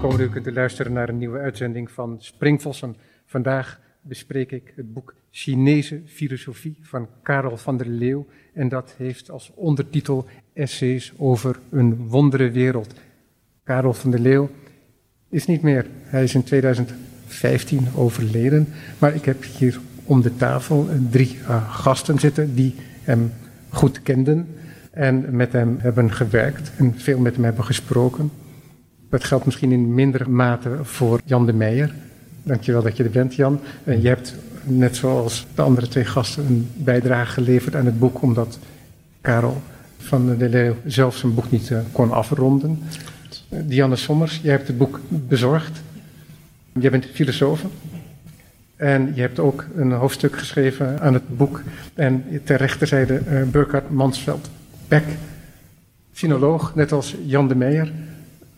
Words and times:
welkom. 0.00 0.20
U 0.20 0.28
kunt 0.28 0.54
luisteren 0.54 0.92
naar 0.92 1.08
een 1.08 1.18
nieuwe 1.18 1.38
uitzending 1.38 1.90
van 1.90 2.16
Springvossen. 2.18 2.96
Vandaag 3.26 3.80
bespreek 4.00 4.52
ik 4.52 4.72
het 4.76 4.92
boek 4.92 5.14
Chinese 5.30 6.00
filosofie 6.06 6.78
van 6.80 7.08
Karel 7.22 7.56
van 7.56 7.76
der 7.76 7.86
Leeuw. 7.86 8.26
En 8.54 8.68
dat 8.68 8.94
heeft 8.96 9.30
als 9.30 9.52
ondertitel 9.54 10.26
Essays 10.52 11.12
over 11.16 11.58
een 11.70 12.08
wondere 12.08 12.50
wereld. 12.50 12.94
Karel 13.64 13.94
van 13.94 14.10
der 14.10 14.20
Leeuw 14.20 14.50
is 15.28 15.46
niet 15.46 15.62
meer. 15.62 15.86
Hij 16.02 16.22
is 16.22 16.34
in 16.34 16.44
2015 16.44 17.86
overleden. 17.94 18.68
Maar 18.98 19.14
ik 19.14 19.24
heb 19.24 19.44
hier 19.44 19.80
om 20.04 20.20
de 20.20 20.36
tafel 20.36 20.88
drie 21.10 21.38
uh, 21.40 21.74
gasten 21.74 22.18
zitten 22.18 22.54
die 22.54 22.74
hem 23.02 23.32
goed 23.68 24.02
kenden 24.02 24.46
en 24.90 25.36
met 25.36 25.52
hem 25.52 25.76
hebben 25.78 26.12
gewerkt 26.12 26.72
en 26.76 26.94
veel 26.96 27.18
met 27.18 27.34
hem 27.34 27.44
hebben 27.44 27.64
gesproken. 27.64 28.30
Dat 29.08 29.24
geldt 29.24 29.44
misschien 29.44 29.72
in 29.72 29.94
mindere 29.94 30.28
mate 30.28 30.78
voor 30.82 31.20
Jan 31.24 31.46
de 31.46 31.52
Meijer. 31.52 31.94
Dankjewel 32.42 32.82
dat 32.82 32.96
je 32.96 33.04
er 33.04 33.10
bent, 33.10 33.34
Jan. 33.34 33.60
En 33.84 34.02
je 34.02 34.08
hebt, 34.08 34.34
net 34.62 34.96
zoals 34.96 35.46
de 35.54 35.62
andere 35.62 35.88
twee 35.88 36.04
gasten, 36.04 36.46
een 36.46 36.68
bijdrage 36.74 37.32
geleverd 37.32 37.74
aan 37.74 37.86
het 37.86 37.98
boek, 37.98 38.22
omdat 38.22 38.58
Karel 39.20 39.62
van 39.98 40.36
der 40.36 40.48
Leeuw 40.48 40.74
zelf 40.86 41.16
zijn 41.16 41.34
boek 41.34 41.50
niet 41.50 41.70
uh, 41.70 41.78
kon 41.92 42.12
afronden. 42.12 42.82
Uh, 43.48 43.58
Dianne 43.64 43.96
Sommers, 43.96 44.40
jij 44.42 44.52
hebt 44.52 44.66
het 44.66 44.78
boek 44.78 45.00
bezorgd. 45.08 45.82
Jij 46.72 46.90
bent 46.90 47.06
filosoof. 47.06 47.64
En 48.76 49.12
je 49.14 49.20
hebt 49.20 49.38
ook 49.38 49.64
een 49.76 49.92
hoofdstuk 49.92 50.38
geschreven 50.38 51.00
aan 51.00 51.14
het 51.14 51.36
boek. 51.36 51.62
En 51.94 52.24
ter 52.44 52.56
rechterzijde 52.56 53.20
uh, 53.30 53.42
Burkhard 53.42 53.90
Mansveld 53.90 54.50
Beck, 54.88 55.04
sinoloog, 56.12 56.74
net 56.74 56.92
als 56.92 57.16
Jan 57.24 57.48
de 57.48 57.54
Meijer. 57.54 57.92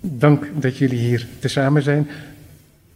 Dank 0.00 0.46
dat 0.54 0.76
jullie 0.76 0.98
hier 0.98 1.26
tezamen 1.38 1.82
zijn. 1.82 2.08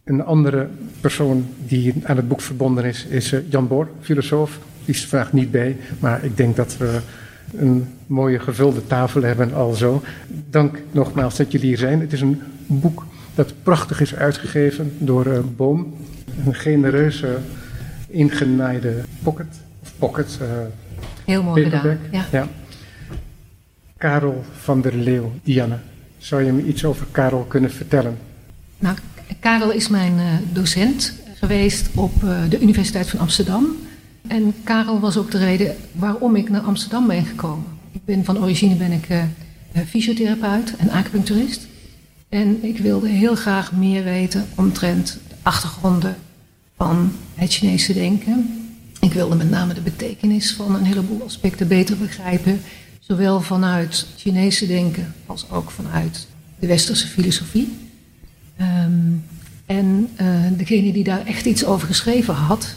Een 0.05 0.25
andere 0.25 0.69
persoon 1.01 1.47
die 1.67 1.95
aan 2.03 2.17
het 2.17 2.29
boek 2.29 2.41
verbonden 2.41 2.85
is, 2.85 3.07
is 3.09 3.33
uh, 3.33 3.41
Jan 3.49 3.69
Boor, 3.69 3.89
filosoof. 4.01 4.59
Die 4.85 4.95
is 4.95 5.07
vandaag 5.07 5.33
niet 5.33 5.51
bij, 5.51 5.77
maar 5.99 6.25
ik 6.25 6.37
denk 6.37 6.57
dat 6.57 6.77
we 6.77 7.01
een 7.57 7.87
mooie 8.07 8.39
gevulde 8.39 8.87
tafel 8.87 9.23
hebben 9.23 9.55
al 9.55 9.73
zo. 9.73 10.03
Dank 10.51 10.79
nogmaals 10.91 11.37
dat 11.37 11.53
jullie 11.53 11.67
hier 11.67 11.79
zijn. 11.79 12.01
Het 12.01 12.13
is 12.13 12.21
een 12.21 12.43
boek 12.67 13.07
dat 13.35 13.55
prachtig 13.63 14.01
is 14.01 14.15
uitgegeven 14.15 14.93
door 14.99 15.27
uh, 15.27 15.39
Boom. 15.57 15.95
Een 16.47 16.55
genereuze, 16.55 17.39
ingenaaide 18.09 18.95
pocket. 19.23 19.47
Of 19.83 19.93
pocket. 19.99 20.39
Uh, 20.43 20.49
Heel 21.25 21.43
mooi 21.43 21.63
paperback. 21.63 21.99
gedaan. 22.05 22.25
Ja. 22.33 22.39
ja. 22.39 22.49
Karel 23.97 24.45
van 24.53 24.81
der 24.81 24.95
Leeuw, 24.95 25.33
Dianne. 25.43 25.77
Zou 26.25 26.45
je 26.45 26.53
me 26.53 26.65
iets 26.65 26.85
over 26.85 27.07
Karel 27.11 27.45
kunnen 27.45 27.73
vertellen? 27.73 28.19
Nou, 28.79 28.97
Karel 29.41 29.71
is 29.71 29.89
mijn 29.89 30.13
uh, 30.19 30.25
docent 30.53 31.13
geweest 31.35 31.89
op 31.95 32.23
uh, 32.23 32.41
de 32.49 32.61
Universiteit 32.61 33.11
van 33.11 33.19
Amsterdam. 33.19 33.67
En 34.27 34.55
Karel 34.63 35.01
was 35.01 35.17
ook 35.17 35.31
de 35.31 35.39
reden 35.39 35.77
waarom 35.93 36.37
ik 36.37 36.51
naar 36.51 36.61
Amsterdam 36.61 37.07
ben 37.07 37.25
gekomen. 37.25 37.65
Ik 37.93 38.05
ben 38.05 38.25
van 38.25 38.39
origine 38.39 38.75
ben 38.75 38.93
ik 38.93 39.09
uh, 39.09 39.23
fysiotherapeut 39.87 40.77
en 40.77 40.91
acupuncturist. 40.91 41.67
En 42.29 42.65
ik 42.65 42.79
wilde 42.79 43.09
heel 43.09 43.35
graag 43.35 43.73
meer 43.73 44.05
weten 44.05 44.47
omtrent 44.55 45.19
de 45.29 45.35
achtergronden 45.43 46.17
van 46.77 47.13
het 47.35 47.53
Chinese 47.53 47.93
denken. 47.93 48.69
Ik 49.01 49.13
wilde 49.13 49.35
met 49.35 49.51
name 49.51 49.75
de 49.75 49.81
betekenis 49.81 50.53
van 50.53 50.75
een 50.75 50.85
heleboel 50.85 51.23
aspecten 51.25 51.69
beter 51.69 51.97
begrijpen. 51.97 52.61
Zowel 53.07 53.41
vanuit 53.41 54.07
Chinese 54.17 54.67
denken 54.67 55.15
als 55.27 55.51
ook 55.51 55.71
vanuit 55.71 56.27
de 56.59 56.67
westerse 56.67 57.07
filosofie. 57.07 57.77
Um, 58.61 59.25
en 59.67 60.09
uh, 60.21 60.43
degene 60.57 60.93
die 60.93 61.05
daar 61.05 61.27
echt 61.27 61.47
iets 61.47 61.65
over 61.65 61.87
geschreven 61.87 62.35
had, 62.35 62.77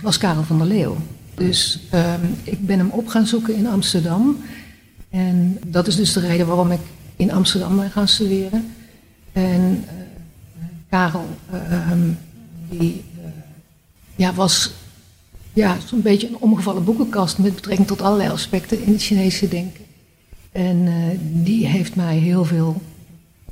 was 0.00 0.18
Karel 0.18 0.42
van 0.42 0.58
der 0.58 0.66
Leeuw. 0.66 0.96
Dus 1.34 1.80
um, 1.94 2.36
ik 2.42 2.66
ben 2.66 2.78
hem 2.78 2.90
op 2.90 3.08
gaan 3.08 3.26
zoeken 3.26 3.54
in 3.56 3.66
Amsterdam. 3.66 4.36
En 5.10 5.58
dat 5.66 5.86
is 5.86 5.96
dus 5.96 6.12
de 6.12 6.20
reden 6.20 6.46
waarom 6.46 6.70
ik 6.70 6.80
in 7.16 7.32
Amsterdam 7.32 7.76
ben 7.76 7.90
gaan 7.90 8.08
studeren. 8.08 8.74
En 9.32 9.84
uh, 9.84 10.62
Karel, 10.88 11.28
uh, 11.52 11.92
die 12.68 13.04
ja, 14.16 14.34
was 14.34 14.70
ja, 15.52 15.76
zo'n 15.86 16.02
beetje 16.02 16.28
een 16.28 16.38
omgevallen 16.38 16.84
boekenkast 16.84 17.38
met 17.38 17.54
betrekking 17.54 17.88
tot 17.88 18.02
allerlei 18.02 18.30
aspecten 18.30 18.84
in 18.84 18.92
het 18.92 19.02
Chinese 19.02 19.48
denken. 19.48 19.84
En 20.52 20.76
uh, 20.76 20.94
die 21.18 21.66
heeft 21.66 21.96
mij 21.96 22.16
heel 22.16 22.44
veel 22.44 22.82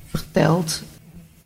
verteld 0.07 0.83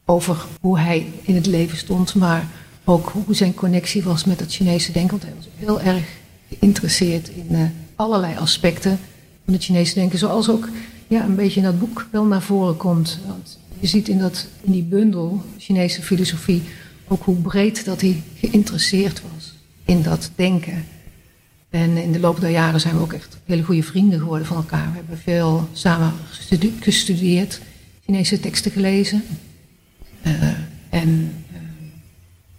over 0.04 0.44
hoe 0.60 0.78
hij 0.78 1.06
in 1.22 1.34
het 1.34 1.46
leven 1.46 1.78
stond, 1.78 2.14
maar 2.14 2.48
ook 2.84 3.08
hoe 3.08 3.34
zijn 3.34 3.54
connectie 3.54 4.02
was 4.02 4.24
met 4.24 4.40
het 4.40 4.52
Chinese 4.52 4.92
denken. 4.92 5.10
Want 5.10 5.22
hij 5.22 5.32
was 5.36 5.48
heel 5.56 5.80
erg 5.80 6.04
geïnteresseerd 6.48 7.28
in 7.28 7.46
uh, 7.50 7.62
allerlei 7.96 8.36
aspecten 8.36 8.98
van 9.44 9.54
het 9.54 9.64
Chinese 9.64 9.94
denken, 9.94 10.18
zoals 10.18 10.48
ook 10.48 10.68
ja, 11.06 11.24
een 11.24 11.34
beetje 11.34 11.60
in 11.60 11.66
dat 11.66 11.78
boek 11.78 12.08
wel 12.10 12.24
naar 12.24 12.42
voren 12.42 12.76
komt. 12.76 13.18
Want 13.26 13.58
je 13.78 13.86
ziet 13.86 14.08
in, 14.08 14.18
dat, 14.18 14.46
in 14.60 14.72
die 14.72 14.82
bundel, 14.82 15.42
Chinese 15.58 16.02
filosofie, 16.02 16.62
ook 17.08 17.24
hoe 17.24 17.36
breed 17.36 17.84
dat 17.84 18.00
hij 18.00 18.22
geïnteresseerd 18.34 19.22
was 19.34 19.43
in 19.84 20.02
dat 20.02 20.30
denken. 20.34 20.84
En 21.70 21.96
in 21.96 22.12
de 22.12 22.20
loop 22.20 22.40
der 22.40 22.50
jaren 22.50 22.80
zijn 22.80 22.94
we 22.94 23.00
ook 23.00 23.12
echt 23.12 23.38
hele 23.44 23.62
goede 23.62 23.82
vrienden 23.82 24.18
geworden 24.18 24.46
van 24.46 24.56
elkaar. 24.56 24.88
We 24.90 24.96
hebben 24.96 25.18
veel 25.18 25.68
samen 25.72 26.12
gestudeerd, 26.30 26.82
gestudeerd 26.82 27.60
Chinese 28.04 28.40
teksten 28.40 28.70
gelezen. 28.70 29.22
Uh, 30.26 30.42
en 30.90 31.34
uh, 31.52 31.58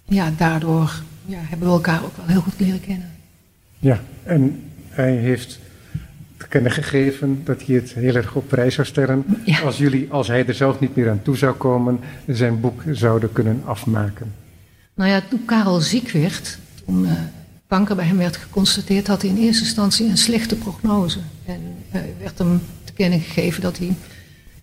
ja, 0.05 0.31
daardoor 0.37 1.01
ja, 1.25 1.39
hebben 1.41 1.67
we 1.67 1.73
elkaar 1.73 2.03
ook 2.03 2.17
wel 2.17 2.25
heel 2.25 2.41
goed 2.41 2.59
leren 2.59 2.81
kennen. 2.81 3.11
Ja, 3.79 3.99
en 4.23 4.63
hij 4.89 5.15
heeft 5.15 5.59
te 6.37 6.47
kennen 6.47 6.71
gegeven 6.71 7.41
dat 7.43 7.65
hij 7.65 7.75
het 7.75 7.93
heel 7.93 8.15
erg 8.15 8.35
op 8.35 8.47
prijs 8.47 8.75
zou 8.75 8.87
stellen. 8.87 9.25
Ja. 9.45 9.59
Als 9.59 9.77
jullie, 9.77 10.07
als 10.11 10.27
hij 10.27 10.45
er 10.45 10.53
zelf 10.53 10.79
niet 10.79 10.95
meer 10.95 11.09
aan 11.09 11.21
toe 11.21 11.37
zou 11.37 11.55
komen, 11.55 11.99
zijn 12.27 12.59
boek 12.59 12.83
zouden 12.91 13.31
kunnen 13.31 13.61
afmaken. 13.65 14.33
Nou 14.93 15.09
ja, 15.09 15.21
toen 15.29 15.45
Karel 15.45 15.79
ziek 15.79 16.11
werd, 16.11 16.59
toen 16.85 17.07
kanker 17.67 17.95
bij 17.95 18.05
hem 18.05 18.17
werd 18.17 18.37
geconstateerd, 18.37 19.07
had 19.07 19.21
hij 19.21 19.31
in 19.31 19.37
eerste 19.37 19.63
instantie 19.63 20.09
een 20.09 20.17
slechte 20.17 20.55
prognose. 20.55 21.19
En 21.45 21.61
uh, 21.93 22.01
werd 22.19 22.37
hem 22.37 22.61
te 22.83 22.93
kennen 22.93 23.19
gegeven 23.19 23.61
dat 23.61 23.77
hij 23.77 23.95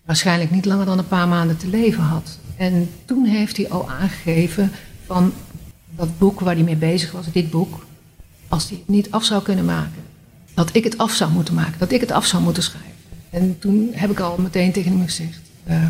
waarschijnlijk 0.05 0.51
niet 0.51 0.65
langer 0.65 0.85
dan 0.85 0.97
een 0.97 1.07
paar 1.07 1.27
maanden 1.27 1.57
te 1.57 1.67
leven 1.67 2.03
had. 2.03 2.37
En 2.57 2.89
toen 3.05 3.25
heeft 3.25 3.57
hij 3.57 3.69
al 3.69 3.89
aangegeven 3.89 4.71
van 5.05 5.33
dat 5.95 6.17
boek 6.17 6.39
waar 6.39 6.55
hij 6.55 6.63
mee 6.63 6.75
bezig 6.75 7.11
was, 7.11 7.25
dit 7.31 7.49
boek, 7.49 7.85
als 8.47 8.69
hij 8.69 8.77
het 8.77 8.87
niet 8.87 9.11
af 9.11 9.23
zou 9.23 9.43
kunnen 9.43 9.65
maken, 9.65 10.01
dat 10.53 10.75
ik 10.75 10.83
het 10.83 10.97
af 10.97 11.11
zou 11.13 11.31
moeten 11.31 11.53
maken, 11.53 11.79
dat 11.79 11.91
ik 11.91 12.01
het 12.01 12.11
af 12.11 12.25
zou 12.25 12.43
moeten 12.43 12.63
schrijven. 12.63 12.91
En 13.29 13.59
toen 13.59 13.89
heb 13.91 14.11
ik 14.11 14.19
al 14.19 14.37
meteen 14.37 14.71
tegen 14.71 14.91
hem 14.91 15.03
gezegd: 15.03 15.39
uh, 15.69 15.85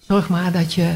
zorg 0.00 0.28
maar 0.28 0.52
dat 0.52 0.74
je, 0.74 0.94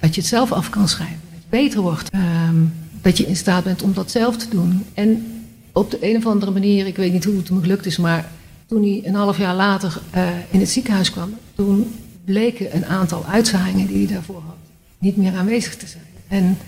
dat 0.00 0.14
je 0.14 0.20
het 0.20 0.30
zelf 0.30 0.52
af 0.52 0.70
kan 0.70 0.88
schrijven, 0.88 1.20
dat 1.22 1.38
het 1.38 1.50
beter 1.50 1.80
wordt. 1.80 2.14
Um, 2.14 2.72
dat 3.02 3.18
je 3.18 3.26
in 3.26 3.36
staat 3.36 3.64
bent 3.64 3.82
om 3.82 3.92
dat 3.92 4.10
zelf 4.10 4.36
te 4.36 4.48
doen. 4.48 4.84
En 4.94 5.26
op 5.72 5.90
de 5.90 5.98
een 6.00 6.16
of 6.16 6.26
andere 6.26 6.52
manier, 6.52 6.86
ik 6.86 6.96
weet 6.96 7.12
niet 7.12 7.24
hoe 7.24 7.36
het 7.36 7.48
hem 7.48 7.60
gelukt 7.60 7.86
is, 7.86 7.96
maar 7.96 8.30
toen 8.66 8.82
hij 8.82 9.02
een 9.04 9.14
half 9.14 9.38
jaar 9.38 9.54
later 9.54 10.00
uh, 10.14 10.28
in 10.50 10.60
het 10.60 10.68
ziekenhuis 10.68 11.10
kwam, 11.10 11.34
toen 11.54 11.94
bleken 12.24 12.76
een 12.76 12.86
aantal 12.86 13.24
uitzaaiingen 13.24 13.86
die 13.86 14.06
hij 14.06 14.14
daarvoor 14.14 14.42
had 14.46 14.56
niet 15.02 15.16
meer 15.16 15.34
aanwezig 15.34 15.76
te 15.76 15.86
zijn. 15.86 16.04
En 16.28 16.58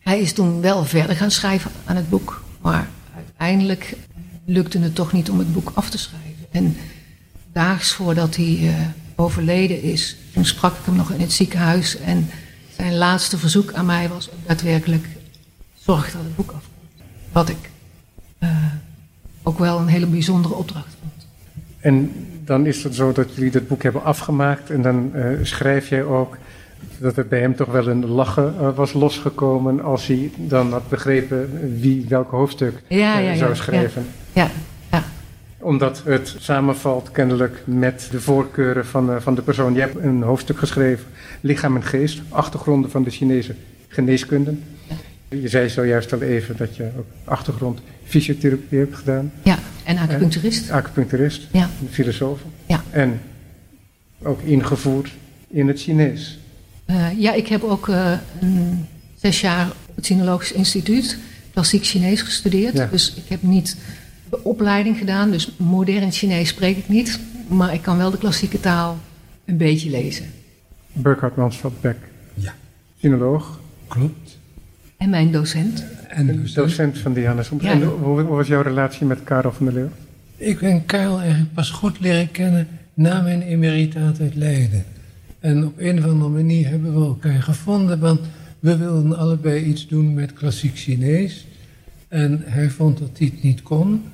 hij 0.00 0.20
is 0.20 0.32
toen 0.32 0.60
wel 0.60 0.84
verder 0.84 1.16
gaan 1.16 1.30
schrijven 1.30 1.70
aan 1.84 1.96
het 1.96 2.08
boek, 2.08 2.44
maar 2.60 2.88
uiteindelijk 3.14 3.96
lukte 4.44 4.78
het 4.78 4.94
toch 4.94 5.12
niet 5.12 5.30
om 5.30 5.38
het 5.38 5.52
boek 5.52 5.70
af 5.74 5.90
te 5.90 5.98
schrijven. 5.98 6.46
En 6.50 6.76
daags 7.52 7.92
voordat 7.92 8.36
hij 8.36 8.58
uh, 8.62 8.74
overleden 9.16 9.82
is, 9.82 10.16
toen 10.32 10.44
sprak 10.44 10.78
ik 10.78 10.84
hem 10.84 10.96
nog 10.96 11.10
in 11.10 11.20
het 11.20 11.32
ziekenhuis 11.32 11.96
en 11.96 12.30
zijn 12.76 12.96
laatste 12.96 13.38
verzoek 13.38 13.72
aan 13.72 13.86
mij 13.86 14.08
was 14.08 14.28
om 14.28 14.38
daadwerkelijk 14.46 15.06
zorg 15.88 16.12
dat 16.12 16.22
het 16.22 16.36
boek 16.36 16.50
afkomt. 16.50 17.02
Wat 17.32 17.48
ik 17.48 17.70
uh, 18.42 18.48
ook 19.42 19.58
wel 19.58 19.78
een 19.78 19.86
hele 19.86 20.06
bijzondere 20.06 20.54
opdracht 20.54 20.96
vond. 21.00 21.26
En 21.80 22.12
dan 22.44 22.66
is 22.66 22.84
het 22.84 22.94
zo 22.94 23.12
dat 23.12 23.34
jullie 23.34 23.50
dat 23.50 23.68
boek 23.68 23.82
hebben 23.82 24.04
afgemaakt 24.04 24.70
en 24.70 24.82
dan 24.82 25.10
uh, 25.14 25.24
schrijf 25.42 25.88
jij 25.88 26.04
ook 26.04 26.36
dat 26.98 27.16
er 27.16 27.26
bij 27.26 27.40
hem 27.40 27.56
toch 27.56 27.68
wel 27.68 27.86
een 27.86 28.06
lachen 28.06 28.54
uh, 28.60 28.76
was 28.76 28.92
losgekomen 28.92 29.82
als 29.82 30.06
hij 30.06 30.30
dan 30.36 30.72
had 30.72 30.88
begrepen 30.88 31.70
wie 31.80 32.06
welk 32.08 32.30
hoofdstuk 32.30 32.82
ja, 32.88 33.18
ja, 33.18 33.34
zou 33.34 33.50
ja, 33.50 33.56
schrijven. 33.56 34.06
Ja, 34.32 34.50
ja, 34.90 35.02
Omdat 35.58 36.02
het 36.04 36.36
samenvalt 36.38 37.10
kennelijk 37.10 37.62
met 37.64 38.08
de 38.10 38.20
voorkeuren 38.20 38.86
van, 38.86 39.22
van 39.22 39.34
de 39.34 39.42
persoon. 39.42 39.74
Je 39.74 39.80
hebt 39.80 39.96
een 39.96 40.22
hoofdstuk 40.22 40.58
geschreven, 40.58 41.06
Lichaam 41.40 41.76
en 41.76 41.82
Geest, 41.82 42.22
achtergronden 42.28 42.90
van 42.90 43.02
de 43.02 43.10
Chinese 43.10 43.54
geneeskunde. 43.88 44.54
Je 45.28 45.48
zei 45.48 45.68
zojuist 45.68 46.12
al 46.12 46.22
even 46.22 46.56
dat 46.56 46.76
je 46.76 46.90
ook 46.98 47.06
achtergrond 47.24 47.80
fysiotherapie 48.04 48.78
hebt 48.78 48.96
gedaan. 48.96 49.32
Ja, 49.42 49.58
en 49.84 49.98
acupuncturist. 49.98 50.68
En 50.68 50.74
acupuncturist, 50.74 51.46
ja. 51.52 51.70
filosoof. 51.90 52.40
Ja. 52.66 52.82
En 52.90 53.20
ook 54.22 54.42
ingevoerd 54.42 55.12
in 55.48 55.68
het 55.68 55.80
Chinees. 55.80 56.38
Uh, 56.86 57.20
ja, 57.20 57.32
ik 57.32 57.48
heb 57.48 57.62
ook 57.62 57.88
uh, 57.88 58.12
een, 58.40 58.86
zes 59.14 59.40
jaar 59.40 59.70
op 59.86 59.96
het 59.96 60.06
Sinologisch 60.06 60.52
Instituut 60.52 61.18
klassiek 61.52 61.84
Chinees 61.84 62.22
gestudeerd. 62.22 62.74
Ja. 62.74 62.88
Dus 62.90 63.14
ik 63.14 63.28
heb 63.28 63.42
niet 63.42 63.76
de 64.30 64.44
opleiding 64.44 64.98
gedaan, 64.98 65.30
dus 65.30 65.52
modern 65.56 66.12
Chinees 66.12 66.48
spreek 66.48 66.76
ik 66.76 66.88
niet. 66.88 67.20
Maar 67.48 67.74
ik 67.74 67.82
kan 67.82 67.96
wel 67.96 68.10
de 68.10 68.18
klassieke 68.18 68.60
taal 68.60 68.98
een 69.44 69.56
beetje 69.56 69.90
lezen. 69.90 70.26
Burkhard 70.92 71.36
Mansveld-Beck. 71.36 71.96
Ja. 72.34 72.54
Sinoloog. 73.00 73.60
Klopt. 73.88 74.27
En 74.98 75.10
mijn 75.10 75.32
docent. 75.32 75.84
En 76.08 76.26
docent, 76.26 76.54
docent 76.54 76.98
van 76.98 77.12
Diana 77.12 77.42
Soms. 77.42 77.62
Ja. 77.62 77.70
En 77.70 77.82
hoe, 77.82 78.22
was 78.22 78.46
jouw 78.46 78.62
relatie 78.62 79.06
met 79.06 79.24
Karel 79.24 79.52
van 79.52 79.66
der 79.66 79.74
Leeuw? 79.74 79.90
Ik 80.36 80.58
ben 80.58 80.84
Karel 80.84 81.20
eigenlijk 81.20 81.54
pas 81.54 81.70
goed 81.70 82.00
leren 82.00 82.30
kennen 82.30 82.68
na 82.94 83.20
mijn 83.20 83.42
emeritaat 83.42 84.20
uit 84.20 84.34
Leiden. 84.34 84.84
En 85.40 85.66
op 85.66 85.74
een 85.76 85.98
of 85.98 86.04
andere 86.04 86.30
manier 86.30 86.68
hebben 86.68 86.94
we 87.00 87.06
elkaar 87.06 87.42
gevonden, 87.42 87.98
want 87.98 88.20
we 88.58 88.76
wilden 88.76 89.18
allebei 89.18 89.64
iets 89.64 89.88
doen 89.88 90.14
met 90.14 90.32
klassiek 90.32 90.76
Chinees. 90.76 91.46
En 92.08 92.42
hij 92.44 92.70
vond 92.70 92.98
dat 92.98 93.18
hij 93.18 93.26
het 93.26 93.42
niet 93.42 93.62
kon. 93.62 94.04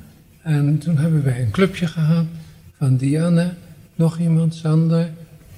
En 0.42 0.78
toen 0.78 0.96
hebben 0.96 1.25
wij 1.25 1.42
een 1.42 1.50
clubje 1.50 1.86
gehad 1.86 2.26
van 2.78 2.96
Diana, 2.96 3.54
nog 3.94 4.19
iemand, 4.19 4.54
Sander 4.54 5.10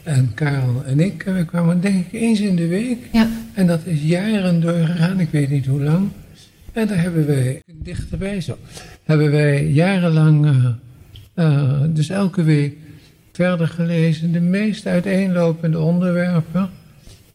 en 0.06 0.34
Karel 0.34 0.82
en 0.84 1.00
ik. 1.00 1.22
En 1.22 1.34
we 1.34 1.44
kwamen 1.44 1.80
denk 1.80 2.06
ik 2.06 2.20
eens 2.20 2.40
in 2.40 2.56
de 2.56 2.66
week. 2.66 2.98
Ja. 3.12 3.28
En 3.54 3.66
dat 3.66 3.80
is 3.84 4.02
jaren 4.02 4.60
doorgegaan, 4.60 5.20
ik 5.20 5.30
weet 5.30 5.50
niet 5.50 5.66
hoe 5.66 5.82
lang. 5.82 6.08
En 6.72 6.86
daar 6.86 7.00
hebben 7.00 7.26
wij, 7.26 7.62
dichterbij 7.74 8.40
zo, 8.40 8.58
hebben 9.04 9.30
wij 9.30 9.66
jarenlang, 9.66 10.46
uh, 10.46 10.66
uh, 11.34 11.80
dus 11.88 12.08
elke 12.08 12.42
week 12.42 12.76
verder 13.32 13.68
gelezen. 13.68 14.32
De 14.32 14.40
meest 14.40 14.86
uiteenlopende 14.86 15.78
onderwerpen. 15.78 16.68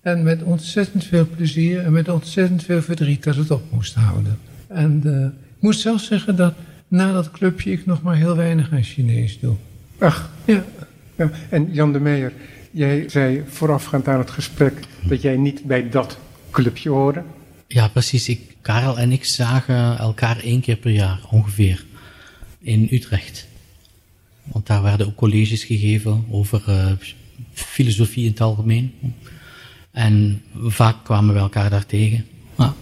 En 0.01 0.23
met 0.23 0.43
ontzettend 0.43 1.03
veel 1.03 1.27
plezier 1.35 1.79
en 1.79 1.91
met 1.91 2.09
ontzettend 2.09 2.63
veel 2.63 2.81
verdriet 2.81 3.23
dat 3.23 3.35
het 3.35 3.51
op 3.51 3.63
moest 3.71 3.93
houden. 3.93 4.37
En 4.67 5.01
uh, 5.05 5.25
ik 5.25 5.61
moet 5.61 5.75
zelfs 5.75 6.05
zeggen 6.05 6.35
dat 6.35 6.53
na 6.87 7.13
dat 7.13 7.31
clubje 7.31 7.71
ik 7.71 7.85
nog 7.85 8.01
maar 8.01 8.15
heel 8.15 8.35
weinig 8.35 8.71
aan 8.71 8.83
Chinees 8.83 9.39
doe. 9.39 9.55
Ach, 9.97 10.29
ja. 10.45 10.63
ja. 11.15 11.29
En 11.49 11.67
Jan 11.71 11.93
de 11.93 11.99
Meijer, 11.99 12.33
jij 12.71 13.09
zei 13.09 13.43
voorafgaand 13.47 14.07
aan 14.07 14.19
het 14.19 14.31
gesprek 14.31 14.73
dat 15.03 15.21
jij 15.21 15.37
niet 15.37 15.63
bij 15.63 15.89
dat 15.89 16.17
clubje 16.51 16.89
hoorde. 16.89 17.23
Ja, 17.67 17.87
precies. 17.87 18.29
Ik, 18.29 18.55
Karel 18.61 18.99
en 18.99 19.11
ik 19.11 19.25
zagen 19.25 19.97
elkaar 19.97 20.39
één 20.39 20.61
keer 20.61 20.75
per 20.75 20.91
jaar 20.91 21.19
ongeveer 21.29 21.85
in 22.59 22.87
Utrecht. 22.91 23.47
Want 24.43 24.67
daar 24.67 24.83
werden 24.83 25.07
ook 25.07 25.15
colleges 25.15 25.63
gegeven 25.63 26.25
over 26.29 26.63
uh, 26.69 26.91
filosofie 27.53 28.23
in 28.23 28.29
het 28.29 28.41
algemeen. 28.41 28.93
En 29.91 30.41
vaak 30.55 31.03
kwamen 31.03 31.33
we 31.33 31.39
elkaar 31.39 31.69
daar 31.69 31.85
tegen. 31.85 32.25
Ja. 32.57 32.73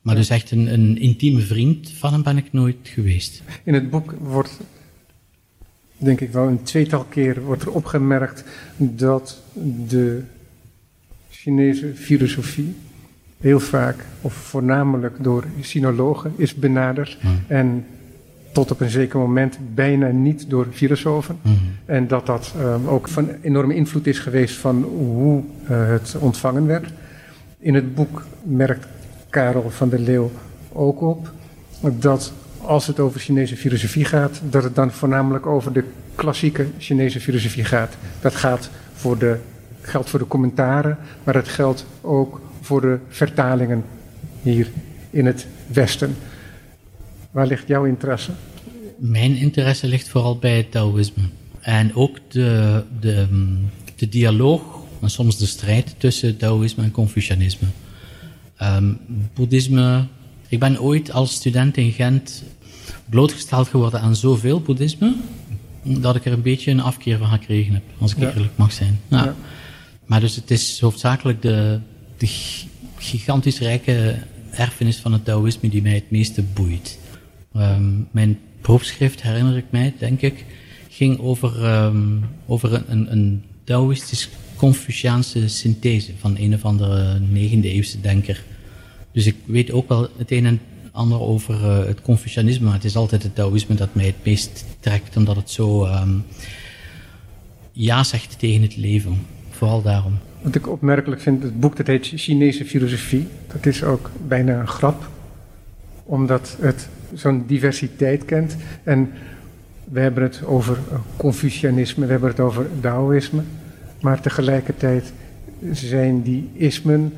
Maar 0.00 0.14
dus 0.14 0.28
echt 0.28 0.50
een, 0.50 0.72
een 0.72 0.98
intieme 0.98 1.40
vriend 1.40 1.90
van 1.90 2.12
hem 2.12 2.22
ben 2.22 2.36
ik 2.36 2.52
nooit 2.52 2.76
geweest. 2.82 3.42
In 3.64 3.74
het 3.74 3.90
boek 3.90 4.14
wordt, 4.20 4.60
denk 6.00 6.20
ik 6.20 6.32
wel 6.32 6.46
een 6.46 6.62
tweetal 6.62 7.04
keer 7.08 7.42
wordt 7.42 7.62
er 7.62 7.70
opgemerkt 7.70 8.44
dat 8.76 9.42
de 9.88 10.22
Chinese 11.30 11.92
filosofie 11.94 12.74
heel 13.40 13.60
vaak, 13.60 14.04
of 14.20 14.32
voornamelijk 14.32 15.16
door 15.22 15.44
sinologen, 15.60 16.32
is 16.36 16.54
benaderd. 16.54 17.18
En 17.46 17.84
tot 18.52 18.70
op 18.70 18.80
een 18.80 18.90
zeker 18.90 19.18
moment 19.18 19.58
bijna 19.74 20.08
niet 20.08 20.50
door 20.50 20.66
filosofen. 20.72 21.38
Mhm. 21.42 21.54
En 21.84 22.08
dat 22.08 22.26
dat 22.26 22.54
um, 22.60 22.88
ook 22.88 23.08
van 23.08 23.28
enorme 23.42 23.74
invloed 23.74 24.06
is 24.06 24.18
geweest 24.18 24.56
van 24.56 24.82
hoe 24.82 25.42
uh, 25.62 25.88
het 25.88 26.16
ontvangen 26.18 26.66
werd. 26.66 26.92
In 27.58 27.74
het 27.74 27.94
boek 27.94 28.24
merkt 28.42 28.86
Karel 29.28 29.70
van 29.70 29.88
der 29.88 29.98
Leeuw 29.98 30.30
ook 30.72 31.00
op 31.00 31.32
dat 31.80 32.32
als 32.62 32.86
het 32.86 33.00
over 33.00 33.20
Chinese 33.20 33.56
filosofie 33.56 34.04
gaat, 34.04 34.40
dat 34.50 34.62
het 34.62 34.74
dan 34.74 34.92
voornamelijk 34.92 35.46
over 35.46 35.72
de 35.72 35.84
klassieke 36.14 36.66
Chinese 36.78 37.20
filosofie 37.20 37.64
gaat. 37.64 37.96
Dat 38.20 38.34
gaat 38.34 38.70
voor 38.94 39.18
de, 39.18 39.38
geldt 39.80 40.10
voor 40.10 40.18
de 40.18 40.26
commentaren, 40.26 40.98
maar 41.24 41.34
het 41.34 41.48
geldt 41.48 41.86
ook 42.00 42.40
voor 42.60 42.80
de 42.80 42.98
vertalingen 43.08 43.84
hier 44.42 44.68
in 45.10 45.26
het 45.26 45.46
Westen. 45.66 46.16
Waar 47.30 47.46
ligt 47.46 47.68
jouw 47.68 47.84
interesse? 47.84 48.32
Mijn 48.96 49.36
interesse 49.36 49.86
ligt 49.86 50.08
vooral 50.08 50.38
bij 50.38 50.56
het 50.56 50.70
Taoïsme. 50.70 51.22
En 51.60 51.94
ook 51.94 52.18
de, 52.28 52.82
de, 53.00 53.26
de 53.96 54.08
dialoog, 54.08 54.62
en 55.00 55.10
soms 55.10 55.38
de 55.38 55.46
strijd 55.46 55.94
tussen 55.98 56.36
Taoïsme 56.36 56.82
en 56.82 56.90
Confucianisme. 56.90 57.66
Um, 58.62 58.98
boeddhisme. 59.34 60.06
Ik 60.50 60.58
ben 60.58 60.80
ooit 60.80 61.12
als 61.12 61.34
student 61.34 61.76
in 61.76 61.92
Gent 61.92 62.42
blootgesteld 63.08 63.68
geworden 63.68 64.00
aan 64.00 64.16
zoveel 64.16 64.60
boeddhisme, 64.60 65.14
dat 65.82 66.16
ik 66.16 66.24
er 66.24 66.32
een 66.32 66.42
beetje 66.42 66.70
een 66.70 66.80
afkeer 66.80 67.18
van 67.18 67.28
gekregen 67.28 67.74
heb, 67.74 67.82
als 67.98 68.12
ik 68.12 68.18
ja. 68.18 68.32
eerlijk 68.32 68.56
mag 68.56 68.72
zijn. 68.72 69.00
Ja. 69.08 69.24
Ja. 69.24 69.34
Maar 70.04 70.20
dus 70.20 70.36
het 70.36 70.50
is 70.50 70.80
hoofdzakelijk 70.80 71.42
de, 71.42 71.80
de 72.16 72.28
gigantisch 72.96 73.58
rijke 73.58 74.18
erfenis 74.50 74.96
van 74.96 75.12
het 75.12 75.24
Taoïsme 75.24 75.68
die 75.68 75.82
mij 75.82 75.94
het 75.94 76.10
meeste 76.10 76.42
boeit. 76.42 76.98
Um, 77.56 78.08
mijn 78.10 78.38
proefschrift, 78.60 79.22
herinner 79.22 79.56
ik 79.56 79.64
mij, 79.70 79.94
denk 79.98 80.20
ik, 80.20 80.44
ging 80.88 81.18
over, 81.18 81.82
um, 81.84 82.24
over 82.46 82.74
een, 82.74 82.84
een, 82.88 83.12
een 83.12 83.44
Taoïstisch-Confuciaanse 83.64 85.48
synthese 85.48 86.12
van 86.18 86.36
een 86.38 86.54
of 86.54 86.64
andere 86.64 87.20
9e 87.20 87.62
eeuwse 87.62 88.00
denker. 88.00 88.44
Dus 89.12 89.26
ik 89.26 89.36
weet 89.44 89.70
ook 89.70 89.88
wel 89.88 90.08
het 90.16 90.30
een 90.30 90.46
en 90.46 90.60
ander 90.92 91.20
over 91.20 91.54
uh, 91.54 91.86
het 91.86 92.02
Confucianisme, 92.02 92.64
maar 92.64 92.74
het 92.74 92.84
is 92.84 92.96
altijd 92.96 93.22
het 93.22 93.34
Taoïsme 93.34 93.74
dat 93.74 93.94
mij 93.94 94.06
het 94.06 94.24
meest 94.24 94.64
trekt, 94.80 95.16
omdat 95.16 95.36
het 95.36 95.50
zo 95.50 95.84
um, 95.84 96.24
ja 97.72 98.04
zegt 98.04 98.38
tegen 98.38 98.62
het 98.62 98.76
leven. 98.76 99.18
Vooral 99.50 99.82
daarom. 99.82 100.18
Wat 100.42 100.54
ik 100.54 100.68
opmerkelijk 100.68 101.20
vind, 101.20 101.42
het 101.42 101.60
boek 101.60 101.76
dat 101.76 101.86
heet 101.86 102.06
Chinese 102.14 102.64
filosofie, 102.64 103.26
dat 103.52 103.66
is 103.66 103.82
ook 103.82 104.10
bijna 104.26 104.60
een 104.60 104.68
grap, 104.68 105.08
omdat 106.04 106.56
het 106.60 106.88
zo'n 107.14 107.44
diversiteit 107.46 108.24
kent. 108.24 108.56
En 108.82 109.10
we 109.84 110.00
hebben 110.00 110.22
het 110.22 110.44
over 110.44 110.78
Confucianisme, 111.16 112.04
we 112.04 112.10
hebben 112.10 112.30
het 112.30 112.40
over 112.40 112.66
Taoïsme, 112.80 113.42
maar 114.00 114.20
tegelijkertijd 114.20 115.12
zijn 115.72 116.22
die 116.22 116.48
ismen 116.54 117.12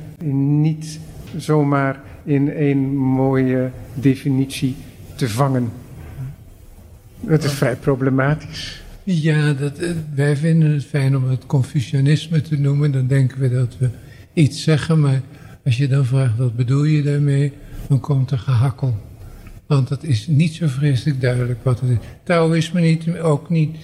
niet 0.59 0.99
zomaar 1.37 2.01
in 2.23 2.51
één 2.51 2.95
mooie 2.95 3.69
definitie 3.93 4.75
te 5.15 5.29
vangen. 5.29 5.71
Dat 7.19 7.43
is 7.43 7.51
vrij 7.51 7.75
problematisch. 7.75 8.81
Ja, 9.03 9.53
dat, 9.53 9.73
wij 10.15 10.35
vinden 10.35 10.71
het 10.71 10.85
fijn 10.85 11.17
om 11.17 11.29
het 11.29 11.45
Confucianisme 11.45 12.41
te 12.41 12.59
noemen. 12.59 12.91
Dan 12.91 13.07
denken 13.07 13.39
we 13.39 13.49
dat 13.49 13.77
we 13.77 13.89
iets 14.33 14.63
zeggen, 14.63 14.99
maar 14.99 15.21
als 15.65 15.77
je 15.77 15.87
dan 15.87 16.05
vraagt 16.05 16.37
wat 16.37 16.55
bedoel 16.55 16.83
je 16.83 17.03
daarmee, 17.03 17.53
dan 17.87 17.99
komt 17.99 18.31
er 18.31 18.39
gehakkel. 18.39 18.97
Want 19.65 19.89
het 19.89 20.03
is 20.03 20.27
niet 20.27 20.53
zo 20.53 20.67
vreselijk 20.67 21.21
duidelijk 21.21 21.63
wat 21.63 21.79
het 21.79 21.89
is. 21.89 21.97
Taoïsme 22.23 22.81
niet, 22.81 23.19
ook 23.19 23.49
niet. 23.49 23.75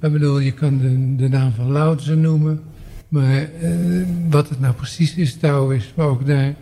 Ik 0.00 0.12
bedoel, 0.12 0.38
je 0.38 0.52
kan 0.52 0.78
de, 1.16 1.28
naam 1.28 1.52
van 1.52 1.70
Lao 1.70 1.96
noemen. 2.16 2.60
Maar 3.08 3.40
uh, 3.40 4.06
wat 4.30 4.48
het 4.48 4.60
nou 4.60 4.74
precies 4.74 5.14
is, 5.14 5.34
Taoïsme, 5.34 6.02
ook 6.02 6.26
daar 6.26 6.54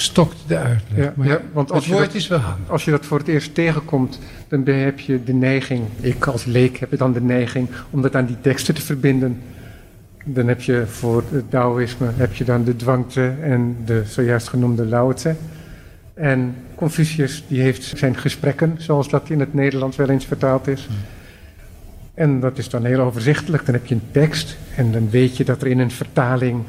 stokt 0.00 0.36
de 0.46 0.56
uitleg. 0.56 1.04
Ja, 1.04 1.12
maar 1.16 1.26
ja, 1.26 1.40
want 1.52 1.72
als 1.72 1.84
het 1.84 1.92
woord 1.92 2.06
dat, 2.06 2.14
is 2.14 2.28
wel 2.28 2.38
handig. 2.38 2.70
Als 2.70 2.84
je 2.84 2.90
dat 2.90 3.06
voor 3.06 3.18
het 3.18 3.28
eerst 3.28 3.54
tegenkomt, 3.54 4.18
dan 4.48 4.66
heb 4.66 5.00
je 5.00 5.24
de 5.24 5.32
neiging, 5.32 5.84
ik 6.00 6.26
als 6.26 6.44
leek 6.44 6.78
heb 6.78 6.98
dan 6.98 7.12
de 7.12 7.20
neiging 7.20 7.68
om 7.90 8.02
dat 8.02 8.16
aan 8.16 8.26
die 8.26 8.40
teksten 8.40 8.74
te 8.74 8.82
verbinden. 8.82 9.40
Dan 10.24 10.48
heb 10.48 10.60
je 10.60 10.84
voor 10.86 11.24
het 11.30 11.50
Taoïsme 11.50 12.10
heb 12.16 12.34
je 12.34 12.44
dan 12.44 12.64
de 12.64 12.76
dwangte 12.76 13.32
en 13.42 13.76
de 13.84 14.02
zojuist 14.06 14.48
genoemde 14.48 14.86
Lao 14.86 15.12
Tse. 15.12 15.34
En 16.14 16.54
Confucius 16.74 17.44
die 17.48 17.60
heeft 17.60 17.98
zijn 17.98 18.16
gesprekken, 18.16 18.74
zoals 18.78 19.08
dat 19.08 19.30
in 19.30 19.40
het 19.40 19.54
Nederlands 19.54 19.96
wel 19.96 20.08
eens 20.08 20.26
vertaald 20.26 20.66
is. 20.66 20.88
En 22.14 22.40
dat 22.40 22.58
is 22.58 22.68
dan 22.68 22.84
heel 22.84 23.00
overzichtelijk. 23.00 23.66
Dan 23.66 23.74
heb 23.74 23.86
je 23.86 23.94
een 23.94 24.10
tekst 24.10 24.56
en 24.76 24.92
dan 24.92 25.10
weet 25.10 25.36
je 25.36 25.44
dat 25.44 25.62
er 25.62 25.68
in 25.68 25.78
een 25.78 25.90
vertaling 25.90 26.62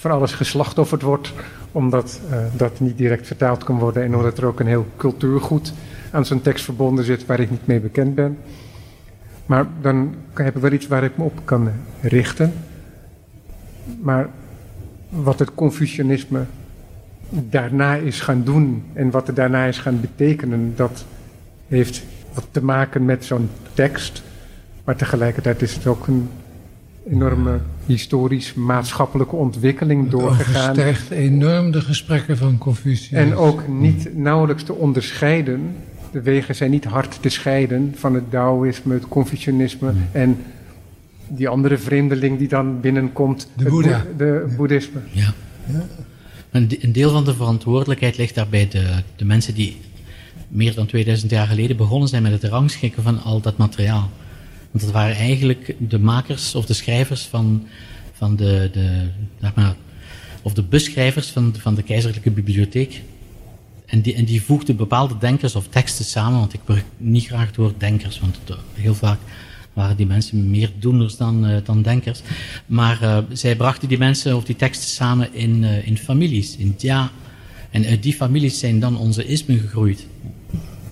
van 0.00 0.10
alles 0.10 0.32
geslachtofferd 0.32 1.02
wordt, 1.02 1.32
omdat 1.72 2.20
uh, 2.30 2.36
dat 2.56 2.80
niet 2.80 2.98
direct 2.98 3.26
vertaald 3.26 3.64
kan 3.64 3.78
worden 3.78 4.02
en 4.02 4.16
omdat 4.16 4.38
er 4.38 4.46
ook 4.46 4.60
een 4.60 4.66
heel 4.66 4.86
cultuurgoed 4.96 5.72
aan 6.10 6.26
zo'n 6.26 6.40
tekst 6.40 6.64
verbonden 6.64 7.04
zit 7.04 7.26
waar 7.26 7.40
ik 7.40 7.50
niet 7.50 7.66
mee 7.66 7.80
bekend 7.80 8.14
ben. 8.14 8.38
Maar 9.46 9.66
dan 9.80 10.14
heb 10.34 10.56
ik 10.56 10.62
wel 10.62 10.72
iets 10.72 10.86
waar 10.86 11.04
ik 11.04 11.16
me 11.16 11.24
op 11.24 11.40
kan 11.44 11.70
richten. 12.00 12.52
Maar 14.00 14.28
wat 15.08 15.38
het 15.38 15.54
Confucianisme 15.54 16.44
daarna 17.28 17.94
is 17.94 18.20
gaan 18.20 18.44
doen 18.44 18.84
en 18.92 19.10
wat 19.10 19.28
er 19.28 19.34
daarna 19.34 19.64
is 19.64 19.78
gaan 19.78 20.00
betekenen, 20.00 20.72
dat 20.76 21.04
heeft 21.68 22.02
wat 22.32 22.46
te 22.50 22.64
maken 22.64 23.04
met 23.04 23.24
zo'n 23.24 23.50
tekst. 23.74 24.22
Maar 24.84 24.96
tegelijkertijd 24.96 25.62
is 25.62 25.74
het 25.74 25.86
ook 25.86 26.06
een 26.06 26.28
enorme 27.10 27.58
historisch-maatschappelijke 27.86 29.36
ontwikkeling 29.36 30.02
Het 30.02 30.10
doorgegaan. 30.10 30.70
overstijgt 30.70 31.10
enorm 31.10 31.70
de 31.70 31.80
gesprekken 31.80 32.36
van 32.36 32.58
Confucius. 32.58 33.12
En 33.12 33.34
ook 33.36 33.68
niet 33.68 34.16
nauwelijks 34.16 34.62
te 34.62 34.72
onderscheiden. 34.74 35.74
De 36.12 36.22
wegen 36.22 36.54
zijn 36.54 36.70
niet 36.70 36.84
hard 36.84 37.18
te 37.22 37.28
scheiden 37.28 37.92
van 37.96 38.14
het 38.14 38.30
Taoïsme, 38.30 38.94
het 38.94 39.08
Confucianisme 39.08 39.92
en 40.12 40.38
die 41.28 41.48
andere 41.48 41.78
vreemdeling 41.78 42.38
die 42.38 42.48
dan 42.48 42.80
binnenkomt. 42.80 43.48
De 43.56 43.62
het 43.64 43.72
Boeddha. 43.72 44.04
Boe- 44.16 44.16
De 44.16 44.54
boeddhisme. 44.56 45.00
Ja. 45.10 45.34
Een, 46.50 46.68
de- 46.68 46.84
een 46.84 46.92
deel 46.92 47.10
van 47.10 47.24
de 47.24 47.34
verantwoordelijkheid 47.34 48.16
ligt 48.16 48.34
daar 48.34 48.48
bij 48.48 48.68
de, 48.68 48.86
de 49.16 49.24
mensen 49.24 49.54
die 49.54 49.76
meer 50.48 50.74
dan 50.74 50.86
2000 50.86 51.30
jaar 51.30 51.46
geleden 51.46 51.76
begonnen 51.76 52.08
zijn 52.08 52.22
met 52.22 52.32
het 52.32 52.44
rangschikken 52.44 53.02
van 53.02 53.22
al 53.22 53.40
dat 53.40 53.56
materiaal. 53.56 54.10
Want 54.70 54.84
dat 54.84 54.92
waren 54.92 55.16
eigenlijk 55.16 55.74
de 55.78 55.98
makers 55.98 56.54
of 56.54 56.66
de 56.66 56.74
schrijvers 56.74 57.22
van, 57.22 57.66
van 58.12 58.36
de, 58.36 58.70
de, 58.72 59.08
zeg 59.40 59.54
maar, 59.54 59.76
of 60.42 60.52
de 60.52 60.62
beschrijvers 60.62 61.28
van, 61.28 61.54
van 61.58 61.74
de 61.74 61.82
keizerlijke 61.82 62.30
bibliotheek. 62.30 63.02
En 63.86 64.00
die, 64.00 64.14
en 64.14 64.24
die 64.24 64.42
voegden 64.42 64.76
bepaalde 64.76 65.18
denkers 65.18 65.54
of 65.54 65.68
teksten 65.68 66.04
samen, 66.04 66.38
want 66.38 66.52
ik 66.52 66.58
gebruik 66.58 66.84
niet 66.96 67.26
graag 67.26 67.46
het 67.46 67.56
woord 67.56 67.80
denkers, 67.80 68.20
want 68.20 68.38
het, 68.44 68.56
eh, 68.56 68.62
heel 68.72 68.94
vaak 68.94 69.18
waren 69.72 69.96
die 69.96 70.06
mensen 70.06 70.50
meer 70.50 70.70
doeners 70.78 71.16
dan, 71.16 71.46
eh, 71.46 71.56
dan 71.64 71.82
denkers. 71.82 72.20
Maar 72.66 73.02
eh, 73.02 73.18
zij 73.32 73.56
brachten 73.56 73.88
die 73.88 73.98
mensen 73.98 74.36
of 74.36 74.44
die 74.44 74.56
teksten 74.56 74.88
samen 74.88 75.34
in, 75.34 75.64
in 75.64 75.98
families, 75.98 76.56
in 76.56 76.74
ja. 76.78 77.10
En 77.70 77.86
uit 77.86 78.02
die 78.02 78.14
families 78.14 78.58
zijn 78.58 78.80
dan 78.80 78.98
onze 78.98 79.24
ismen 79.24 79.58
gegroeid. 79.58 80.06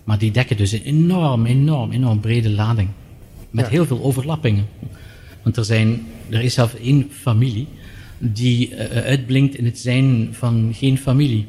Maar 0.04 0.18
die 0.18 0.30
dekken 0.30 0.56
dus 0.56 0.73
een 0.73 0.82
enorm, 0.82 1.47
enorm, 1.47 1.92
enorm 1.92 2.20
brede 2.20 2.50
lading. 2.50 2.88
Met 3.50 3.64
Ja. 3.64 3.71
heel 3.71 3.87
veel 3.87 4.02
overlappingen. 4.02 4.67
Want 5.43 5.57
er, 5.57 5.64
zijn, 5.64 6.07
er 6.28 6.40
is 6.40 6.55
zelfs 6.55 6.75
één 6.75 7.11
familie 7.11 7.67
die 8.19 8.75
eh, 8.75 9.05
uitblinkt 9.05 9.55
in 9.55 9.64
het 9.64 9.78
zijn 9.78 10.28
van 10.33 10.73
geen 10.75 10.99
familie. 10.99 11.47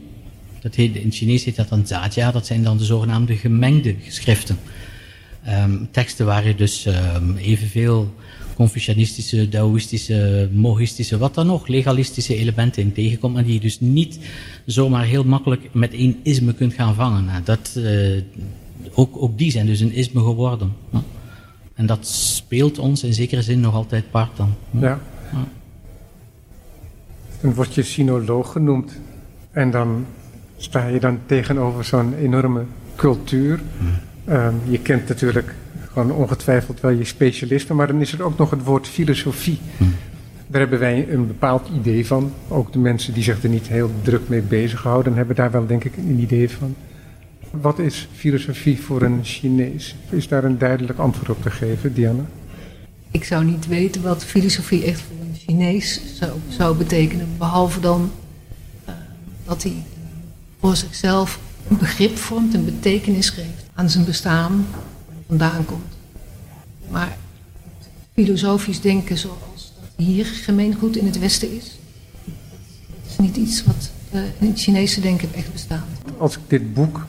Dat 0.62 0.76
heet, 0.76 0.96
in 0.96 1.06
het 1.06 1.16
Chinees 1.16 1.44
heet 1.44 1.56
dat 1.56 1.70
dan 1.70 1.88
Zatya, 1.88 2.32
dat 2.32 2.46
zijn 2.46 2.64
dan 2.64 2.78
de 2.78 2.86
zogenaamde 2.86 3.36
gemengde 3.36 3.96
geschriften. 4.04 4.58
Ehm, 5.44 5.78
teksten 5.92 6.26
waar 6.26 6.48
je 6.48 6.56
dus 6.56 6.86
ehm, 6.86 7.36
evenveel 7.36 8.14
Confucianistische, 8.56 9.50
Taoïstische, 9.50 10.50
Mohistische, 10.52 11.18
wat 11.18 11.34
dan 11.34 11.46
nog, 11.46 11.68
legalistische 11.68 12.36
elementen 12.36 12.82
in 12.84 12.94
tegenkomt, 12.94 13.34
maar 13.34 13.44
die 13.44 13.54
je 13.54 13.60
dus 13.60 13.80
niet 13.80 14.20
zomaar 14.66 15.06
heel 15.06 15.24
makkelijk 15.24 15.74
met 15.74 15.94
één 15.94 16.16
isme 16.24 16.54
kunt 16.54 16.74
gaan 16.74 16.96
vangen. 16.96 17.26
Nou, 17.26 17.44
dat, 17.44 17.76
eh, 17.76 18.22
ook, 18.94 19.22
ook 19.22 19.38
die 19.38 19.52
zijn 19.52 19.66
dus 19.66 19.80
een 19.80 19.94
isme 19.94 20.22
geworden. 20.22 20.74
En 21.80 21.86
dat 21.86 22.08
speelt 22.08 22.80
ons 22.80 23.04
in 23.04 23.14
zekere 23.14 23.42
zin 23.42 23.60
nog 23.60 23.74
altijd 23.74 24.12
part 24.12 24.38
dan. 24.38 24.54
Ja. 24.70 25.00
Ja. 25.32 25.48
Dan 27.42 27.54
word 27.54 27.74
je 27.74 27.84
sinoloog 27.84 28.52
genoemd. 28.52 28.92
En 29.52 29.72
dan 29.72 30.06
sta 30.58 30.88
je 30.88 31.00
dan 31.00 31.20
tegenover 31.26 31.84
zo'n 31.84 32.14
enorme 32.16 32.64
cultuur. 32.96 33.60
Ehm, 34.26 34.54
je 34.70 34.80
kent 34.80 35.08
natuurlijk 35.08 35.56
gewoon 35.92 36.12
ongetwijfeld 36.12 36.80
wel 36.80 36.92
je 36.92 37.04
specialisten, 37.06 37.76
maar 37.76 37.88
dan 37.88 38.02
is 38.02 38.14
er 38.14 38.24
ook 38.24 38.38
nog 38.38 38.50
het 38.50 38.64
woord 38.64 38.88
filosofie. 38.88 39.60
Daar 40.48 40.62
hebben 40.62 40.80
wij 40.80 41.10
een 41.10 41.28
bepaald 41.28 41.70
idee 41.76 42.06
van. 42.06 42.32
Ook 42.48 42.74
de 42.74 42.80
mensen 42.80 43.14
die 43.14 43.24
zich 43.24 43.44
er 43.44 43.50
niet 43.50 43.68
heel 43.68 43.92
druk 44.02 44.30
mee 44.30 44.42
bezighouden, 44.42 45.16
hebben 45.16 45.36
daar 45.36 45.52
wel 45.52 45.68
denk 45.68 45.84
ik 45.84 45.98
een 45.98 46.20
idee 46.20 46.50
van. 46.50 46.76
Wat 47.52 47.80
is 47.80 48.08
filosofie 48.16 48.82
voor 48.82 49.02
een 49.02 49.20
Chinees? 49.24 49.96
Is 50.10 50.28
daar 50.28 50.44
een 50.44 50.58
duidelijk 50.58 51.00
antwoord 51.00 51.30
op 51.30 51.42
te 51.42 51.52
geven, 51.52 51.94
Diana? 51.94 52.26
Ik 53.12 53.24
zou 53.24 53.46
niet 53.46 53.68
weten 53.68 54.02
wat 54.02 54.26
filosofie 54.26 54.84
echt 54.84 55.02
voor 55.02 55.16
een 55.22 55.36
Chinees 55.36 56.02
zou, 56.16 56.32
zou 56.50 56.78
betekenen. 56.78 57.28
Behalve 57.38 57.80
dan 57.80 58.12
eh, 58.86 58.94
dat 59.46 59.64
hij 59.64 59.84
voor 60.60 60.76
zichzelf 60.76 61.40
een 61.70 61.78
begrip 61.78 62.18
vormt, 62.18 62.54
een 62.54 62.66
betekenis 62.66 63.30
geeft 63.30 63.66
aan 63.74 63.90
zijn 63.90 64.06
bestaan, 64.06 64.66
waar 64.72 65.16
hij 65.16 65.24
vandaan 65.28 65.66
komt. 65.66 65.94
Maar 66.90 67.18
filosofisch 68.14 68.82
denken 68.82 69.18
zoals 69.18 69.74
dat 69.80 70.06
hier 70.06 70.26
gemeengoed 70.26 70.98
in 70.98 71.06
het 71.06 71.20
Westen 71.20 71.56
is, 71.56 71.78
dat 72.26 73.12
is 73.12 73.18
niet 73.18 73.36
iets 73.36 73.64
wat 73.64 73.92
eh, 74.12 74.22
in 74.40 74.48
het 74.48 74.60
Chinese 74.60 75.02
denken 75.02 75.30
echt 75.34 75.52
bestaat. 75.52 75.88
Als 76.18 76.36
ik 76.36 76.42
dit 76.48 76.74
boek, 76.74 77.06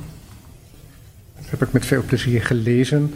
heb 1.50 1.62
ik 1.62 1.73
met 1.73 1.87
veel 1.87 2.02
plezier 2.02 2.42
gelezen, 2.42 3.14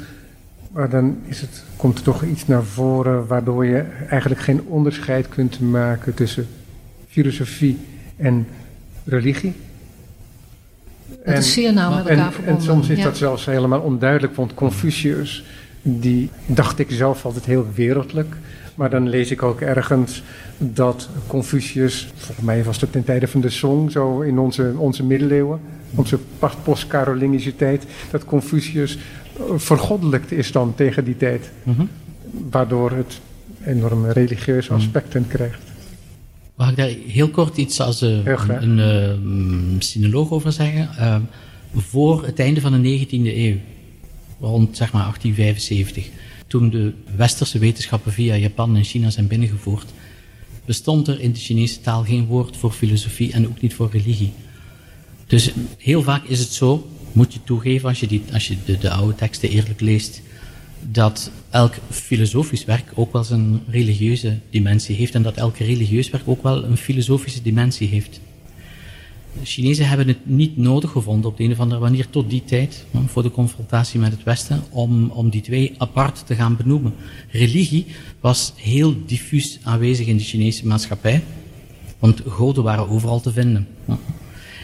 maar 0.72 0.90
dan 0.90 1.18
is 1.26 1.40
het, 1.40 1.64
komt 1.76 1.98
er 1.98 2.04
toch 2.04 2.24
iets 2.24 2.46
naar 2.46 2.64
voren 2.64 3.26
waardoor 3.26 3.66
je 3.66 3.84
eigenlijk 4.08 4.40
geen 4.40 4.62
onderscheid 4.62 5.28
kunt 5.28 5.60
maken 5.60 6.14
tussen 6.14 6.46
filosofie 7.08 7.78
en 8.16 8.46
religie. 9.04 9.54
Dat 11.24 11.38
is 11.38 11.52
zeer 11.52 11.72
nauw 11.72 11.94
met 11.94 12.06
en, 12.06 12.10
elkaar 12.10 12.26
en 12.26 12.32
verbonden. 12.32 12.62
soms 12.62 12.88
is 12.88 12.98
ja. 12.98 13.04
dat 13.04 13.16
zelfs 13.16 13.44
helemaal 13.44 13.80
onduidelijk, 13.80 14.34
want 14.34 14.54
Confucius, 14.54 15.44
die 15.82 16.30
dacht 16.46 16.78
ik 16.78 16.90
zelf 16.90 17.24
altijd 17.24 17.44
heel 17.44 17.66
wereldlijk. 17.74 18.36
Maar 18.74 18.90
dan 18.90 19.08
lees 19.08 19.30
ik 19.30 19.42
ook 19.42 19.60
ergens 19.60 20.22
dat 20.58 21.08
Confucius, 21.26 22.08
volgens 22.16 22.46
mij 22.46 22.64
was 22.64 22.80
het 22.80 22.92
ten 22.92 23.04
tijde 23.04 23.28
van 23.28 23.40
de 23.40 23.50
Song, 23.50 23.90
zo 23.90 24.20
in 24.20 24.38
onze, 24.38 24.74
onze 24.76 25.04
middeleeuwen, 25.04 25.60
onze 25.94 26.18
post-Carolingische 26.62 27.56
tijd, 27.56 27.84
dat 28.10 28.24
Confucius 28.24 28.96
eh, 28.96 29.42
vergoddelijkt 29.56 30.32
is 30.32 30.52
dan 30.52 30.74
tegen 30.74 31.04
die 31.04 31.16
tijd. 31.16 31.50
Mhm. 31.62 31.84
Waardoor 32.50 32.90
het 32.90 33.20
enorme 33.64 34.12
religieuze 34.12 34.72
aspecten 34.72 35.26
krijgt. 35.26 35.60
Mag 36.54 36.70
ik 36.70 36.76
daar 36.76 36.90
heel 37.06 37.28
kort 37.28 37.56
iets 37.56 37.80
als 37.80 38.02
eh, 38.02 38.18
graag. 38.24 38.62
een 38.62 38.78
eh, 38.78 39.14
mm, 39.22 39.80
sinoloog 39.80 40.30
over 40.30 40.52
zeggen? 40.52 40.88
Voor 41.76 42.24
het 42.24 42.38
einde 42.38 42.60
van 42.60 42.82
de 42.82 43.06
19e 43.06 43.10
eeuw, 43.10 43.56
rond 44.40 44.76
zeg 44.76 44.92
maar 44.92 45.02
1875, 45.02 46.08
toen 46.54 46.70
de 46.70 46.92
westerse 47.16 47.58
wetenschappen 47.58 48.12
via 48.12 48.36
Japan 48.36 48.76
en 48.76 48.84
China 48.84 49.10
zijn 49.10 49.26
binnengevoerd, 49.26 49.90
bestond 50.64 51.08
er 51.08 51.20
in 51.20 51.32
de 51.32 51.38
Chinese 51.38 51.80
taal 51.80 52.04
geen 52.04 52.26
woord 52.26 52.56
voor 52.56 52.72
filosofie 52.72 53.32
en 53.32 53.46
ook 53.48 53.60
niet 53.60 53.74
voor 53.74 53.88
religie. 53.92 54.32
Dus 55.26 55.50
heel 55.78 56.02
vaak 56.02 56.24
is 56.24 56.38
het 56.38 56.52
zo, 56.52 56.90
moet 57.12 57.32
je 57.32 57.38
toegeven 57.44 57.88
als 57.88 58.00
je, 58.00 58.06
die, 58.06 58.22
als 58.32 58.48
je 58.48 58.56
de, 58.64 58.78
de 58.78 58.90
oude 58.90 59.14
teksten 59.14 59.48
eerlijk 59.48 59.80
leest, 59.80 60.22
dat 60.90 61.30
elk 61.50 61.74
filosofisch 61.90 62.64
werk 62.64 62.92
ook 62.94 63.12
wel 63.12 63.24
zijn 63.24 63.60
religieuze 63.68 64.38
dimensie 64.50 64.96
heeft 64.96 65.14
en 65.14 65.22
dat 65.22 65.36
elk 65.36 65.56
religieus 65.56 66.10
werk 66.10 66.28
ook 66.28 66.42
wel 66.42 66.64
een 66.64 66.76
filosofische 66.76 67.42
dimensie 67.42 67.88
heeft. 67.88 68.20
De 69.40 69.46
Chinezen 69.46 69.88
hebben 69.88 70.08
het 70.08 70.26
niet 70.26 70.56
nodig 70.56 70.90
gevonden 70.90 71.30
op 71.30 71.36
de 71.36 71.44
een 71.44 71.52
of 71.52 71.60
andere 71.60 71.80
manier 71.80 72.10
tot 72.10 72.30
die 72.30 72.44
tijd, 72.44 72.86
voor 73.06 73.22
de 73.22 73.30
confrontatie 73.30 74.00
met 74.00 74.12
het 74.12 74.22
Westen, 74.22 74.62
om, 74.70 75.10
om 75.10 75.30
die 75.30 75.40
twee 75.40 75.74
apart 75.78 76.26
te 76.26 76.34
gaan 76.34 76.56
benoemen. 76.56 76.94
Religie 77.30 77.86
was 78.20 78.52
heel 78.56 78.94
diffuus 79.06 79.58
aanwezig 79.62 80.06
in 80.06 80.16
de 80.16 80.22
Chinese 80.22 80.66
maatschappij, 80.66 81.22
want 81.98 82.22
goden 82.26 82.62
waren 82.62 82.88
overal 82.88 83.20
te 83.20 83.32
vinden. 83.32 83.66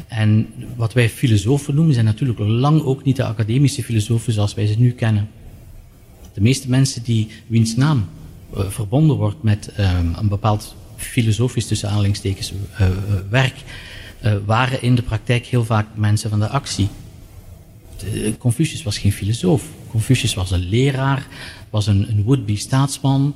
En 0.09 0.47
wat 0.77 0.93
wij 0.93 1.09
filosofen 1.09 1.75
noemen, 1.75 1.95
zijn 1.95 2.07
natuurlijk 2.07 2.39
lang 2.39 2.83
ook 2.83 3.05
niet 3.05 3.17
de 3.17 3.25
academische 3.25 3.83
filosofen 3.83 4.33
zoals 4.33 4.55
wij 4.55 4.67
ze 4.67 4.79
nu 4.79 4.93
kennen. 4.93 5.29
De 6.33 6.41
meeste 6.41 6.69
mensen 6.69 7.03
die 7.03 7.29
wiens 7.47 7.77
naam 7.77 8.09
eh, 8.55 8.69
verbonden 8.69 9.17
wordt 9.17 9.43
met 9.43 9.69
ehm, 9.77 10.07
een 10.15 10.29
bepaald 10.29 10.75
filosofisch 10.97 11.67
tussen 11.67 11.89
aanhalingstekens 11.89 12.53
eh, 12.53 12.87
eh, 12.87 12.93
werk, 13.31 13.55
eh, 14.21 14.35
waren 14.45 14.83
in 14.83 14.95
de 14.95 15.03
praktijk 15.03 15.47
heel 15.47 15.65
vaak 15.65 15.87
mensen 15.95 16.31
van 16.31 16.39
de 16.41 16.49
actie. 16.49 16.89
De- 17.99 18.35
Confucius 18.39 18.83
was 18.83 18.99
geen 18.99 19.13
filosoof. 19.13 19.65
Confucius 19.89 20.35
was 20.35 20.51
een 20.51 20.69
leraar, 20.69 21.27
was 21.71 21.87
een, 21.87 22.09
een 22.11 22.23
would-be 22.23 22.57
staatsman 22.57 23.35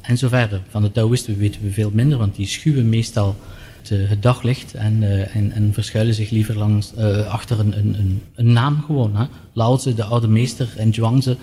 en 0.00 0.18
zo 0.18 0.28
verder. 0.28 0.62
Van 0.68 0.82
de 0.82 0.92
Taoïsten 0.92 1.38
weten 1.38 1.62
we 1.62 1.70
veel 1.70 1.90
minder, 1.94 2.18
want 2.18 2.36
die 2.36 2.46
schuwen 2.46 2.88
meestal 2.88 3.36
het, 3.82 3.90
eh, 3.90 4.10
daglicht 4.20 4.74
en, 4.74 5.02
eh, 5.02 5.36
en, 5.36 5.52
en 5.52 5.72
verschuilen 5.72 6.14
zich 6.14 6.30
liever 6.30 6.58
langs, 6.58 6.94
eh, 6.94 7.26
achter 7.26 7.60
een, 7.60 7.78
een, 7.78 8.22
een, 8.34 8.52
naam 8.52 8.82
gewoon. 8.86 9.16
Hè. 9.16 9.24
Lao 9.52 9.76
Tzu, 9.76 9.94
de 9.94 10.04
oude 10.04 10.28
meester, 10.28 10.68
en 10.76 10.94
Zhuangzi, 10.94 11.36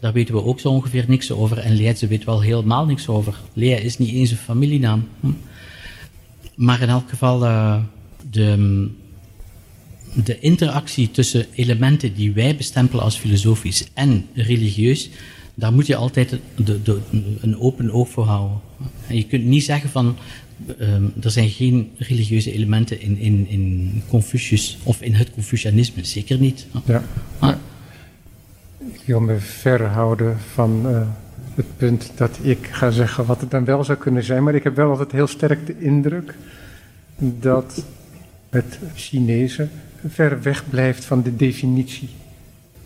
daar 0.00 0.12
weten 0.12 0.34
we 0.34 0.42
ook 0.42 0.60
zo 0.60 0.68
ongeveer 0.68 1.04
niks 1.08 1.30
over. 1.32 1.58
En 1.58 1.72
Lietze 1.74 2.06
weet 2.06 2.24
wel 2.24 2.40
helemaal 2.40 2.86
niks 2.86 3.08
over. 3.08 3.34
Lea 3.52 3.76
is 3.76 3.98
niet 3.98 4.14
eens 4.14 4.30
een 4.30 4.36
familienaam. 4.36 5.08
Hm. 5.20 5.30
Maar 6.54 6.80
in 6.82 6.88
elk 6.88 7.08
geval, 7.08 7.44
eh, 7.44 7.76
de, 8.36 8.88
de 10.24 10.38
interactie 10.38 11.10
tussen 11.10 11.46
elementen 11.54 12.14
die 12.14 12.32
wij 12.32 12.56
bestempelen 12.56 13.04
als 13.04 13.16
filosofisch 13.16 13.88
en 13.94 14.26
religieus, 14.34 15.10
daar 15.54 15.72
moet 15.72 15.86
je 15.86 15.96
altijd 15.96 16.38
de, 16.56 16.82
de, 16.82 16.98
een 17.40 17.58
open 17.60 17.90
oog 17.90 18.08
voor 18.08 18.24
houden. 18.24 18.60
En 19.06 19.16
je 19.16 19.26
kunt 19.26 19.44
niet 19.44 19.64
zeggen 19.64 19.90
van, 19.90 20.16
ehm, 20.78 21.04
er 21.22 21.30
zijn 21.30 21.48
geen 21.48 21.90
religieuze 21.98 22.52
elementen 22.52 23.00
in, 23.00 23.18
in, 23.18 23.46
in 23.48 24.02
Confucius 24.08 24.78
of 24.82 25.02
in 25.02 25.14
het 25.14 25.30
Confucianisme. 25.30 26.04
Zeker 26.04 26.38
niet. 26.38 26.66
Ja. 26.84 27.02
Ah. 27.38 27.54
Ik 28.92 29.02
wil 29.04 29.20
me 29.20 29.36
verhouden 29.38 30.38
van 30.54 30.88
eh, 30.88 31.08
het 31.54 31.76
punt 31.76 32.12
dat 32.16 32.38
ik 32.42 32.68
ga 32.70 32.90
zeggen 32.90 33.26
wat 33.26 33.40
het 33.40 33.50
dan 33.50 33.64
wel 33.64 33.84
zou 33.84 33.98
kunnen 33.98 34.24
zijn. 34.24 34.42
Maar 34.42 34.54
ik 34.54 34.64
heb 34.64 34.76
wel 34.76 34.90
altijd 34.90 35.12
heel 35.12 35.26
sterk 35.26 35.66
de 35.66 35.78
indruk 35.78 36.34
dat 37.18 37.84
het 38.50 38.78
Chinese 38.94 39.68
ver 40.08 40.42
weg 40.42 40.64
blijft 40.70 41.04
van 41.04 41.22
de 41.22 41.36
definitie, 41.36 42.08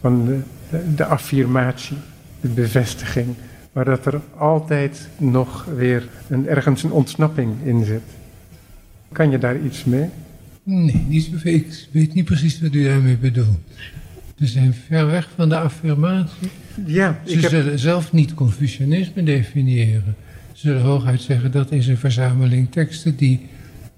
van 0.00 0.24
de, 0.24 0.40
de, 0.70 0.94
de 0.94 1.04
affirmatie, 1.04 1.96
de 2.40 2.48
bevestiging. 2.48 3.26
Maar 3.72 3.84
dat 3.84 4.06
er 4.06 4.20
altijd 4.36 5.08
nog 5.18 5.64
weer 5.76 6.08
een, 6.28 6.48
ergens 6.48 6.82
een 6.82 6.92
ontsnapping 6.92 7.52
in 7.64 7.84
zit. 7.84 8.02
Kan 9.12 9.30
je 9.30 9.38
daar 9.38 9.60
iets 9.60 9.84
mee? 9.84 10.08
Nee, 10.62 11.04
niet. 11.08 11.30
Ik 11.44 11.88
weet 11.90 12.14
niet 12.14 12.24
precies 12.24 12.60
wat 12.60 12.74
u 12.74 12.84
daarmee 12.84 13.16
bedoelt. 13.16 13.58
Ze 14.38 14.46
zijn 14.46 14.74
ver 14.74 15.06
weg 15.06 15.28
van 15.36 15.48
de 15.48 15.58
affirmatie. 15.58 16.48
Ja, 16.86 17.20
Ze 17.24 17.40
zullen 17.40 17.78
zelf 17.78 18.12
niet 18.12 18.34
Confucianisme 18.34 19.22
definiëren. 19.22 20.14
Ze 20.52 20.66
zullen 20.66 20.82
hooguit 20.82 21.20
zeggen 21.20 21.50
dat 21.50 21.72
is 21.72 21.86
een 21.86 21.96
verzameling 21.96 22.70
teksten 22.70 23.16
die 23.16 23.46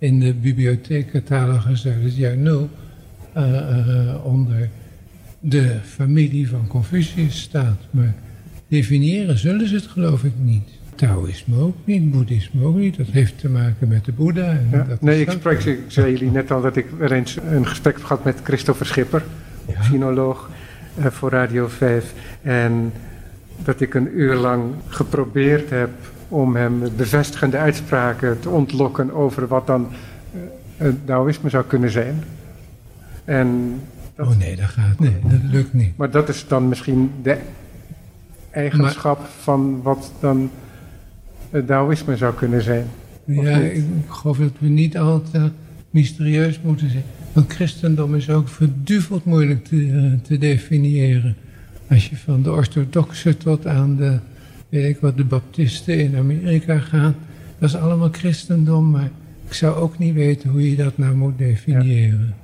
in 0.03 0.21
de 0.21 0.35
bibliotheekcatalogus 0.35 1.87
uit 1.87 2.03
het 2.03 2.17
jaar 2.17 2.37
nul 2.37 2.69
uh, 3.37 3.43
uh, 3.43 4.25
onder 4.25 4.69
de 5.41 5.77
familie 5.85 6.49
van 6.49 6.67
Confucius 6.67 7.41
staat. 7.41 7.79
Maar 7.91 8.15
definiëren 8.69 9.39
zullen 9.39 9.69
ze 9.69 9.75
het 9.75 9.87
geloof 9.87 10.25
ik 10.25 10.33
niet. 10.39 10.69
Taoïsme 10.95 11.59
ook 11.61 11.77
niet, 11.85 12.11
boeddhisme 12.11 12.65
ook 12.65 12.77
niet. 12.77 12.97
Dat 12.97 13.07
heeft 13.07 13.39
te 13.39 13.49
maken 13.49 13.89
met 13.89 14.05
de 14.05 14.13
Boeddha. 14.13 14.49
En 14.51 14.69
Ja, 14.73 14.85
dat 14.85 15.01
nee, 15.01 15.21
ik, 15.21 15.31
sprak, 15.31 15.61
ik 15.61 15.79
zei 15.87 16.13
jullie 16.13 16.31
net 16.31 16.51
al 16.51 16.63
dat 16.63 16.77
ik 16.77 16.87
er 17.01 17.13
eens 17.13 17.39
een 17.51 17.67
gesprek 17.67 17.95
heb 17.95 18.05
gehad 18.05 18.25
met 18.25 18.41
Christopher 18.43 18.87
Schipper, 18.87 19.25
Ja. 19.69 19.83
sinoloog 19.83 20.51
eh, 20.99 21.07
voor 21.07 21.31
Radio 21.31 21.69
5. 21.69 22.13
En 22.43 22.93
dat 23.65 23.81
ik 23.81 23.95
een 23.95 24.19
uur 24.19 24.35
lang 24.35 24.63
geprobeerd 24.89 25.71
heb 25.71 25.91
om 26.33 26.57
hem 26.57 26.83
bevestigende 26.97 27.57
uitspraken 27.57 28.41
te 28.41 28.49
ontlokken 28.49 29.15
over 29.15 29.47
wat 29.47 29.67
dan 29.67 29.89
eh, 30.33 30.41
het 30.77 31.07
Taoïsme 31.07 31.49
zou 31.51 31.65
kunnen 31.65 31.91
zijn. 31.91 32.23
En 33.25 33.81
dat, 34.15 34.27
Oh 34.27 34.37
nee, 34.37 34.57
dat 34.57 34.65
gaat 34.65 34.99
Nee, 34.99 35.17
dat 35.23 35.41
lukt 35.51 35.73
niet. 35.73 35.97
maar 35.97 36.11
dat 36.11 36.29
is 36.29 36.45
dan 36.49 36.69
misschien 36.69 37.11
de 37.23 37.37
eigenschap 38.51 39.21
van 39.41 39.83
wat 39.83 40.13
dan 40.21 40.51
het 41.51 41.67
Taoïsme 41.67 42.17
zou 42.17 42.35
kunnen 42.35 42.63
zijn. 42.63 42.87
Ja, 43.25 43.59
ik 43.59 43.85
geloof 44.09 44.39
dat 44.39 44.53
we 44.59 44.69
niet 44.69 44.99
altijd 44.99 45.53
mysterieus 45.91 46.61
moeten 46.63 46.91
zijn. 46.91 47.05
Want 47.33 47.53
christendom 47.53 48.15
is 48.15 48.31
ook 48.31 48.49
verduveld 48.49 49.25
moeilijk 49.25 49.65
te, 49.65 49.91
eh, 49.93 50.27
te 50.27 50.39
definiëren. 50.39 51.37
Als 51.91 52.09
je 52.09 52.17
van 52.17 52.43
de 52.43 52.53
orthodoxe 52.53 53.37
tot 53.37 53.67
aan 53.67 53.97
de, 53.97 54.19
weet 54.73 54.89
ik 54.95 55.01
wat, 55.01 55.17
de 55.17 55.25
baptisten 55.25 55.99
in 55.99 56.17
Amerika 56.17 56.79
gaat. 56.79 57.15
Dat 57.59 57.69
is 57.69 57.77
allemaal 57.77 58.09
christendom, 58.13 58.91
maar 58.91 59.11
ik 59.47 59.53
zou 59.53 59.77
ook 59.77 59.99
niet 59.99 60.15
weten 60.15 60.51
hoe 60.51 60.71
je 60.71 60.77
dat 60.77 60.99
nou 60.99 61.15
moet 61.15 61.39
definiëren. 61.39 62.35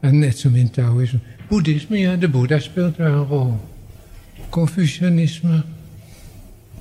En 0.00 0.18
net 0.18 0.38
zo 0.38 0.48
in 0.52 0.70
Taoïsme. 0.70 1.18
Boeddhisme, 1.48 1.98
ja, 1.98 2.16
de 2.16 2.28
Boeddha 2.28 2.58
speelt 2.58 2.96
daar 2.96 3.12
een 3.12 3.24
rol. 3.24 3.54
Confucianisme. 4.48 5.62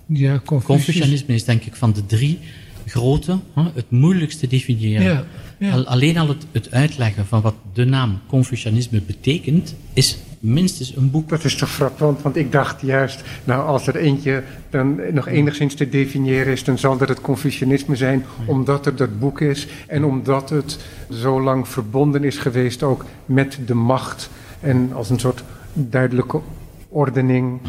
Ja, 0.06 0.42
Confucius. 0.46 0.86
Confucianisme 0.86 1.34
is 1.34 1.44
denk 1.44 1.64
ik 1.64 1.76
van 1.76 1.94
de 1.94 2.06
drie 2.06 2.40
grote 2.86 3.40
hè, 3.54 3.64
het 3.74 3.92
moeilijkste 3.92 4.40
te 4.40 4.48
definiëren. 4.48 5.04
Ja, 5.04 5.26
ja. 5.58 5.72
Al- 5.72 5.88
alleen 5.88 6.18
al 6.18 6.28
het, 6.28 6.46
het 6.52 6.72
uitleggen 6.72 7.26
van 7.26 7.42
wat 7.42 7.56
de 7.74 7.86
naam 7.86 8.20
Confucianisme 8.28 9.02
betekent, 9.02 9.76
is 9.94 10.18
minstens 10.46 10.96
een 10.96 11.12
boek. 11.12 11.30
Dat 11.30 11.44
is 11.44 11.56
toch 11.56 11.70
frappant, 11.70 12.22
want 12.22 12.36
ik 12.36 12.52
dacht 12.52 12.82
juist, 12.82 13.24
nou 13.44 13.68
als 13.68 13.88
er 13.88 13.96
eentje 13.96 14.44
dan 14.70 15.00
nog 15.12 15.28
enigszins 15.28 15.74
te 15.74 15.90
definiëren 15.90 16.52
is, 16.52 16.64
dan 16.64 16.78
zal 16.78 16.98
dat 16.98 17.10
het 17.10 17.22
Confucianisme 17.22 17.96
zijn, 17.96 18.26
omdat 18.46 18.86
er 18.86 18.96
dat 18.96 19.20
boek 19.20 19.42
is 19.42 19.68
en 19.88 20.04
omdat 20.04 20.50
het 20.50 20.80
zo 21.12 21.42
lang 21.42 21.68
verbonden 21.68 22.24
is 22.24 22.38
geweest 22.38 22.84
ook 22.84 23.06
met 23.26 23.60
de 23.66 23.74
macht 23.74 24.30
en 24.60 24.92
als 24.94 25.10
een 25.10 25.20
soort 25.20 25.44
duidelijke 25.74 26.42
ordening 26.90 27.60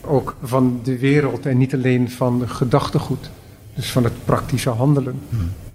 ook 0.00 0.36
van 0.42 0.80
de 0.82 0.98
wereld 0.98 1.46
en 1.46 1.58
niet 1.58 1.74
alleen 1.74 2.10
van 2.10 2.48
gedachtegoed, 2.48 3.30
dus 3.74 3.90
van 3.90 4.04
het 4.04 4.24
praktische 4.24 4.70
handelen. 4.70 5.20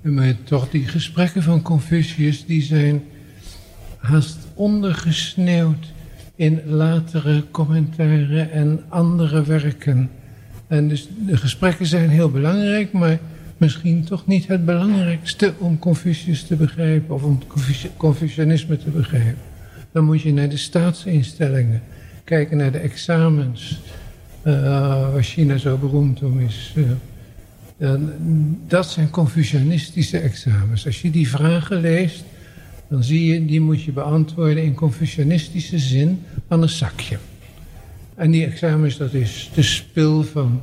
Maar 0.02 0.36
toch, 0.44 0.70
die 0.70 0.88
gesprekken 0.88 1.44
van 1.44 1.62
Confucius, 1.62 2.46
die 2.46 2.62
zijn 2.62 3.04
haast 3.98 4.38
ondergesneeuwd 4.54 5.92
in 6.40 6.62
latere 6.66 7.44
commentaren 7.52 8.52
en 8.52 8.84
andere 8.90 9.44
werken. 9.44 10.10
En 10.68 10.88
dus 10.88 11.10
de 11.26 11.38
gesprekken 11.38 11.86
zijn 11.86 12.10
heel 12.10 12.30
belangrijk, 12.30 12.92
maar 12.92 13.20
misschien 13.58 14.04
toch 14.04 14.28
niet 14.28 14.48
het 14.48 14.66
belangrijkste 14.66 15.54
om 15.58 15.80
Confucius 15.80 16.44
te 16.44 16.56
begrijpen 16.56 17.16
of 17.16 17.24
om 17.24 17.40
Confuci- 17.48 17.92
Confucianisme 17.98 18.78
te 18.78 18.90
begrijpen. 18.90 19.42
Dan 19.92 20.04
moet 20.04 20.22
je 20.22 20.34
naar 20.34 20.50
de 20.50 20.58
staatsinstellingen, 20.58 21.82
kijken 22.24 22.58
naar 22.58 22.72
de 22.72 22.78
examens, 22.78 23.80
eh, 24.42 24.62
waar 25.12 25.24
China 25.24 25.58
zo 25.58 25.78
beroemd 25.78 26.24
om 26.24 26.40
is. 26.40 26.74
eh, 26.76 27.94
dat 28.68 28.90
zijn 28.90 29.10
Confucianistische 29.10 30.18
examens. 30.20 30.86
Als 30.86 31.02
je 31.02 31.12
die 31.12 31.30
vragen 31.30 31.82
leest, 31.82 32.24
dan 32.90 33.04
zie 33.04 33.34
je, 33.34 33.46
die 33.46 33.62
moet 33.62 33.84
je 33.84 33.92
beantwoorden 33.92 34.64
in 34.64 34.74
Confucianistische 34.74 35.80
zin 35.80 36.22
van 36.48 36.62
een 36.62 36.70
zakje. 36.70 37.18
En 38.16 38.32
die 38.32 38.46
examens, 38.46 38.98
dat 38.98 39.14
is 39.14 39.52
de 39.54 39.62
spil 39.62 40.24
van 40.24 40.62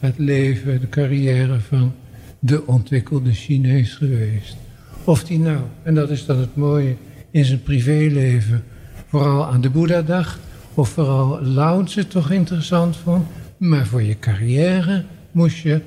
het 0.00 0.18
leven, 0.18 0.80
de 0.80 0.88
carrière 0.88 1.60
van 1.60 1.92
de 2.38 2.66
ontwikkelde 2.66 3.32
Chinees 3.32 3.94
geweest. 3.94 4.56
Of 5.04 5.24
die 5.24 5.38
nou, 5.38 5.60
en 5.82 5.94
dat 5.94 6.10
is 6.10 6.26
dan 6.26 6.38
het 6.38 6.56
mooie, 6.56 6.94
in 7.30 7.44
zijn 7.44 7.62
privéleven, 7.62 8.64
vooral 9.06 9.46
aan 9.46 9.60
de 9.60 9.70
Boeddha-dag, 9.70 10.38
of 10.74 10.88
vooral 10.88 11.42
Lao 11.42 11.82
Tse 11.82 12.06
toch 12.06 12.30
interessant 12.30 12.96
vond, 12.96 13.26
maar 13.56 13.86
voor 13.86 14.02
je 14.02 14.18
carrière 14.18 15.04
moest 15.32 15.56
je 15.56 15.80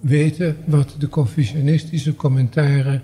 weten 0.00 0.56
wat 0.64 0.94
de 0.98 1.08
Confucianistische 1.08 2.14
commentaren 2.14 3.02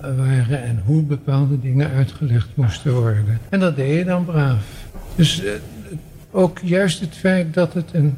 waren 0.00 0.62
en 0.62 0.82
hoe 0.84 1.02
bepaalde 1.02 1.60
dingen 1.60 1.90
uitgelegd 1.90 2.48
moesten 2.54 2.94
worden. 2.94 3.38
En 3.48 3.60
dat 3.60 3.76
deed 3.76 3.98
je 3.98 4.04
dan 4.04 4.24
braaf. 4.24 4.86
Dus 5.14 5.44
eh, 5.44 5.52
ook 6.30 6.58
juist 6.62 7.00
het 7.00 7.14
feit 7.14 7.54
dat 7.54 7.74
het 7.74 7.90
een 7.92 8.16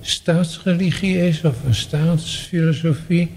staatsreligie 0.00 1.26
is 1.26 1.44
of 1.44 1.64
een 1.64 1.74
staatsfilosofie, 1.74 3.30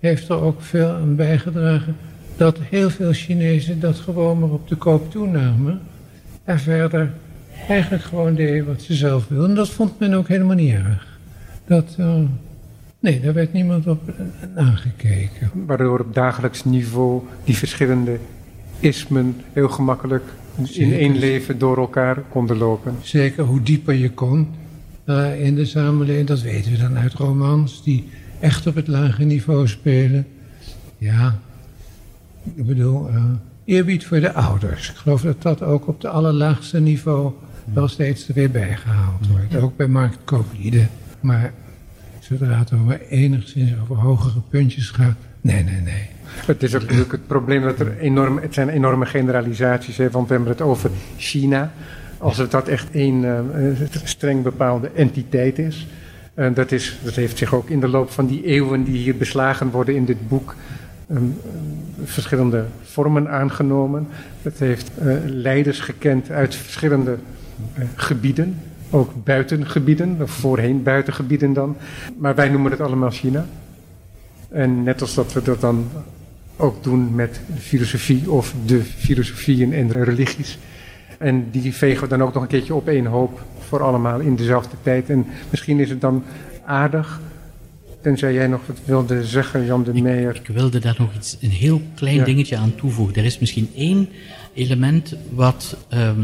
heeft 0.00 0.28
er 0.28 0.40
ook 0.40 0.62
veel 0.62 0.90
aan 0.90 1.16
bijgedragen 1.16 1.96
dat 2.36 2.58
heel 2.70 2.90
veel 2.90 3.12
Chinezen 3.12 3.80
dat 3.80 3.96
gewoon 3.96 4.38
maar 4.38 4.50
op 4.50 4.68
de 4.68 4.76
koop 4.76 5.10
toenamen 5.10 5.80
en 6.44 6.58
verder 6.58 7.12
eigenlijk 7.68 8.02
gewoon 8.02 8.34
deden 8.34 8.66
wat 8.66 8.82
ze 8.82 8.94
zelf 8.94 9.28
wilden. 9.28 9.48
En 9.48 9.54
dat 9.54 9.68
vond 9.68 9.98
men 9.98 10.14
ook 10.14 10.28
helemaal 10.28 10.56
niet 10.56 10.74
erg. 10.74 11.18
Dat, 11.66 11.94
eh, 11.98 12.20
nee, 12.98 13.20
daar 13.20 13.34
werd 13.34 13.52
niemand 13.52 13.86
op 13.86 14.08
eh, 14.08 14.64
aangekeken. 14.64 15.50
Waardoor 15.66 16.00
op 16.00 16.14
dagelijks 16.14 16.64
niveau 16.64 17.22
die 17.44 17.56
verschillende 17.56 18.18
ismen 18.80 19.36
heel 19.52 19.68
gemakkelijk 19.68 20.24
in 20.72 20.92
één 20.92 21.18
leven 21.18 21.58
door 21.58 21.78
elkaar 21.78 22.22
konden 22.28 22.56
lopen. 22.56 22.94
Zeker 23.00 23.44
hoe 23.44 23.62
dieper 23.62 23.94
je 23.94 24.10
kon 24.10 24.48
eh, 25.04 25.44
in 25.44 25.54
de 25.54 25.64
samenleving, 25.64 26.26
dat 26.26 26.40
weten 26.40 26.72
we 26.72 26.78
dan 26.78 26.98
uit 26.98 27.12
romans 27.12 27.82
die 27.82 28.08
echt 28.40 28.66
op 28.66 28.74
het 28.74 28.88
lage 28.88 29.24
niveau 29.24 29.68
spelen. 29.68 30.26
Ja, 30.98 31.38
ik 32.54 32.66
bedoel, 32.66 33.08
eh, 33.08 33.24
eerbied 33.64 34.06
voor 34.06 34.20
de 34.20 34.32
ouders. 34.32 34.90
Ik 34.90 34.96
geloof 34.96 35.22
dat 35.22 35.42
dat 35.42 35.62
ook 35.62 35.88
op 35.88 35.94
het 36.02 36.10
allerlaagste 36.10 36.80
niveau 36.80 37.32
wel 37.72 37.88
steeds 37.88 38.28
er 38.28 38.34
weer 38.34 38.50
bijgehaald 38.50 39.26
wordt. 39.28 39.56
Ook 39.56 39.76
bij 39.76 39.88
marktkooplieden. 39.88 40.88
Maar 41.20 41.52
zodra 42.28 42.58
het 42.58 42.72
over 42.72 43.00
enigszins 43.08 43.72
over 43.82 43.96
hogere 43.96 44.40
puntjes 44.50 44.90
gaat, 44.90 45.16
nee, 45.40 45.64
nee, 45.64 45.80
nee. 45.80 46.08
Het 46.46 46.62
is 46.62 46.74
ook 46.74 46.82
natuurlijk 46.82 47.12
het 47.12 47.26
probleem 47.26 47.62
dat 47.62 47.80
er 47.80 47.98
enorm, 47.98 48.38
het 48.38 48.54
zijn 48.54 48.68
enorme 48.68 49.06
generalisaties, 49.06 49.96
hè, 49.96 50.10
want 50.10 50.28
we 50.28 50.34
hebben 50.34 50.52
het 50.52 50.60
over 50.60 50.90
China. 51.16 51.72
Als 52.18 52.36
het 52.36 52.50
dat 52.50 52.68
echt 52.68 52.90
één 52.90 53.24
eh, 53.24 53.88
streng 54.04 54.42
bepaalde 54.42 54.90
entiteit 54.94 55.58
is. 55.58 55.86
En 56.34 56.54
dat, 56.54 56.72
is, 56.72 56.98
dat 57.02 57.14
heeft 57.14 57.38
zich 57.38 57.54
ook 57.54 57.68
in 57.68 57.80
de 57.80 57.88
loop 57.88 58.10
van 58.10 58.26
die 58.26 58.44
eeuwen 58.44 58.84
die 58.84 58.96
hier 58.96 59.16
beslagen 59.16 59.70
worden 59.70 59.94
in 59.94 60.04
dit 60.04 60.28
boek 60.28 60.54
ehm, 61.08 61.22
verschillende 62.04 62.64
vormen 62.82 63.30
aangenomen. 63.30 64.06
Het 64.42 64.58
heeft 64.58 64.90
eh, 64.98 65.14
leiders 65.24 65.80
gekend 65.80 66.30
uit 66.30 66.54
verschillende 66.54 67.16
eh, 67.74 67.84
gebieden, 67.94 68.56
ook 68.90 69.24
buitengebieden, 69.24 70.16
of 70.20 70.30
voorheen 70.30 70.82
buitengebieden 70.82 71.52
dan. 71.52 71.76
Maar 72.18 72.34
wij 72.34 72.48
noemen 72.48 72.70
het 72.70 72.80
allemaal 72.80 73.10
China. 73.10 73.46
En 74.48 74.82
net 74.82 75.00
als 75.00 75.14
dat 75.14 75.32
we 75.32 75.42
dat 75.42 75.60
dan 75.60 75.88
ook 76.56 76.82
doen 76.82 77.14
met 77.14 77.40
filosofie 77.58 78.30
of 78.30 78.54
de 78.66 78.82
filosofieën 78.82 79.72
en 79.72 79.86
de 79.88 80.04
religies. 80.04 80.58
En 81.18 81.50
die 81.50 81.74
vegen 81.74 82.02
we 82.02 82.08
dan 82.08 82.22
ook 82.22 82.34
nog 82.34 82.42
een 82.42 82.48
keertje 82.48 82.74
op 82.74 82.88
één 82.88 83.06
hoop 83.06 83.42
voor 83.58 83.82
allemaal 83.82 84.20
in 84.20 84.36
dezelfde 84.36 84.76
tijd. 84.82 85.10
En 85.10 85.26
misschien 85.50 85.80
is 85.80 85.90
het 85.90 86.00
dan 86.00 86.24
aardig. 86.64 87.20
Tenzij 88.00 88.32
jij 88.32 88.46
nog 88.46 88.60
wat 88.66 88.76
wilde 88.84 89.24
zeggen, 89.24 89.64
Jan 89.64 89.82
de 89.82 90.02
Meijer. 90.02 90.34
Ik 90.36 90.46
wilde 90.54 90.78
daar 90.78 90.96
nog 90.98 91.14
iets, 91.14 91.36
een 91.40 91.50
heel 91.50 91.82
klein 91.94 92.16
Ja. 92.16 92.24
dingetje 92.24 92.56
aan 92.56 92.74
toevoegen. 92.74 93.16
Er 93.16 93.24
is 93.24 93.38
misschien 93.38 93.68
één 93.74 94.08
element 94.54 95.16
wat, 95.30 95.76
ehm, 95.88 96.20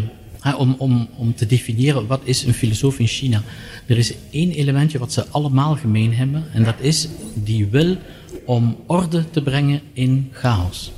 om, 0.53 0.75
om, 0.79 1.09
om 1.17 1.35
te 1.35 1.47
definiëren 1.47 2.07
wat 2.07 2.21
is 2.25 2.43
een 2.43 2.55
filosoof 2.55 2.99
in 2.99 3.07
China. 3.07 3.43
Er 3.87 3.99
is 3.99 4.15
één 4.31 4.51
elementje 4.51 4.99
wat 4.99 5.13
ze 5.13 5.27
allemaal 5.29 5.77
gemeen 5.77 6.15
hebben, 6.15 6.45
en 6.53 6.65
dat 6.65 6.81
is 6.81 7.09
die 7.35 7.67
wil 7.67 7.97
om 8.45 8.77
orde 8.87 9.31
te 9.31 9.43
brengen 9.43 9.81
in 9.93 10.29
chaos. 10.33 10.93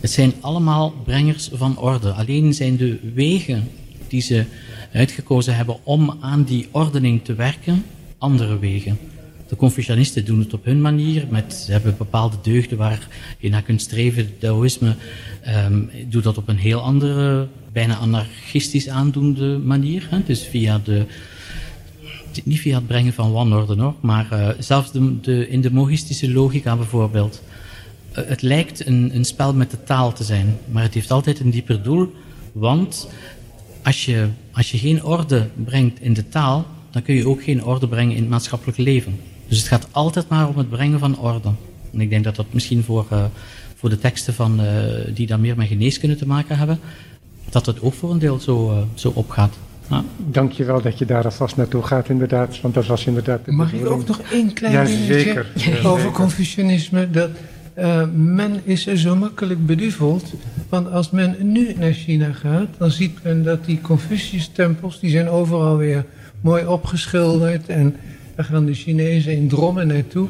Het 0.00 0.10
zijn 0.10 0.32
allemaal 0.40 0.90
brengers 1.04 1.50
van 1.52 1.78
orde. 1.78 2.12
Alleen 2.12 2.54
zijn 2.54 2.76
de 2.76 2.98
wegen 3.14 3.68
die 4.08 4.20
ze 4.20 4.44
uitgekozen 4.92 5.56
hebben 5.56 5.76
om 5.82 6.16
aan 6.20 6.44
die 6.44 6.68
ordening 6.70 7.24
te 7.24 7.34
werken, 7.34 7.84
andere 8.18 8.58
wegen. 8.58 8.98
De 9.48 9.56
Confucianisten 9.56 10.24
doen 10.24 10.38
het 10.38 10.54
op 10.54 10.64
hun 10.64 10.80
manier, 10.80 11.26
met, 11.30 11.54
ze 11.54 11.72
hebben 11.72 11.96
bepaalde 11.96 12.36
deugden 12.42 12.78
waar 12.78 13.08
je 13.38 13.48
naar 13.48 13.62
kunt 13.62 13.80
streven. 13.80 14.22
Het 14.22 14.40
Taoïsme 14.40 14.94
ehm, 15.42 15.82
doet 16.06 16.22
dat 16.22 16.38
op 16.38 16.48
een 16.48 16.58
heel 16.58 16.80
andere, 16.80 17.48
bijna 17.78 17.96
anarchistisch 17.96 18.88
aandoende 18.88 19.58
manier. 19.58 20.06
Hè? 20.10 20.18
Dus 20.26 20.42
via 20.42 20.80
de, 20.84 21.06
niet 22.44 22.60
via 22.60 22.76
het 22.76 22.86
brengen 22.86 23.12
van 23.12 23.32
wanorde 23.32 23.82
hoor, 23.82 23.94
maar 24.00 24.32
eh, 24.32 24.48
zelfs 24.58 24.92
de, 24.92 25.20
de, 25.20 25.48
in 25.48 25.60
de 25.60 25.72
mohistische 25.72 26.32
logica 26.32 26.76
bijvoorbeeld. 26.76 27.42
Eh, 28.12 28.24
het 28.26 28.42
lijkt 28.42 28.86
een, 28.86 29.10
een 29.14 29.24
spel 29.24 29.54
met 29.54 29.70
de 29.70 29.82
taal 29.84 30.12
te 30.12 30.24
zijn, 30.24 30.56
maar 30.70 30.82
het 30.82 30.94
heeft 30.94 31.10
altijd 31.10 31.40
een 31.40 31.50
dieper 31.50 31.82
doel. 31.82 32.12
Want 32.52 33.08
als 33.82 34.04
je, 34.04 34.28
als 34.52 34.70
je 34.70 34.78
geen 34.78 35.04
orde 35.04 35.48
brengt 35.64 36.00
in 36.00 36.12
de 36.12 36.28
taal, 36.28 36.66
dan 36.90 37.02
kun 37.02 37.14
je 37.14 37.28
ook 37.28 37.42
geen 37.42 37.64
orde 37.64 37.88
brengen 37.88 38.14
in 38.14 38.22
het 38.22 38.30
maatschappelijk 38.30 38.78
leven. 38.78 39.20
Dus 39.48 39.58
het 39.58 39.68
gaat 39.68 39.88
altijd 39.90 40.28
maar 40.28 40.48
om 40.48 40.58
het 40.58 40.70
brengen 40.70 40.98
van 40.98 41.18
orde. 41.18 41.50
En 41.92 42.00
ik 42.00 42.10
denk 42.10 42.24
dat 42.24 42.36
dat 42.36 42.46
misschien 42.50 42.82
voor, 42.82 43.06
eh, 43.10 43.24
voor 43.74 43.90
de 43.90 43.98
teksten 43.98 44.34
van, 44.34 44.60
die 45.14 45.26
dan 45.26 45.40
meer 45.40 45.56
met 45.56 45.68
geneeskunde 45.68 46.16
te 46.16 46.26
maken 46.26 46.58
hebben, 46.58 46.80
dat 47.50 47.66
het 47.66 47.82
ook 47.82 47.94
voor 47.94 48.10
een 48.10 48.18
deel 48.18 48.38
zo, 48.38 48.70
eh, 48.70 48.76
zo 48.94 49.12
opgaat. 49.14 49.54
Ja. 49.90 50.04
Dank 50.16 50.52
je 50.52 50.64
wel 50.64 50.82
dat 50.82 50.98
je 50.98 51.04
daar 51.04 51.24
alvast 51.24 51.56
naartoe 51.56 51.82
gaat, 51.82 52.08
inderdaad. 52.08 52.60
Want 52.60 52.74
dat 52.74 52.86
was 52.86 53.06
inderdaad 53.06 53.44
de 53.44 53.52
Mag 53.52 53.72
ik 53.72 53.86
ook 53.86 54.06
nog 54.06 54.20
één 54.32 54.52
klein 54.52 54.72
Ja, 54.72 54.84
dingetje. 54.84 55.44
Ja, 55.54 55.88
over. 55.88 56.10
Confucianisme? 56.10 57.10
Dat 57.10 57.30
eh, 57.74 58.02
men 58.14 58.60
is 58.64 58.86
er 58.86 58.98
zo 58.98 59.16
makkelijk 59.16 59.66
beduveld. 59.66 60.32
Want 60.68 60.90
als 60.90 61.10
men 61.10 61.36
nu 61.40 61.74
naar 61.78 61.92
China 61.92 62.32
gaat, 62.32 62.68
dan 62.78 62.90
ziet 62.90 63.22
men 63.22 63.42
dat 63.42 63.64
die 63.64 63.80
Confucius-tempels, 63.80 65.00
die 65.00 65.10
zijn 65.10 65.28
overal 65.28 65.76
weer 65.76 66.04
mooi 66.40 66.66
opgeschilderd. 66.66 67.68
En 67.68 67.96
daar 68.34 68.44
gaan 68.44 68.64
de 68.64 68.74
Chinezen 68.74 69.32
in 69.32 69.48
drommen 69.48 69.86
naartoe. 69.86 70.28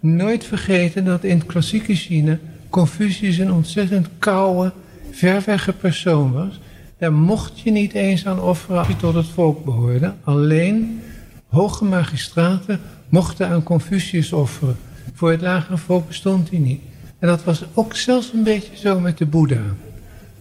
Nooit 0.00 0.44
vergeten 0.44 1.04
dat 1.04 1.24
in 1.24 1.38
het 1.38 1.46
klassieke 1.46 1.94
China 1.94 2.38
Confucius 2.70 3.38
een 3.38 3.52
ontzettend 3.52 4.08
koude, 4.18 4.72
verwegge 5.18 5.72
persoon 5.72 6.32
was. 6.32 6.60
Daar 6.98 7.12
mocht 7.12 7.60
je 7.60 7.70
niet 7.70 7.92
eens 7.92 8.26
aan 8.26 8.40
offeren 8.40 8.78
als 8.78 8.88
je 8.88 8.96
tot 8.96 9.14
het 9.14 9.26
volk 9.26 9.64
behoorde. 9.64 10.14
Alleen 10.24 11.00
hoge 11.48 11.84
magistraten 11.84 12.80
mochten 13.08 13.48
aan 13.48 13.62
Confucius 13.62 14.32
offeren. 14.32 14.76
Voor 15.14 15.30
het 15.30 15.40
lagere 15.40 15.76
volk 15.76 16.06
bestond 16.06 16.50
hij 16.50 16.58
niet. 16.58 16.80
En 17.18 17.28
dat 17.28 17.44
was 17.44 17.64
ook 17.74 17.96
zelfs 17.96 18.32
een 18.32 18.42
beetje 18.42 18.76
zo 18.76 19.00
met 19.00 19.18
de 19.18 19.26
Boeddha. 19.26 19.62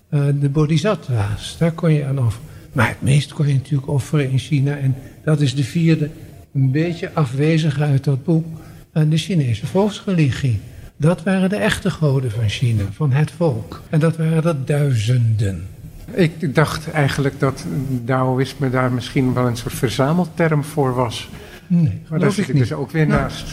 Eh, 0.10 0.22
de 0.40 0.50
bodhisattva's, 0.50 1.56
daar 1.60 1.72
kon 1.72 1.94
je 1.94 2.06
aan 2.06 2.20
offeren. 2.20 2.46
Maar 2.72 2.88
het 2.88 3.02
meest 3.02 3.34
kon 3.34 3.48
je 3.48 3.54
natuurlijk 3.54 3.88
offeren 3.90 4.30
in 4.32 4.38
China. 4.40 4.78
En 4.78 4.96
dat 5.24 5.42
is 5.42 5.56
de 5.56 5.64
vierde, 5.64 6.10
een 6.54 6.72
beetje 6.72 7.14
afwezig 7.14 7.80
uit 7.80 8.04
dat 8.04 8.24
boek. 8.24 8.46
eh, 8.92 9.04
de 9.10 9.18
Chinese 9.18 9.68
volksreligie. 9.68 10.60
Dat 10.98 11.24
waren 11.24 11.50
de 11.50 11.56
echte 11.56 11.90
goden 11.92 12.32
van 12.32 12.50
China, 12.50 12.84
van 12.92 13.12
het 13.12 13.32
volk. 13.32 13.82
En 13.90 14.00
dat 14.00 14.18
waren 14.18 14.44
er 14.44 14.66
duizenden. 14.66 15.68
Ik 16.14 16.56
dacht 16.56 16.92
eigenlijk 16.92 17.40
dat 17.40 17.66
Daoïsme 18.06 18.70
daar 18.70 18.92
misschien 18.92 19.34
wel 19.34 19.48
een 19.48 19.58
soort 19.58 19.74
verzamelterm 19.74 20.64
voor 20.64 20.96
was. 20.96 21.30
Nee, 21.68 22.02
Maar 22.10 22.20
daar 22.20 22.32
zit 22.32 22.44
ik 22.44 22.48
ik 22.48 22.54
niet. 22.54 22.64
dus 22.64 22.78
ook 22.78 22.92
weer 22.92 23.08
Nou, 23.08 23.22
naast. 23.22 23.46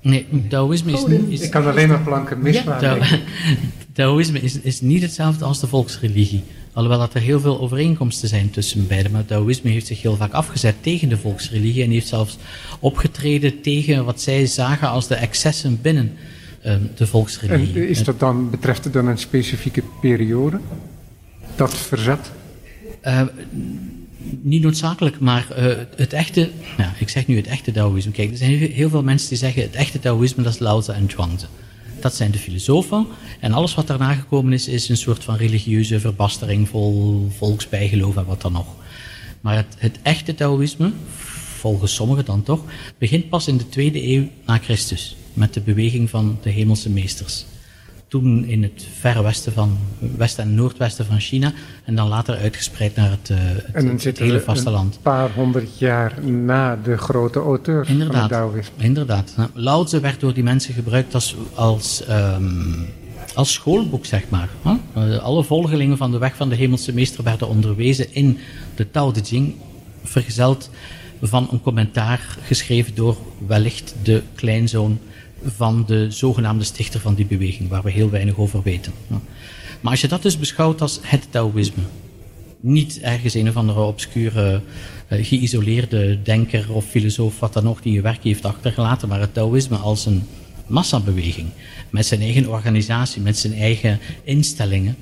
Nee, 0.00 0.26
Taoïsme 0.48 0.92
is, 0.92 1.04
is, 1.04 1.40
Ik 1.40 1.50
kan 1.50 1.66
alleen 1.66 1.88
maar 1.88 2.00
planken 2.00 2.38
mislaan. 2.42 2.98
Taoïsme 3.92 4.40
is, 4.40 4.60
is 4.60 4.80
niet 4.80 5.02
hetzelfde 5.02 5.44
als 5.44 5.60
de 5.60 5.66
volksreligie. 5.66 6.42
Alhoewel 6.72 6.98
dat 7.00 7.14
er 7.14 7.20
heel 7.20 7.40
veel 7.40 7.60
overeenkomsten 7.60 8.28
zijn 8.28 8.50
tussen 8.50 8.86
beiden. 8.86 9.12
Maar 9.12 9.24
Taoïsme 9.24 9.70
heeft 9.70 9.86
zich 9.86 10.02
heel 10.02 10.16
vaak 10.16 10.32
afgezet 10.32 10.74
tegen 10.80 11.08
de 11.08 11.16
volksreligie. 11.16 11.84
En 11.84 11.90
heeft 11.90 12.08
zelfs 12.08 12.38
opgetreden 12.80 13.60
tegen 13.60 14.04
wat 14.04 14.20
zij 14.20 14.46
zagen 14.46 14.88
als 14.88 15.06
de 15.06 15.14
excessen 15.14 15.78
binnen 15.82 16.12
ehm, 16.62 16.80
de 16.96 17.06
volksreligie. 17.06 17.74
En 17.82 17.88
is 17.88 18.04
dat 18.04 18.20
dan, 18.20 18.50
betreft 18.50 18.84
het 18.84 18.92
dan 18.92 19.06
een 19.06 19.18
specifieke 19.18 19.82
periode? 20.00 20.60
Dat 21.56 21.74
verzet? 21.76 22.30
Eh, 23.00 23.22
niet 24.42 24.62
noodzakelijk, 24.62 25.20
maar 25.20 25.50
eh, 25.50 25.76
het 25.96 26.12
echte, 26.12 26.50
ja, 26.76 26.94
ik 26.98 27.08
zeg 27.08 27.26
nu 27.26 27.36
het 27.36 27.46
echte 27.46 27.72
Taoïsme. 27.72 28.12
Kijk, 28.12 28.30
er 28.30 28.36
zijn 28.36 28.50
heel- 28.50 28.70
heel 28.70 28.88
veel 28.88 29.02
mensen 29.02 29.28
die 29.28 29.38
zeggen 29.38 29.62
het 29.62 29.74
echte 29.74 29.98
Taoïsme 29.98 30.42
dat 30.42 30.52
is 30.52 30.58
Lao 30.58 30.80
Tzu 30.80 30.92
en 30.92 31.10
Zhuangzi. 31.10 31.46
Dat 32.00 32.14
zijn 32.14 32.30
de 32.30 32.38
filosofen. 32.38 33.06
En 33.40 33.52
alles 33.52 33.74
wat 33.74 33.86
daarna 33.86 34.12
gekomen 34.14 34.52
is, 34.52 34.68
is 34.68 34.88
een 34.88 34.96
soort 34.96 35.24
van 35.24 35.36
religieuze 35.36 36.00
verbastering 36.00 36.68
vol 36.68 37.28
volksbijgeloof 37.36 38.16
en 38.16 38.24
wat 38.24 38.40
dan 38.42 38.52
nog. 38.52 38.66
Maar 39.40 39.56
het, 39.56 39.74
het 39.78 39.98
echte 40.02 40.34
Taoïsme, 40.34 40.90
volgens 41.58 41.94
sommigen 41.94 42.24
dan 42.24 42.42
toch, 42.42 42.60
begint 42.98 43.28
pas 43.28 43.48
in 43.48 43.56
de 43.56 43.68
tweede 43.68 44.08
eeuw 44.08 44.28
na 44.46 44.58
Christus. 44.58 45.16
Met 45.38 45.54
de 45.54 45.60
beweging 45.60 46.10
van 46.10 46.38
de 46.42 46.50
hemelse 46.50 46.90
meesters. 46.90 47.44
Toen 48.08 48.44
in 48.44 48.62
het 48.62 48.86
verre 48.98 49.22
westen 49.22 49.52
van, 49.52 49.78
westen 50.16 50.44
en 50.44 50.54
noordwesten 50.54 51.06
van 51.06 51.20
China. 51.20 51.52
En 51.84 51.94
dan 51.94 52.08
later 52.08 52.36
uitgespreid 52.36 52.96
naar 52.96 53.10
het, 53.10 53.30
eh, 53.30 53.36
het, 53.38 53.64
En 53.72 53.82
dan 53.84 53.92
het 53.92 54.02
zitten 54.02 54.24
hele 54.24 54.40
vasteland. 54.40 54.94
een 54.94 55.02
paar 55.02 55.30
honderd 55.32 55.78
jaar 55.78 56.24
na 56.24 56.76
de 56.76 56.96
grote 56.96 57.38
auteur 57.38 57.86
van 57.86 57.94
het 57.94 58.02
Inderdaad. 58.02 58.30
Daoïsme. 58.30 58.84
Inderdaad. 58.84 59.32
Nou, 59.36 59.50
Lao 59.54 59.86
werd 60.00 60.20
door 60.20 60.34
die 60.34 60.42
mensen 60.42 60.74
gebruikt 60.74 61.14
als, 61.14 61.36
als, 61.54 62.04
ehm, 62.04 62.74
als 63.34 63.52
schoolboek, 63.52 64.06
zeg 64.06 64.22
maar. 64.28 64.48
Eh, 64.94 65.18
Alle 65.18 65.44
volgelingen 65.44 65.96
van 65.96 66.10
de 66.10 66.18
weg 66.18 66.36
van 66.36 66.48
de 66.48 66.54
hemelse 66.54 66.92
meester 66.94 67.24
werden 67.24 67.48
onderwezen 67.48 68.14
in 68.14 68.38
de 68.74 68.90
Tao 68.90 69.10
Te 69.10 69.20
Ching, 69.24 69.54
vergezeld 70.02 70.70
van 71.22 71.48
een 71.50 71.60
commentaar 71.60 72.36
geschreven 72.42 72.94
door 72.94 73.16
wellicht 73.46 73.94
de 74.02 74.22
kleinzoon 74.34 74.98
van 75.44 75.84
de 75.86 76.10
zogenaamde 76.10 76.64
stichter 76.64 77.00
van 77.00 77.14
die 77.14 77.26
beweging, 77.26 77.68
waar 77.68 77.82
we 77.82 77.90
heel 77.90 78.10
weinig 78.10 78.38
over 78.38 78.62
weten. 78.62 78.92
Maar 79.80 79.92
als 79.92 80.00
je 80.00 80.08
dat 80.08 80.22
dus 80.22 80.38
beschouwt 80.38 80.80
als 80.80 80.98
het 81.02 81.26
Taoïsme, 81.30 81.82
niet 82.60 83.00
ergens 83.00 83.34
een 83.34 83.48
of 83.48 83.56
andere 83.56 83.80
obscure, 83.80 84.60
eh, 85.08 85.26
geïsoleerde 85.26 86.22
denker 86.22 86.72
of 86.72 86.84
filosoof, 86.84 87.38
wat 87.38 87.52
dan 87.52 87.68
ook, 87.68 87.82
die 87.82 87.92
je 87.92 88.00
werk 88.00 88.22
heeft 88.22 88.44
achtergelaten, 88.44 89.08
maar 89.08 89.20
het 89.20 89.34
Taoïsme 89.34 89.76
als 89.76 90.06
een 90.06 90.22
massabeweging, 90.66 91.48
met 91.90 92.06
zijn 92.06 92.20
eigen 92.20 92.48
organisatie, 92.48 93.22
met 93.22 93.38
zijn 93.38 93.54
eigen 93.54 93.98
instellingen. 94.24 94.96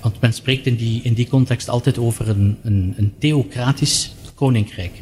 Want 0.00 0.20
men 0.20 0.32
spreekt 0.32 0.66
in 0.66 0.76
die, 0.76 1.00
in 1.02 1.14
die 1.14 1.28
context 1.28 1.68
altijd 1.68 1.98
over 1.98 2.28
een, 2.28 2.56
een, 2.62 2.94
een 2.96 3.12
theocratisch 3.18 4.14
koninkrijk. 4.34 4.92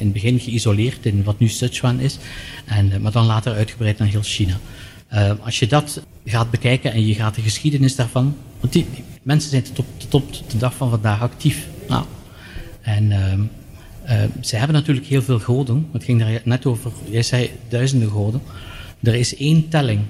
In 0.00 0.06
het 0.06 0.14
begin 0.14 0.40
geïsoleerd 0.40 1.06
in 1.06 1.24
wat 1.24 1.38
nu 1.38 1.48
Sichuan 1.48 2.00
is, 2.00 2.18
en, 2.64 2.92
eh, 2.92 2.98
maar 2.98 3.12
dan 3.12 3.26
later 3.26 3.54
uitgebreid 3.54 3.98
naar 3.98 4.08
heel 4.08 4.22
China. 4.22 4.58
Eh, 5.08 5.32
als 5.40 5.58
je 5.58 5.66
dat 5.66 6.02
gaat 6.24 6.50
bekijken 6.50 6.92
en 6.92 7.06
je 7.06 7.14
gaat 7.14 7.34
de 7.34 7.42
geschiedenis 7.42 7.96
daarvan. 7.96 8.36
Want 8.60 8.72
die, 8.72 8.86
mensen 9.22 9.50
zijn 9.50 9.62
tot 9.72 9.86
tot 10.08 10.42
de 10.50 10.58
dag 10.58 10.74
van 10.74 10.90
vandaag 10.90 11.20
actief. 11.20 11.66
Nou, 11.88 12.04
en 12.80 13.12
ehm, 13.12 13.40
eh, 14.04 14.28
ze 14.40 14.56
hebben 14.56 14.76
natuurlijk 14.76 15.06
heel 15.06 15.22
veel 15.22 15.38
goden. 15.38 15.88
Het 15.92 16.04
ging 16.04 16.20
daar 16.20 16.40
net 16.44 16.66
over, 16.66 16.92
jij 17.10 17.22
zei 17.22 17.50
duizenden 17.68 18.10
goden. 18.10 18.42
Er 19.02 19.14
is 19.14 19.36
één 19.36 19.68
telling 19.68 20.00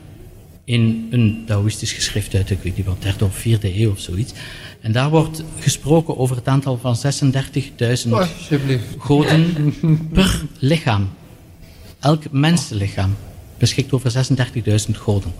in 0.71 1.09
een 1.11 1.43
Taoïstisch 1.47 1.93
geschrift 1.93 2.35
uit, 2.35 2.51
ik 2.51 2.63
weet 2.63 2.77
niet 2.77 2.87
wat, 2.87 3.03
derde 3.03 3.25
of 3.25 3.37
vierde 3.37 3.81
eeuw 3.81 3.91
of 3.91 4.01
zoiets. 4.01 4.33
En 4.81 4.93
daar 4.93 5.11
wordt 5.11 5.43
gesproken 5.59 6.19
over 6.19 6.37
het 6.37 6.49
aantal 6.49 6.79
van 6.79 6.97
36.000 8.07 8.11
Alsjeblieft. 8.11 8.85
goden 8.99 9.75
per 10.13 10.43
lichaam. 10.59 11.09
Elk 12.01 12.31
mensenlichaam 12.31 13.17
beschikt 13.59 13.93
over 13.93 14.13
36.000 14.89 14.97
goden. 14.97 15.33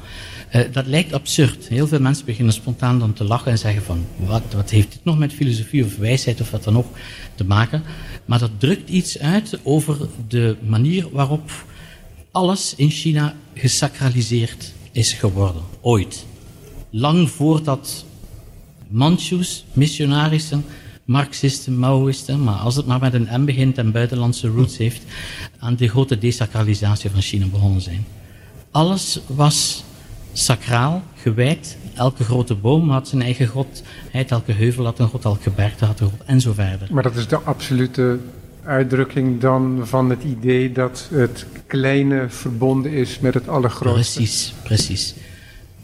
Eh, 0.49 0.61
dat 0.73 0.87
lijkt 0.87 1.13
absurd. 1.13 1.69
Heel 1.69 1.87
veel 1.87 2.01
mensen 2.01 2.25
beginnen 2.25 2.55
spontaan 2.55 2.99
dan 2.99 3.13
te 3.13 3.25
lachen 3.25 3.51
en 3.51 3.59
zeggen 3.59 3.83
van... 3.83 4.07
Wat, 4.17 4.43
wat 4.55 4.71
heeft 4.71 4.93
dit 4.93 5.05
nog 5.05 5.19
met 5.19 5.33
filosofie 5.33 5.85
of 5.85 5.97
wijsheid 5.97 6.41
of 6.41 6.51
wat 6.51 6.65
dan 6.65 6.77
ook 6.77 6.97
te 7.35 7.45
maken? 7.45 7.83
Maar 8.25 8.39
dat 8.39 8.51
drukt 8.59 8.89
iets 8.89 9.19
uit 9.19 9.59
over 9.63 10.09
de 10.29 10.57
manier 10.61 11.07
waarop 11.13 11.51
alles 12.31 12.75
in 12.77 12.91
China 12.91 13.35
gesacraliseerd 13.55 14.73
is 14.93 15.13
geworden. 15.13 15.63
Ooit. 15.81 16.27
Lang 16.91 17.31
voordat 17.31 18.05
Manchus, 18.89 19.65
missionarissen, 19.73 20.65
Marxisten, 21.05 21.79
Maoïsten, 21.79 22.43
maar 22.43 22.59
als 22.59 22.77
het 22.77 22.87
maar 22.87 23.01
met 23.01 23.15
een 23.15 23.29
M 23.43 23.45
begint 23.45 23.79
en 23.79 23.93
buitenlandse 23.93 24.49
roots 24.49 24.77
heeft, 24.77 25.03
aan 25.59 25.77
de 25.77 25.89
grote 25.89 26.19
desacralisatie 26.19 27.11
van 27.11 27.21
China 27.21 27.47
begonnen 27.47 27.81
zijn. 27.81 28.07
Alles 28.71 29.21
was 29.27 29.85
sacraal, 30.33 31.03
gewijd. 31.15 31.77
Elke 31.95 32.25
grote 32.25 32.55
boom 32.55 32.91
had 32.91 33.09
zijn 33.09 33.23
eigen 33.23 33.47
godheid, 33.47 34.31
elke 34.31 34.53
heuvel 34.53 34.85
had 34.85 34.99
een 34.99 35.09
god, 35.09 35.25
elk 35.25 35.43
gebergte 35.43 35.85
had 35.85 36.01
een 36.01 36.11
god, 36.11 36.23
en 36.25 36.41
zo 36.41 36.53
verder. 36.53 36.89
Maar 36.91 37.03
dat 37.03 37.17
is 37.17 37.29
de 37.29 37.39
absolute 37.39 38.19
uitdrukking 38.65 39.41
dan 39.41 39.81
van 39.83 40.11
het 40.11 40.23
idee 40.23 40.73
dat 40.73 41.09
het 41.13 41.47
kleine 41.67 42.27
verbonden 42.29 42.93
is 42.93 43.19
met 43.19 43.35
het 43.35 43.49
allergrootste. 43.49 44.19
Precies, 44.19 44.55
precies. 44.63 45.15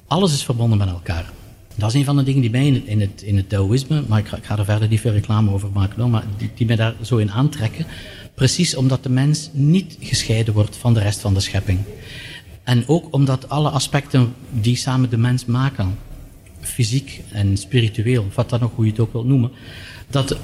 Alles 0.06 0.32
is 0.32 0.44
verbonden 0.44 0.78
met 0.78 0.88
elkaar. 0.88 1.32
Dat 1.74 1.88
is 1.88 1.94
een 1.94 2.04
van 2.04 2.16
de 2.16 2.22
dingen 2.22 2.40
die 2.40 2.50
mij 2.50 2.66
in 2.66 3.00
het, 3.00 3.22
in 3.22 3.36
het, 3.36 3.48
Taoïsme, 3.48 4.02
maar 4.08 4.18
ik 4.18 4.26
ga, 4.26 4.36
ik 4.36 4.48
er 4.48 4.64
verder 4.64 4.88
niet 4.88 5.00
veel 5.00 5.12
reclame 5.12 5.50
over 5.50 5.68
maken, 5.72 6.10
maar 6.10 6.24
die, 6.36 6.50
die 6.54 6.66
mij 6.66 6.76
daar 6.76 6.94
zo 7.02 7.16
in 7.16 7.30
aantrekken. 7.30 7.86
Precies 8.34 8.76
omdat 8.76 9.02
de 9.02 9.08
mens 9.08 9.50
niet 9.52 9.96
gescheiden 10.00 10.54
wordt 10.54 10.76
van 10.76 10.94
de 10.94 11.00
rest 11.00 11.20
van 11.20 11.34
de 11.34 11.40
schepping. 11.40 11.78
En 12.64 12.88
ook 12.88 13.06
omdat 13.10 13.48
alle 13.48 13.68
aspecten 13.70 14.34
die 14.50 14.76
samen 14.76 15.10
de 15.10 15.16
mens 15.16 15.44
maken, 15.44 15.98
fysiek 16.60 17.22
en 17.32 17.56
spiritueel, 17.56 18.26
wat 18.34 18.50
dan 18.50 18.62
ook 18.62 18.72
hoe 18.74 18.84
je 18.84 18.90
het 18.90 19.00
ook 19.00 19.12
wilt 19.12 19.26
noemen, 19.26 19.50
dat 20.10 20.36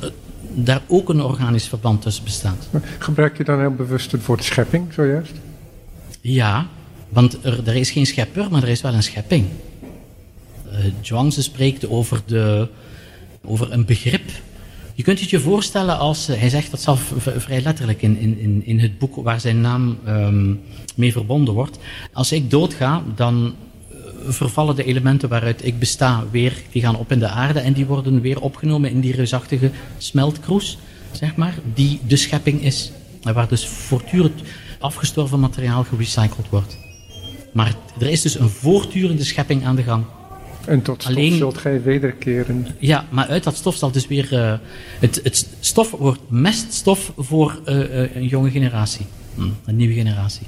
daar 0.55 0.83
ook 0.87 1.09
een 1.09 1.23
organisch 1.23 1.69
verband 1.69 2.03
tussen 2.03 2.25
bestaat. 2.25 2.69
Gebruik 2.99 3.37
je 3.37 3.45
dan 3.45 3.61
heel 3.61 3.75
bewust 3.75 4.13
het 4.13 4.27
woord 4.27 4.45
schepping 4.45 4.93
zojuist? 4.93 5.33
Ja, 6.21 6.67
want 7.09 7.45
er, 7.45 7.69
er 7.69 7.77
is 7.77 7.91
geen 7.91 8.07
schepper, 8.07 8.51
maar 8.51 8.63
er 8.63 8.69
is 8.69 8.81
wel 8.81 8.95
een 8.95 9.03
schepping. 9.03 9.47
Uh, 10.67 10.79
Zhuangzi 11.01 11.43
spreekt 11.43 11.89
over, 11.89 12.23
de, 12.27 12.69
over 13.45 13.73
een 13.73 13.85
begrip. 13.85 14.31
Je 14.95 15.03
kunt 15.03 15.21
het 15.21 15.31
je 15.31 15.41
voorstellen 15.41 15.99
als, 15.99 16.27
hij 16.27 16.49
zegt 16.49 16.71
dat 16.71 16.81
zelf 16.81 17.13
vrij 17.37 17.61
letterlijk 17.61 18.03
in, 18.03 18.19
in, 18.19 18.63
in 18.65 18.79
het 18.79 18.99
boek 18.99 19.17
waar 19.17 19.41
zijn 19.41 19.61
naam 19.61 19.99
um, 20.07 20.61
mee 20.95 21.13
verbonden 21.13 21.55
wordt. 21.55 21.79
Als 22.13 22.33
ik 22.33 22.51
doodga, 22.51 23.03
dan 23.15 23.55
vervallen 24.27 24.77
de 24.77 24.85
elementen 24.85 25.29
waaruit 25.29 25.65
ik 25.65 25.79
besta 25.79 26.25
weer, 26.31 26.63
die 26.71 26.83
gaan 26.83 26.97
op 26.97 27.13
in 27.13 27.19
de 27.19 27.29
aarde 27.29 27.61
en 27.61 27.73
die 27.73 27.87
worden 27.87 28.21
weer 28.21 28.41
opgenomen 28.41 28.91
in 28.91 29.01
die 29.01 29.15
reusachtige 29.15 29.71
smeltkroes, 29.99 30.79
zeg 31.13 31.37
maar, 31.37 31.55
die 31.75 32.01
de 32.07 32.17
schepping 32.17 32.63
is. 32.63 32.93
En 33.23 33.35
waar 33.35 33.49
dus 33.49 33.67
voortdurend 33.67 34.41
afgestorven 34.79 35.41
materiaal 35.41 35.85
gerecycled 35.85 36.49
wordt. 36.49 36.79
Maar 37.53 37.75
er 37.99 38.09
is 38.09 38.23
dus 38.23 38.39
een 38.39 38.49
voortdurende 38.49 39.25
schepping 39.25 39.65
aan 39.65 39.77
de 39.77 39.83
gang. 39.83 40.05
En 40.67 40.83
tot 40.83 41.03
stof 41.03 41.17
Alleen, 41.17 41.37
zult 41.37 41.59
gij 41.59 41.83
wederkeren. 41.83 42.67
Ja, 42.79 43.05
maar 43.11 43.27
uit 43.27 43.45
dat 43.45 43.57
stof 43.57 43.77
zal 43.77 43.91
dus 43.91 44.07
weer... 44.07 44.33
Uh, 44.33 44.55
het, 44.99 45.21
het, 45.23 45.49
stof 45.61 45.91
wordt 45.91 46.21
meststof 46.29 47.13
voor 47.17 47.61
uh, 47.67 48.15
een 48.15 48.27
jonge 48.27 48.51
generatie. 48.51 49.07
Hm, 49.35 49.49
een 49.65 49.77
nieuwe 49.77 49.95
generatie. 49.95 50.47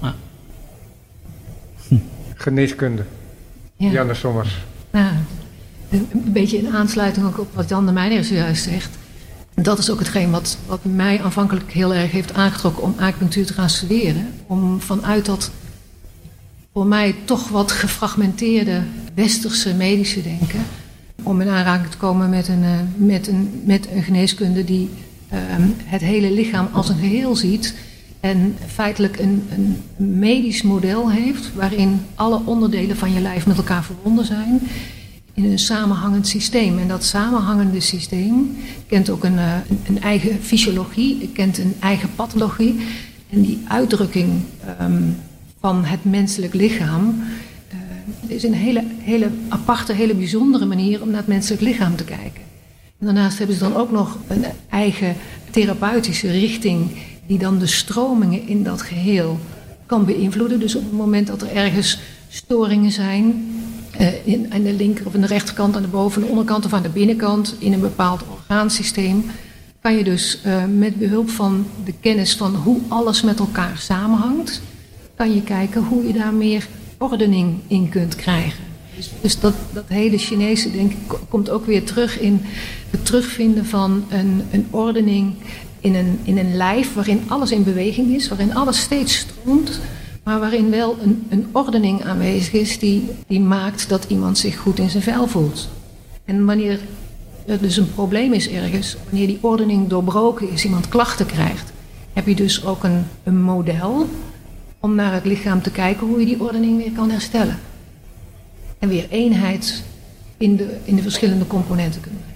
Ah. 0.00 0.12
Geneeskunde. 2.34 3.04
Ja. 3.76 3.90
Janne 3.90 4.14
Sommers. 4.14 4.64
Nou, 4.90 5.12
een 5.90 6.08
beetje 6.32 6.58
in 6.58 6.68
aansluiting 6.68 7.26
ook 7.26 7.38
op 7.38 7.54
wat 7.54 7.68
Jan 7.68 7.86
de 7.86 7.92
Meijner 7.92 8.24
zojuist 8.24 8.64
zegt. 8.64 8.98
Dat 9.54 9.78
is 9.78 9.90
ook 9.90 9.98
hetgeen 9.98 10.30
wat, 10.30 10.58
wat 10.66 10.80
mij 10.82 11.22
aanvankelijk 11.22 11.72
heel 11.72 11.94
erg 11.94 12.10
heeft 12.10 12.34
aangetrokken 12.34 12.82
om 12.82 12.94
acupunctuur 12.98 13.46
te 13.46 13.52
gaan 13.52 13.70
studeren. 13.70 14.32
Om 14.46 14.80
vanuit 14.80 15.24
dat 15.24 15.50
voor 16.72 16.86
mij 16.86 17.14
toch 17.24 17.48
wat 17.48 17.72
gefragmenteerde 17.72 18.82
westerse 19.14 19.74
medische 19.74 20.22
denken. 20.22 20.60
Om 21.22 21.40
in 21.40 21.48
aanraking 21.48 21.90
te 21.90 21.96
komen 21.96 22.30
met 22.30 22.48
een, 22.48 22.94
met 22.96 23.28
een, 23.28 23.62
met 23.64 23.88
een 23.90 24.02
geneeskunde 24.02 24.64
die 24.64 24.90
um, 25.32 25.74
het 25.84 26.00
hele 26.00 26.30
lichaam 26.30 26.68
als 26.72 26.88
een 26.88 26.98
geheel 26.98 27.36
ziet. 27.36 27.74
En 28.24 28.56
feitelijk 28.66 29.18
een, 29.18 29.46
een 29.50 29.82
medisch 30.18 30.62
model 30.62 31.10
heeft 31.10 31.54
waarin 31.54 32.00
alle 32.14 32.40
onderdelen 32.44 32.96
van 32.96 33.12
je 33.12 33.20
lijf 33.20 33.46
met 33.46 33.56
elkaar 33.56 33.84
verbonden 33.84 34.24
zijn 34.24 34.60
in 35.34 35.44
een 35.44 35.58
samenhangend 35.58 36.26
systeem. 36.26 36.78
En 36.78 36.88
dat 36.88 37.04
samenhangende 37.04 37.80
systeem 37.80 38.56
kent 38.86 39.10
ook 39.10 39.24
een, 39.24 39.38
een, 39.38 39.78
een 39.86 40.00
eigen 40.00 40.42
fysiologie, 40.42 41.30
kent 41.32 41.58
een 41.58 41.74
eigen 41.80 42.08
pathologie. 42.14 42.80
En 43.30 43.42
die 43.42 43.62
uitdrukking 43.68 44.32
um, 44.80 45.16
van 45.60 45.84
het 45.84 46.04
menselijk 46.04 46.54
lichaam 46.54 47.22
uh, 48.28 48.30
is 48.36 48.42
een 48.42 48.54
hele, 48.54 48.84
hele 48.98 49.30
aparte, 49.48 49.92
hele 49.92 50.14
bijzondere 50.14 50.64
manier 50.64 51.02
om 51.02 51.08
naar 51.08 51.16
het 51.18 51.26
menselijk 51.26 51.62
lichaam 51.62 51.96
te 51.96 52.04
kijken. 52.04 52.42
En 52.98 53.06
daarnaast 53.06 53.38
hebben 53.38 53.56
ze 53.56 53.62
dan 53.62 53.76
ook 53.76 53.90
nog 53.90 54.18
een 54.26 54.44
eigen 54.68 55.16
therapeutische 55.50 56.30
richting 56.30 56.90
die 57.26 57.38
dan 57.38 57.58
de 57.58 57.66
stromingen 57.66 58.48
in 58.48 58.62
dat 58.62 58.82
geheel 58.82 59.38
kan 59.86 60.04
beïnvloeden. 60.04 60.60
Dus 60.60 60.74
op 60.74 60.82
het 60.82 60.92
moment 60.92 61.26
dat 61.26 61.42
er 61.42 61.56
ergens 61.56 61.98
storingen 62.28 62.90
zijn, 62.90 63.46
uh, 64.00 64.26
in, 64.26 64.52
aan 64.52 64.62
de 64.62 64.72
linker 64.72 65.06
of 65.06 65.14
aan 65.14 65.20
de 65.20 65.26
rechterkant, 65.26 65.76
aan 65.76 65.82
de 65.82 65.88
boven- 65.88 66.20
en 66.20 66.26
de 66.26 66.30
onderkant 66.30 66.64
of 66.64 66.72
aan 66.72 66.82
de 66.82 66.88
binnenkant, 66.88 67.54
in 67.58 67.72
een 67.72 67.80
bepaald 67.80 68.22
orgaansysteem, 68.30 69.24
kan 69.80 69.96
je 69.96 70.04
dus 70.04 70.38
uh, 70.46 70.64
met 70.76 70.98
behulp 70.98 71.30
van 71.30 71.66
de 71.84 71.94
kennis 72.00 72.36
van 72.36 72.54
hoe 72.54 72.80
alles 72.88 73.22
met 73.22 73.38
elkaar 73.38 73.78
samenhangt, 73.78 74.62
kan 75.16 75.34
je 75.34 75.42
kijken 75.42 75.84
hoe 75.84 76.06
je 76.06 76.12
daar 76.12 76.34
meer 76.34 76.66
ordening 76.98 77.58
in 77.66 77.88
kunt 77.88 78.16
krijgen. 78.16 78.64
Dus, 78.96 79.10
dus 79.20 79.40
dat, 79.40 79.54
dat 79.72 79.84
hele 79.88 80.18
Chinese 80.18 80.70
denk 80.70 80.92
ik 80.92 80.98
komt 81.28 81.50
ook 81.50 81.66
weer 81.66 81.84
terug 81.84 82.20
in 82.20 82.40
het 82.90 83.04
terugvinden 83.04 83.66
van 83.66 84.04
een, 84.08 84.42
een 84.50 84.66
ordening 84.70 85.34
in 85.84 85.94
een, 85.94 86.18
in 86.22 86.38
een 86.38 86.56
lijf 86.56 86.94
waarin 86.94 87.22
alles 87.26 87.50
in 87.50 87.64
beweging 87.64 88.14
is, 88.14 88.28
waarin 88.28 88.54
alles 88.54 88.80
steeds 88.80 89.16
stroomt, 89.16 89.80
maar 90.22 90.40
waarin 90.40 90.70
wel 90.70 90.96
een, 91.02 91.26
een 91.28 91.46
ordening 91.52 92.04
aanwezig 92.04 92.52
is 92.52 92.78
die, 92.78 93.08
die 93.26 93.40
maakt 93.40 93.88
dat 93.88 94.04
iemand 94.08 94.38
zich 94.38 94.56
goed 94.56 94.78
in 94.78 94.90
zijn 94.90 95.02
vel 95.02 95.26
voelt. 95.26 95.68
En 96.24 96.44
wanneer 96.44 96.80
er 97.46 97.60
dus 97.60 97.76
een 97.76 97.94
probleem 97.94 98.32
is 98.32 98.48
ergens, 98.48 98.96
wanneer 99.04 99.26
die 99.26 99.38
ordening 99.40 99.88
doorbroken 99.88 100.50
is, 100.50 100.64
iemand 100.64 100.88
klachten 100.88 101.26
krijgt, 101.26 101.72
heb 102.12 102.26
je 102.26 102.34
dus 102.34 102.64
ook 102.64 102.84
een, 102.84 103.04
een 103.22 103.42
model 103.42 104.08
om 104.80 104.94
naar 104.94 105.12
het 105.12 105.24
lichaam 105.24 105.62
te 105.62 105.70
kijken 105.70 106.06
hoe 106.06 106.20
je 106.20 106.26
die 106.26 106.40
ordening 106.40 106.76
weer 106.76 106.92
kan 106.92 107.10
herstellen. 107.10 107.58
En 108.78 108.88
weer 108.88 109.06
eenheid 109.10 109.82
in 110.36 110.56
de, 110.56 110.76
in 110.84 110.96
de 110.96 111.02
verschillende 111.02 111.46
componenten 111.46 112.00
kunnen. 112.00 112.33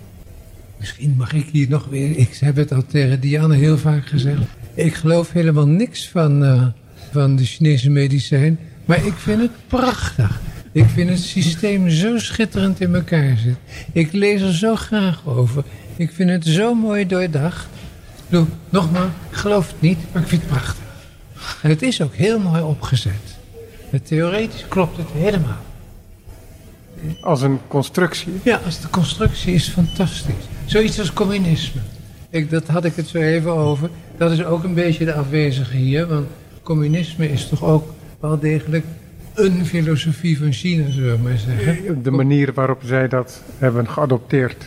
Misschien 0.78 1.14
mag 1.16 1.32
ik 1.32 1.48
hier 1.52 1.68
nog 1.68 1.86
weer. 1.90 2.16
Ik 2.16 2.36
heb 2.40 2.56
het 2.56 2.72
al 2.72 2.86
tegen 2.86 3.20
Diane 3.20 3.56
heel 3.56 3.78
vaak 3.78 4.06
gezegd. 4.06 4.40
Ik 4.74 4.94
geloof 4.94 5.32
helemaal 5.32 5.66
niks 5.66 6.08
van, 6.08 6.42
uh, 6.42 6.66
van 7.10 7.36
de 7.36 7.44
Chinese 7.44 7.90
medicijn. 7.90 8.58
Maar 8.84 9.06
ik 9.06 9.14
vind 9.14 9.40
het 9.40 9.50
prachtig. 9.66 10.40
Ik 10.72 10.86
vind 10.88 11.10
het 11.10 11.18
systeem 11.20 11.90
zo 11.90 12.18
schitterend 12.18 12.80
in 12.80 12.94
elkaar 12.94 13.36
zitten. 13.36 13.62
Ik 13.92 14.12
lees 14.12 14.40
er 14.40 14.54
zo 14.54 14.76
graag 14.76 15.26
over. 15.26 15.64
Ik 15.96 16.12
vind 16.12 16.30
het 16.30 16.44
zo 16.44 16.74
mooi 16.74 17.06
doordacht. 17.06 17.68
Doe, 18.28 18.46
nogmaals, 18.70 19.10
ik 19.30 19.36
geloof 19.36 19.66
het 19.66 19.80
niet, 19.80 19.98
maar 20.12 20.22
ik 20.22 20.28
vind 20.28 20.42
het 20.42 20.50
prachtig. 20.50 20.84
En 21.62 21.70
het 21.70 21.82
is 21.82 22.02
ook 22.02 22.14
heel 22.14 22.38
mooi 22.38 22.62
opgezet. 22.62 23.36
Theoretisch 24.02 24.64
klopt 24.68 24.96
het 24.96 25.06
helemaal. 25.12 25.62
Als 27.20 27.42
een 27.42 27.58
constructie? 27.68 28.32
Ja, 28.42 28.60
als 28.64 28.80
de 28.80 28.90
constructie 28.90 29.54
is 29.54 29.68
fantastisch. 29.68 30.48
Zoiets 30.64 30.98
als 30.98 31.12
communisme. 31.12 31.80
Ik, 32.30 32.50
dat 32.50 32.66
had 32.66 32.84
ik 32.84 32.94
het 32.94 33.06
zo 33.06 33.18
even 33.18 33.52
over. 33.52 33.90
Dat 34.16 34.30
is 34.30 34.44
ook 34.44 34.64
een 34.64 34.74
beetje 34.74 35.04
de 35.04 35.14
afwezige 35.14 35.76
hier. 35.76 36.06
Want 36.06 36.26
communisme 36.62 37.30
is 37.30 37.48
toch 37.48 37.64
ook 37.64 37.92
wel 38.20 38.38
degelijk 38.38 38.84
een 39.34 39.66
filosofie 39.66 40.38
van 40.38 40.52
China, 40.52 40.90
zullen 40.90 41.16
we 41.16 41.22
maar 41.22 41.38
zeggen. 41.38 42.02
De 42.02 42.10
manier 42.10 42.52
waarop 42.54 42.82
zij 42.84 43.08
dat 43.08 43.42
hebben 43.58 43.88
geadopteerd. 43.88 44.64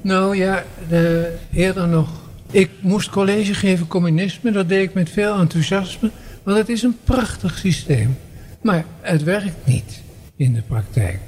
Nou 0.00 0.36
ja, 0.36 0.64
de, 0.88 1.34
eerder 1.52 1.88
nog. 1.88 2.08
Ik 2.50 2.70
moest 2.80 3.10
college 3.10 3.54
geven 3.54 3.86
communisme. 3.86 4.50
Dat 4.50 4.68
deed 4.68 4.82
ik 4.82 4.94
met 4.94 5.10
veel 5.10 5.38
enthousiasme. 5.38 6.10
Want 6.42 6.58
het 6.58 6.68
is 6.68 6.82
een 6.82 6.96
prachtig 7.04 7.58
systeem. 7.58 8.16
Maar 8.62 8.84
het 9.00 9.22
werkt 9.22 9.66
niet 9.66 10.02
in 10.36 10.52
de 10.52 10.62
praktijk. 10.62 11.18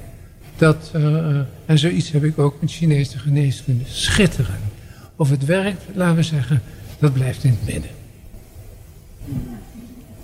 Dat, 0.57 0.91
uh, 0.95 1.39
en 1.65 1.77
zoiets 1.79 2.11
heb 2.11 2.23
ik 2.23 2.39
ook 2.39 2.61
met 2.61 2.71
Chinese 2.71 3.19
geneeskunde. 3.19 3.83
Schitterend. 3.87 4.59
Of 5.15 5.29
het 5.29 5.45
werkt, 5.45 5.83
laten 5.93 6.15
we 6.15 6.23
zeggen, 6.23 6.61
dat 6.99 7.13
blijft 7.13 7.43
in 7.43 7.49
het 7.49 7.73
midden. 7.73 7.91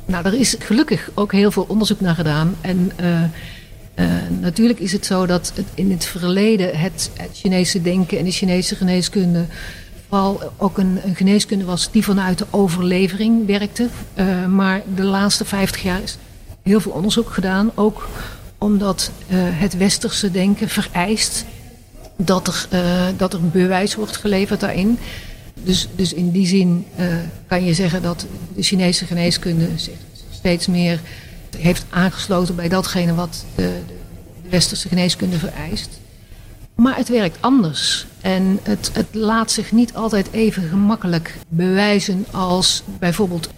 Nou, 0.06 0.26
er 0.26 0.34
is 0.34 0.56
gelukkig 0.60 1.10
ook 1.14 1.32
heel 1.32 1.52
veel 1.52 1.66
onderzoek 1.68 2.00
naar 2.00 2.16
gedaan. 2.16 2.56
En 2.62 2.92
uh, 3.02 3.22
natuurlijk 4.42 4.80
is 4.80 4.92
het 4.92 5.06
zo 5.06 5.26
dat 5.26 5.52
het 5.56 5.66
in 5.74 5.92
het 5.92 6.06
verleden 6.06 6.80
het, 6.80 7.12
Chinese 7.34 7.82
denken 7.82 8.18
en 8.18 8.26
de 8.26 8.32
Chinese 8.32 8.76
geneeskunde 8.76 9.46
vooral 10.10 10.42
ook 10.58 10.78
een, 10.78 11.00
een, 11.06 11.16
geneeskunde 11.16 11.66
was 11.66 11.92
die 11.92 12.04
vanuit 12.04 12.38
de 12.38 12.46
overlevering 12.50 13.46
werkte. 13.46 13.88
Maar 14.50 14.82
de 14.96 15.04
laatste 15.04 15.46
50 15.46 15.84
jaar 15.84 16.02
is 16.02 16.18
heel 16.62 16.80
veel 16.80 16.92
onderzoek 16.92 17.30
gedaan, 17.30 17.72
ook 17.76 18.10
omdat 18.64 19.12
uh, 19.28 19.38
het 19.38 19.78
westerse 19.78 20.32
denken 20.32 20.70
vereist 20.70 21.46
dat 22.16 22.48
er, 22.48 22.68
uh, 22.74 23.06
dat 23.18 23.34
er 23.34 23.50
bewijs 23.50 23.96
wordt 23.96 24.18
geleverd 24.18 24.60
daarin. 24.60 24.98
Dus, 25.64 25.88
dus 25.96 26.14
in 26.14 26.32
die 26.32 26.48
zin 26.48 26.86
uh, 27.00 27.06
kan 27.48 27.66
je 27.66 27.74
zeggen 27.74 28.02
dat 28.02 28.26
de 28.56 28.64
Chinese 28.64 29.06
geneeskunde 29.06 29.68
zich 29.76 29.94
steeds 30.32 30.68
meer 30.68 31.00
heeft 31.58 31.86
aangesloten 31.90 32.56
bij 32.56 32.70
datgene 32.70 33.14
wat 33.14 33.46
de, 33.56 33.72
de 34.44 34.50
westerse 34.50 34.88
geneeskunde 34.88 35.38
vereist. 35.38 35.90
Maar 36.76 36.98
het 36.98 37.10
werkt 37.10 37.38
anders. 37.40 38.06
En 38.22 38.60
het, 38.64 38.90
het 38.94 39.08
laat 39.12 39.52
zich 39.52 39.72
niet 39.72 39.94
altijd 39.94 40.28
even 40.32 40.64
gemakkelijk 40.70 41.36
bewijzen 41.48 42.26
als 42.32 42.84
bijvoorbeeld 43.00 43.50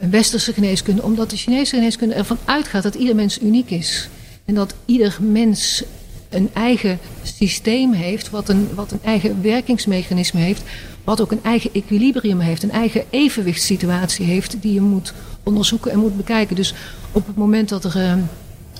een 0.00 0.10
westerse 0.10 0.52
geneeskunde. 0.52 1.02
Omdat 1.02 1.30
de 1.30 1.36
Chinese 1.36 1.74
geneeskunde 1.74 2.14
ervan 2.14 2.38
uitgaat 2.44 2.82
dat 2.82 2.94
ieder 2.94 3.14
mens 3.14 3.40
uniek 3.40 3.70
is. 3.70 4.08
En 4.44 4.54
dat 4.54 4.74
ieder 4.84 5.18
mens 5.20 5.84
een 6.28 6.50
eigen 6.52 6.98
systeem 7.22 7.92
heeft, 7.92 8.30
wat 8.30 8.48
een, 8.48 8.68
wat 8.74 8.92
een 8.92 9.02
eigen 9.02 9.42
werkingsmechanisme 9.42 10.40
heeft, 10.40 10.62
wat 11.04 11.20
ook 11.20 11.32
een 11.32 11.42
eigen 11.42 11.70
equilibrium 11.72 12.40
heeft, 12.40 12.62
een 12.62 12.70
eigen 12.70 13.04
evenwichtssituatie 13.10 14.26
heeft 14.26 14.62
die 14.62 14.72
je 14.72 14.80
moet 14.80 15.12
onderzoeken 15.42 15.90
en 15.90 15.98
moet 15.98 16.16
bekijken. 16.16 16.56
Dus 16.56 16.74
op 17.12 17.26
het 17.26 17.36
moment 17.36 17.68
dat, 17.68 17.84
er, 17.84 17.96
uh, 17.96 18.14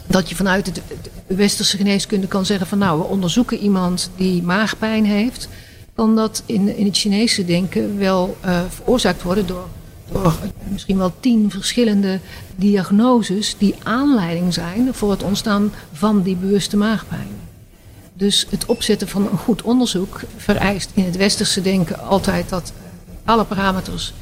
dat 0.07 0.29
je 0.29 0.35
vanuit 0.35 0.75
de, 0.75 0.81
westerse 1.27 1.77
geneeskunde 1.77 2.27
kan 2.27 2.47
zeggen 2.47 2.67
van 2.67 2.79
nou, 2.79 2.99
we 2.99 3.05
onderzoeken 3.05 3.59
iemand 3.59 4.11
die 4.17 4.43
maagpijn 4.43 5.05
heeft, 5.05 5.49
kan 5.95 6.17
dat 6.17 6.43
in, 6.47 6.77
in 6.77 6.87
het 6.87 6.97
Chinese 6.97 7.45
denken 7.45 7.99
wel 7.99 8.37
uh, 8.45 8.61
veroorzaakt 8.69 9.23
worden 9.23 9.47
door 9.47 9.69
misschien 10.69 10.99
wel 10.99 11.13
tien 11.21 11.51
verschillende 11.51 12.21
diagnoses 12.57 13.55
die 13.59 13.75
aanleiding 13.83 14.55
zijn 14.55 14.95
voor 14.95 15.11
het 15.11 15.23
ontstaan 15.23 15.73
van 15.93 16.23
die 16.23 16.37
bewuste 16.37 16.77
maagpijn. 16.77 17.29
Dus 18.17 18.47
het 18.51 18.67
opzetten 18.67 19.09
van 19.09 19.29
een 19.31 19.39
goed 19.39 19.63
onderzoek 19.63 20.21
vereist 20.37 20.91
in 20.95 21.05
het 21.05 21.17
westerse 21.17 21.63
denken 21.63 21.99
altijd 21.99 22.49
dat 22.49 22.73
alle 23.25 23.45
parameters 23.45 24.13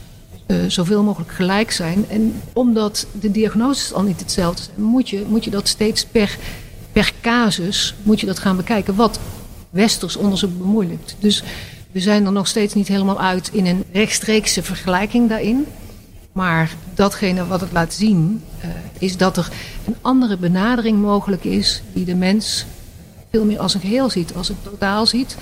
uh, 0.46 0.56
zoveel 0.68 1.02
mogelijk 1.02 1.32
gelijk 1.32 1.70
zijn. 1.70 2.04
En 2.08 2.40
omdat 2.52 3.06
de 3.20 3.30
diagnoses 3.30 3.92
al 3.92 4.02
niet 4.02 4.20
hetzelfde 4.20 4.62
zijn, 4.62 4.82
moet 4.82 5.08
je, 5.08 5.24
moet 5.28 5.44
je 5.44 5.50
dat 5.50 5.68
steeds 5.68 6.04
per, 6.04 6.38
per 6.92 7.12
casus 7.20 7.94
moet 8.02 8.20
je 8.20 8.26
dat 8.26 8.38
gaan 8.38 8.56
bekijken. 8.56 8.94
Wat 8.94 9.18
westers 9.70 10.16
onderzoek 10.16 10.58
bemoeilijkt. 10.58 11.16
Dus 11.18 11.42
we 11.92 12.00
zijn 12.00 12.26
er 12.26 12.32
nog 12.32 12.46
steeds 12.46 12.74
niet 12.74 12.88
helemaal 12.88 13.20
uit 13.20 13.50
in 13.52 13.66
een 13.66 13.84
rechtstreekse 13.92 14.62
vergelijking 14.62 15.28
daarin. 15.28 15.66
Maar 16.32 16.74
datgene 16.94 17.46
wat 17.46 17.60
het 17.60 17.72
laat 17.72 17.92
zien, 17.92 18.42
uh, 18.58 18.70
is 18.98 19.16
dat 19.16 19.36
er 19.36 19.48
een 19.86 19.96
andere 20.00 20.36
benadering 20.36 21.00
mogelijk 21.00 21.44
is 21.44 21.82
die 21.92 22.04
de 22.04 22.14
mens 22.14 22.66
veel 23.30 23.44
meer 23.44 23.58
als 23.58 23.74
een 23.74 23.80
geheel 23.80 24.10
ziet, 24.10 24.34
als 24.34 24.48
een 24.48 24.62
totaal 24.62 25.06
ziet. 25.06 25.36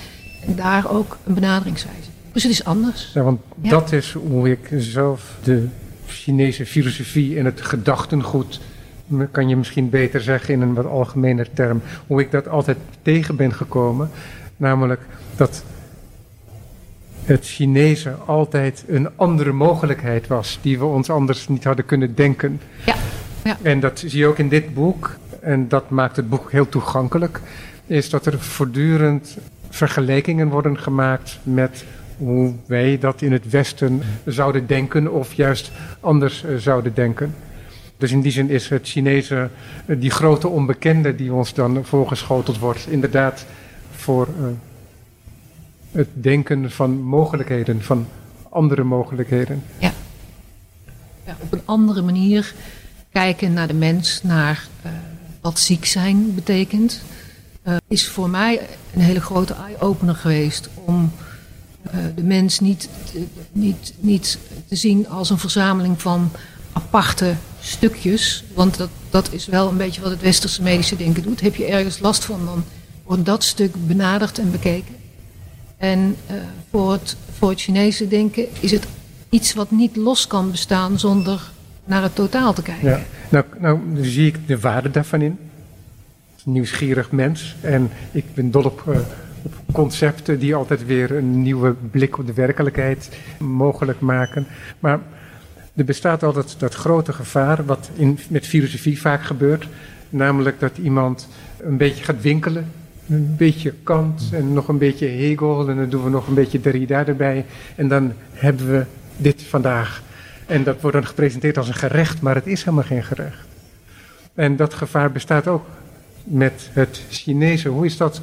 En 0.46 0.56
daar 0.56 0.90
ook 0.90 1.18
een 1.24 1.34
benaderingswijze. 1.34 2.08
Dus 2.32 2.42
het 2.42 2.52
is 2.52 2.64
anders. 2.64 3.10
Ja, 3.14 3.22
want 3.22 3.40
ja. 3.60 3.70
dat 3.70 3.92
is 3.92 4.12
hoe 4.12 4.50
ik 4.50 4.70
zelf 4.78 5.36
de 5.42 5.66
Chinese 6.06 6.66
filosofie 6.66 7.38
en 7.38 7.44
het 7.44 7.60
gedachtengoed, 7.60 8.60
kan 9.30 9.48
je 9.48 9.56
misschien 9.56 9.90
beter 9.90 10.20
zeggen 10.20 10.54
in 10.54 10.60
een 10.60 10.74
wat 10.74 10.86
algemener 10.86 11.48
term, 11.52 11.82
hoe 12.06 12.20
ik 12.20 12.30
dat 12.30 12.48
altijd 12.48 12.76
tegen 13.02 13.36
ben 13.36 13.52
gekomen. 13.54 14.10
Namelijk 14.56 15.00
dat 15.36 15.62
het 17.24 17.46
Chinese 17.46 18.10
altijd 18.26 18.84
een 18.88 19.08
andere 19.16 19.52
mogelijkheid 19.52 20.26
was, 20.26 20.58
die 20.62 20.78
we 20.78 20.84
ons 20.84 21.10
anders 21.10 21.48
niet 21.48 21.64
hadden 21.64 21.84
kunnen 21.84 22.14
denken. 22.14 22.60
Ja. 22.86 22.94
ja. 23.44 23.56
En 23.62 23.80
dat 23.80 23.98
zie 23.98 24.18
je 24.18 24.26
ook 24.26 24.38
in 24.38 24.48
dit 24.48 24.74
boek. 24.74 25.16
En 25.40 25.68
dat 25.68 25.90
maakt 25.90 26.16
het 26.16 26.28
boek 26.28 26.52
heel 26.52 26.68
toegankelijk. 26.68 27.40
Is 27.86 28.10
dat 28.10 28.26
er 28.26 28.40
voortdurend 28.40 29.36
vergelijkingen 29.68 30.48
worden 30.48 30.78
gemaakt 30.78 31.38
met 31.42 31.84
hoe 32.16 32.54
wij 32.66 32.98
dat 32.98 33.22
in 33.22 33.32
het 33.32 33.50
Westen 33.50 34.02
zouden 34.24 34.66
denken 34.66 35.12
of 35.12 35.32
juist 35.32 35.70
anders 36.00 36.44
zouden 36.56 36.94
denken. 36.94 37.34
Dus 37.96 38.12
in 38.12 38.20
die 38.20 38.32
zin 38.32 38.50
is 38.50 38.68
het 38.68 38.88
Chinese 38.88 39.48
die 39.86 40.10
grote 40.10 40.48
onbekende 40.48 41.14
die 41.14 41.32
ons 41.32 41.54
dan 41.54 41.84
voorgeschoteld 41.84 42.58
wordt, 42.58 42.86
inderdaad 42.88 43.46
voor 43.90 44.28
uh, 44.40 44.46
het 45.92 46.08
denken 46.12 46.70
van 46.70 47.02
mogelijkheden, 47.02 47.82
van 47.82 48.06
andere 48.48 48.84
mogelijkheden. 48.84 49.62
Ja. 49.78 49.92
ja 51.26 51.36
op 51.40 51.52
een 51.52 51.62
andere 51.64 52.02
manier 52.02 52.54
kijken 53.12 53.52
naar 53.52 53.66
de 53.66 53.74
mens, 53.74 54.22
naar 54.22 54.68
uh, 54.86 54.92
wat 55.40 55.58
ziek 55.58 55.84
zijn 55.84 56.34
betekent, 56.34 57.02
uh, 57.66 57.76
is 57.88 58.08
voor 58.08 58.30
mij 58.30 58.60
een 58.94 59.00
hele 59.00 59.20
grote 59.20 59.54
eye-opener 59.54 60.14
geweest 60.14 60.68
om 60.84 61.12
uh, 61.86 61.92
de 62.14 62.22
mens 62.22 62.60
niet, 62.60 62.88
niet, 63.52 63.94
niet 63.98 64.38
te 64.68 64.76
zien 64.76 65.08
als 65.08 65.30
een 65.30 65.38
verzameling 65.38 66.02
van 66.02 66.30
aparte 66.72 67.34
stukjes. 67.60 68.44
Want 68.54 68.76
dat, 68.76 68.90
dat 69.10 69.32
is 69.32 69.46
wel 69.46 69.68
een 69.68 69.76
beetje 69.76 70.00
wat 70.00 70.10
het 70.10 70.20
westerse 70.20 70.62
medische 70.62 70.96
denken 70.96 71.22
doet. 71.22 71.40
Heb 71.40 71.54
je 71.54 71.64
ergens 71.64 71.98
last 71.98 72.24
van, 72.24 72.44
dan 72.44 72.64
wordt 73.04 73.24
dat 73.24 73.44
stuk 73.44 73.86
benaderd 73.86 74.38
en 74.38 74.50
bekeken. 74.50 74.99
En 75.80 76.16
uh, 76.30 76.36
voor, 76.70 76.92
het, 76.92 77.16
voor 77.38 77.54
Chinese 77.54 78.08
denken 78.08 78.46
is 78.60 78.70
het 78.70 78.86
iets 79.28 79.54
wat 79.54 79.70
niet 79.70 79.96
los 79.96 80.26
kan 80.26 80.50
bestaan 80.50 80.98
zonder 80.98 81.50
naar 81.84 82.02
het 82.02 82.14
totaal 82.14 82.52
te 82.52 82.62
kijken. 82.62 82.88
Ja. 82.88 83.00
Nou, 83.28 83.44
nou 83.58 83.80
zie 84.00 84.26
ik 84.26 84.46
de 84.46 84.60
waarde 84.60 84.90
daarvan 84.90 85.22
in. 85.22 85.38
Een 86.44 86.52
nieuwsgierig 86.52 87.10
mens. 87.10 87.56
En 87.60 87.90
ik 88.12 88.24
ben 88.34 88.50
dol 88.50 88.64
op, 88.64 88.84
uh, 88.88 88.96
op 89.42 89.52
concepten 89.72 90.38
die 90.38 90.54
altijd 90.54 90.86
weer 90.86 91.16
een 91.16 91.42
nieuwe 91.42 91.74
blik 91.90 92.18
op 92.18 92.26
de 92.26 92.32
werkelijkheid 92.32 93.10
mogelijk 93.38 94.00
maken. 94.00 94.46
Maar 94.78 95.00
er 95.74 95.84
bestaat 95.84 96.22
altijd 96.22 96.54
dat 96.58 96.74
grote 96.74 97.12
gevaar, 97.12 97.64
wat 97.64 97.90
in, 97.94 98.18
met 98.28 98.46
filosofie 98.46 99.00
vaak 99.00 99.22
gebeurt. 99.22 99.68
Namelijk 100.10 100.60
dat 100.60 100.78
iemand 100.78 101.28
een 101.58 101.76
beetje 101.76 102.04
gaat 102.04 102.22
winkelen 102.22 102.66
een 103.10 103.34
beetje 103.36 103.74
Kant 103.82 104.30
en 104.32 104.52
nog 104.52 104.68
een 104.68 104.78
beetje 104.78 105.06
Hegel 105.06 105.68
en 105.68 105.76
dan 105.76 105.88
doen 105.88 106.04
we 106.04 106.10
nog 106.10 106.28
een 106.28 106.34
beetje 106.34 106.60
Derrida 106.60 107.06
erbij. 107.06 107.44
En 107.76 107.88
dan 107.88 108.12
hebben 108.32 108.70
we 108.70 108.84
dit 109.16 109.42
vandaag. 109.42 110.02
En 110.46 110.64
dat 110.64 110.80
wordt 110.80 110.96
dan 110.96 111.06
gepresenteerd 111.06 111.56
als 111.56 111.68
een 111.68 111.74
gerecht, 111.74 112.20
maar 112.20 112.34
het 112.34 112.46
is 112.46 112.64
helemaal 112.64 112.84
geen 112.84 113.04
gerecht. 113.04 113.48
En 114.34 114.56
dat 114.56 114.74
gevaar 114.74 115.12
bestaat 115.12 115.46
ook 115.46 115.66
met 116.24 116.70
het 116.72 117.02
Chinese. 117.10 117.68
Hoe 117.68 117.86
is 117.86 117.96
dat 117.96 118.20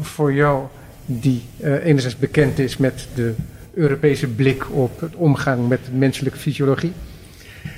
voor 0.00 0.32
jou, 0.32 0.66
die 1.06 1.42
uh, 1.60 1.84
enerzijds 1.84 2.16
bekend 2.18 2.58
is 2.58 2.76
met 2.76 3.08
de 3.14 3.34
Europese 3.74 4.28
blik 4.28 4.70
op 4.70 5.00
het 5.00 5.14
omgang 5.14 5.68
met 5.68 5.80
menselijke 5.92 6.38
fysiologie, 6.38 6.92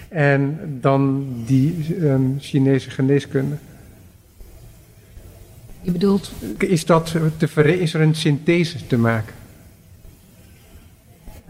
en 0.08 0.58
dan 0.80 1.26
die 1.46 1.96
um, 2.00 2.36
Chinese 2.40 2.90
geneeskunde? 2.90 3.56
Je 5.86 5.92
bedoelt... 5.92 6.30
Is, 6.58 6.84
dat 6.84 7.14
te 7.36 7.78
is 7.78 7.94
er 7.94 8.00
een 8.00 8.14
synthese 8.14 8.86
te 8.86 8.96
maken? 8.96 9.34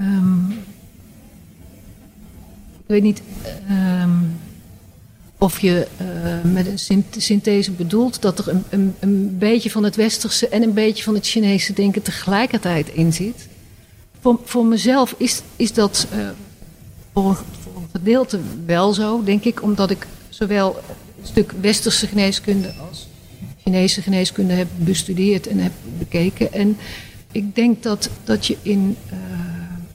Um, 0.01 0.51
ik 2.79 2.87
weet 2.87 3.03
niet 3.03 3.23
um, 3.71 4.39
of 5.39 5.61
je 5.61 5.87
uh, 6.01 6.53
met 6.53 6.67
een 6.67 7.03
synthese 7.17 7.71
bedoelt 7.71 8.23
dat 8.23 8.39
er 8.39 8.49
een, 8.49 8.65
een, 8.69 8.95
een, 9.01 9.39
beetje 9.39 9.71
van 9.71 9.85
het 9.85 9.97
westerse 9.97 10.49
en 10.49 10.63
een 10.63 10.75
beetje 10.75 11.05
van 11.05 11.15
het 11.15 11.27
Chinese 11.27 11.73
denken 11.73 12.03
tegelijkertijd 12.03 12.89
in 12.89 13.13
zit. 13.13 13.49
Voor, 14.21 14.41
voor 14.45 14.67
mezelf 14.67 15.15
is, 15.17 15.43
is 15.57 15.73
dat 15.73 16.07
uh, 16.15 16.29
voor, 17.13 17.43
voor 17.61 17.77
een 17.77 17.89
gedeelte 17.93 18.41
wel 18.67 18.93
zo, 18.93 19.25
denk 19.25 19.45
ik, 19.45 19.63
omdat 19.63 19.91
ik 19.91 20.07
zowel 20.29 20.77
een 20.77 21.27
stuk 21.27 21.53
westerse 21.61 22.07
geneeskunde 22.07 22.73
als 22.91 23.09
Chinese 23.67 24.03
geneeskunde 24.03 24.53
heb 24.53 24.69
bestudeerd 24.77 25.47
en 25.47 25.59
heb 25.59 25.73
bekeken. 25.99 26.53
En 26.53 26.77
ik 27.33 27.55
denk 27.55 27.83
dat, 27.83 28.11
dat 28.25 28.47
je 28.47 28.57
in, 28.63 28.97
uh, 29.13 29.19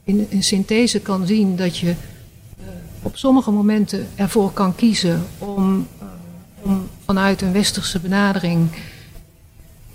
in 0.03 0.27
een 0.31 0.43
synthese 0.43 0.99
kan 0.99 1.27
zien 1.27 1.55
dat 1.55 1.77
je 1.77 1.87
uh, 1.87 1.95
op 3.01 3.17
sommige 3.17 3.51
momenten 3.51 4.07
ervoor 4.15 4.51
kan 4.51 4.75
kiezen 4.75 5.23
om, 5.37 5.87
uh, 6.01 6.07
om 6.61 6.87
vanuit 7.05 7.41
een 7.41 7.51
westerse 7.51 7.99
benadering 7.99 8.69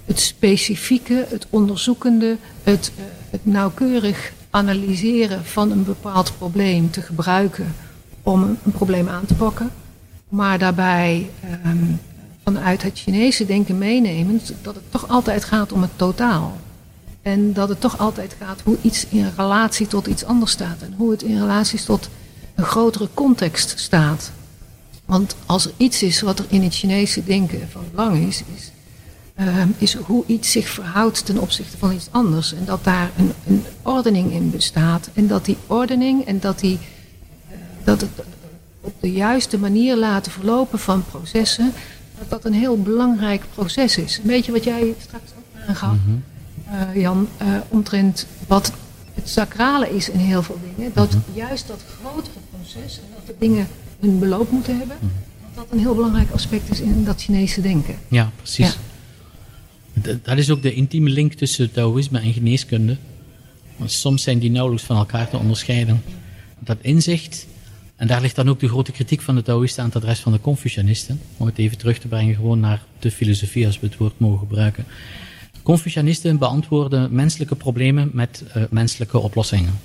het 0.04 0.20
specifieke, 0.20 1.26
het 1.28 1.46
onderzoekende, 1.50 2.36
het, 2.62 2.92
het 3.30 3.46
nauwkeurig 3.46 4.32
analyseren 4.50 5.44
van 5.44 5.70
een 5.70 5.84
bepaald 5.84 6.32
probleem 6.38 6.90
te 6.90 7.02
gebruiken 7.02 7.74
om 8.22 8.42
een, 8.42 8.72
probleem 8.72 9.08
aan 9.08 9.26
te 9.26 9.34
pakken. 9.34 9.70
Maar 10.28 10.58
daarbij 10.58 11.30
um, 11.66 11.98
vanuit 12.54 12.82
het 12.82 12.98
Chinese 12.98 13.46
denken 13.46 13.78
meenemend 13.78 14.52
dat 14.62 14.74
het 14.74 14.90
toch 14.90 15.08
altijd 15.08 15.44
gaat 15.44 15.72
om 15.72 15.82
het 15.82 15.90
totaal. 15.96 16.56
En 17.22 17.52
dat 17.52 17.68
het 17.68 17.80
toch 17.80 17.98
altijd 17.98 18.36
gaat 18.40 18.60
hoe 18.64 18.76
iets 18.82 19.06
in 19.08 19.32
relatie 19.36 19.86
tot 19.86 20.06
iets 20.06 20.24
anders 20.24 20.52
staat. 20.52 20.82
En 20.82 20.94
hoe 20.96 21.10
het 21.10 21.22
in 21.22 21.38
relatie 21.38 21.84
tot 21.84 22.08
een 22.54 22.64
grotere 22.64 23.08
context 23.14 23.78
staat. 23.78 24.30
Want 25.04 25.36
als 25.46 25.64
er 25.64 25.72
iets 25.76 26.02
is 26.02 26.20
wat 26.20 26.38
er 26.38 26.44
in 26.48 26.62
het 26.62 26.74
Chinese 26.74 27.24
denken 27.24 27.68
van 27.70 27.84
belang 27.90 28.26
is, 28.26 28.42
is 28.56 28.70
ehm, 29.34 29.68
is 29.78 29.94
hoe 29.94 30.24
iets 30.26 30.50
zich 30.50 30.68
verhoudt 30.68 31.26
ten 31.26 31.38
opzichte 31.38 31.78
van 31.78 31.92
iets 31.92 32.08
anders. 32.10 32.52
En 32.52 32.64
dat 32.64 32.84
daar 32.84 33.10
een, 33.16 33.32
een 33.46 33.64
ordening 33.82 34.32
in 34.32 34.50
bestaat. 34.50 35.08
En 35.14 35.26
dat 35.26 35.44
die 35.44 35.56
ordening 35.66 36.24
en 36.24 36.40
dat 36.40 36.58
die 36.58 36.78
eh, 37.48 37.56
dat 37.84 38.00
het 38.00 38.10
op 38.80 38.94
de 39.00 39.12
juiste 39.12 39.58
manier 39.58 39.96
laten 39.96 40.32
verlopen 40.32 40.78
van 40.78 41.04
processen, 41.10 41.72
dat 42.18 42.30
dat 42.30 42.44
een 42.44 42.52
heel 42.52 42.82
belangrijk 42.82 43.42
proces 43.54 43.96
is. 43.98 44.18
Een 44.18 44.26
beetje 44.26 44.52
wat 44.52 44.64
jij 44.64 44.94
straks 45.00 45.30
ook 45.38 45.68
aangaf, 45.68 45.96
eh, 46.64 47.00
Jan, 47.00 47.28
eh, 47.36 47.46
omtrent 47.68 48.26
wat 48.46 48.72
het 49.14 49.28
sacrale 49.28 49.94
is 49.96 50.08
in 50.10 50.18
heel 50.18 50.42
veel 50.42 50.58
dingen. 50.76 50.90
Dat 50.94 51.16
juist 51.34 51.66
dat 51.66 51.84
grotere 52.00 52.38
proces 52.50 52.98
en 52.98 53.04
dat 53.14 53.26
de 53.26 53.34
dingen 53.38 53.66
hun 54.00 54.18
beloop 54.18 54.50
moeten 54.50 54.78
hebben, 54.78 54.96
dat 55.00 55.54
dat 55.54 55.66
een 55.70 55.78
heel 55.78 55.94
belangrijk 55.94 56.30
aspect 56.30 56.70
is 56.70 56.80
in 56.80 57.04
dat 57.04 57.22
Chinese 57.22 57.60
denken. 57.60 57.94
Ja, 58.08 58.30
precies. 58.36 58.66
Ja. 58.66 60.14
Dat 60.22 60.38
is 60.38 60.50
ook 60.50 60.62
de 60.62 60.74
intieme 60.74 61.10
link 61.10 61.32
tussen 61.32 61.72
Taoïsme 61.72 62.18
en 62.18 62.32
geneeskunde. 62.32 62.96
Want 63.76 63.90
soms 63.90 64.22
zijn 64.22 64.38
die 64.38 64.50
nauwelijks 64.50 64.86
van 64.86 64.96
elkaar 64.96 65.30
te 65.30 65.36
onderscheiden. 65.36 66.02
Dat 66.58 66.76
inzicht, 66.80 67.46
en 67.96 68.06
daar 68.06 68.20
ligt 68.20 68.36
dan 68.36 68.48
ook 68.48 68.60
de 68.60 68.68
grote 68.68 68.92
kritiek 68.92 69.20
van 69.20 69.34
de 69.34 69.42
Taoïsten 69.42 69.82
aan 69.82 69.88
het 69.88 69.96
adres 69.96 70.20
van 70.20 70.32
de 70.32 70.40
Confucianisten, 70.40 71.20
om 71.36 71.46
het 71.46 71.58
even 71.58 71.78
terug 71.78 71.98
te 71.98 72.08
brengen 72.08 72.34
gewoon 72.34 72.60
naar 72.60 72.82
de 72.98 73.10
filosofie 73.10 73.66
als 73.66 73.80
we 73.80 73.86
het 73.86 73.96
woord 73.96 74.18
mogen 74.18 74.38
gebruiken. 74.38 74.84
Confucianisten 75.62 76.38
beantwoorden 76.38 77.14
menselijke 77.14 77.56
problemen 77.56 78.10
met 78.12 78.44
eh, 78.52 78.62
menselijke 78.70 79.18
oplossingen. 79.18 79.78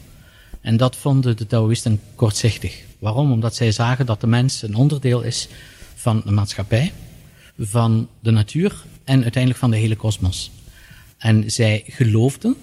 En 0.62 0.78
dat 0.78 0.96
vonden 0.96 1.38
de 1.38 1.48
Taoïsten 1.48 2.00
kortzichtig. 2.16 2.84
Waarom? 3.00 3.32
Omdat 3.32 3.56
zij 3.56 3.72
zagen 3.72 4.06
dat 4.06 4.22
de 4.22 4.28
mens 4.28 4.62
een 4.62 4.76
onderdeel 4.76 5.22
is 5.22 5.48
van 5.96 6.22
de 6.26 6.32
maatschappij, 6.32 6.92
van 7.60 8.08
de 8.20 8.32
natuur 8.32 8.84
en 9.04 9.22
uiteindelijk 9.22 9.62
van 9.62 9.72
de 9.72 9.78
hele 9.78 9.96
kosmos. 9.96 10.52
En 11.18 11.52
zij 11.52 11.84
geloofden, 11.88 12.56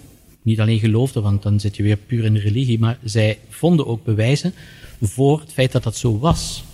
niet 0.42 0.60
alleen 0.60 0.78
geloofden, 0.78 1.22
want 1.22 1.42
dan 1.42 1.60
zit 1.60 1.76
je 1.76 1.82
weer 1.82 1.96
puur 1.96 2.24
in 2.24 2.34
de 2.34 2.40
religie, 2.40 2.78
maar 2.78 2.98
zij 3.04 3.38
vonden 3.48 3.86
ook 3.86 4.04
bewijzen 4.04 4.54
voor 5.00 5.40
het 5.40 5.52
feit 5.52 5.72
dat 5.72 5.82
dat 5.82 5.96
zo 5.96 6.18
was. 6.18 6.64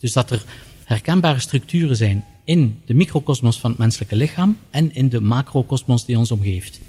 Dus 0.00 0.12
dat 0.12 0.30
er 0.30 0.44
herkenbare 0.84 1.40
structuren 1.40 1.96
zijn 1.96 2.24
in 2.44 2.80
de 2.84 2.94
microkosmos 2.94 3.60
van 3.60 3.70
het 3.70 3.78
menselijke 3.78 4.16
lichaam 4.16 4.58
en 4.70 4.94
in 4.94 5.08
de 5.08 5.20
macrokosmos 5.20 6.04
die 6.04 6.18
ons 6.18 6.30
omgeeft. 6.30 6.80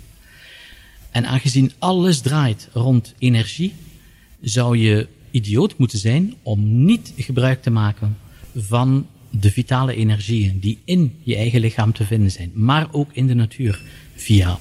En 1.11 1.25
aangezien 1.25 1.71
alles 1.79 2.21
draait 2.21 2.69
rond 2.73 3.13
energie, 3.17 3.73
zou 4.41 4.77
je 4.77 5.07
idioot 5.31 5.77
moeten 5.77 5.99
zijn 5.99 6.33
om 6.43 6.85
niet 6.85 7.13
gebruik 7.17 7.61
te 7.61 7.69
maken 7.69 8.17
van 8.55 9.07
de 9.29 9.51
vitale 9.51 9.95
energieën 9.95 10.59
die 10.59 10.79
in 10.85 11.15
je 11.23 11.35
eigen 11.35 11.59
lichaam 11.59 11.93
te 11.93 12.05
vinden 12.05 12.31
zijn, 12.31 12.51
maar 12.53 12.87
ook 12.91 13.09
in 13.13 13.27
de 13.27 13.33
natuur 13.33 13.81
via 14.15 14.59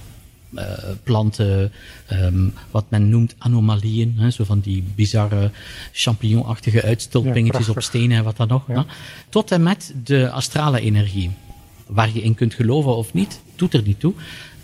eh, 0.55 0.65
planten, 1.03 1.73
ehm, 2.07 2.49
wat 2.71 2.85
men 2.89 3.09
noemt 3.09 3.35
anomalieën, 3.39 4.15
hè, 4.17 4.31
zo 4.31 4.45
van 4.45 4.61
die 4.61 4.85
bizarre 4.95 5.51
champignonachtige 5.93 6.83
uitstulpingetjes 6.83 7.67
Ja, 7.67 7.73
op 7.73 7.83
stenen 7.83 8.17
en 8.17 8.25
wat 8.25 8.37
dan 8.37 8.49
nog. 8.49 8.65
Ja. 8.69 8.87
Tot 9.29 9.51
en 9.51 9.63
met 9.63 9.95
de 10.05 10.31
astrale 10.31 10.81
energie, 10.81 11.31
waar 11.87 12.11
je 12.15 12.23
in 12.23 12.35
kunt 12.35 12.55
geloven 12.55 12.97
of 12.97 13.13
niet, 13.13 13.41
doet 13.57 13.75
er 13.75 13.83
niet 13.83 14.01
toe. 14.01 14.15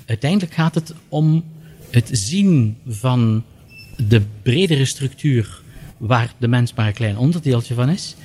Uiteindelijk 0.07 0.55
gaat 0.55 0.75
het 0.75 0.95
om 1.09 1.45
het 1.91 2.09
zien 2.13 2.77
van 2.87 3.45
de 3.97 4.23
bredere 4.43 4.85
structuur 4.85 5.61
waar 5.97 6.33
de 6.39 6.49
mens 6.49 6.75
maar 6.75 6.87
een 6.87 6.93
klein 6.93 7.19
onderdeeltje 7.19 7.75
van 7.75 7.89
is. 7.89 8.17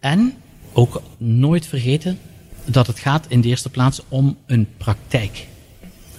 En 0.00 0.34
ook 0.72 1.02
nooit 1.16 1.66
vergeten 1.66 2.18
dat 2.64 2.86
het 2.86 2.98
gaat 2.98 3.26
in 3.28 3.40
de 3.40 3.48
eerste 3.48 3.70
plaats 3.70 4.02
om 4.08 4.36
een 4.46 4.68
praktijk. 4.76 5.46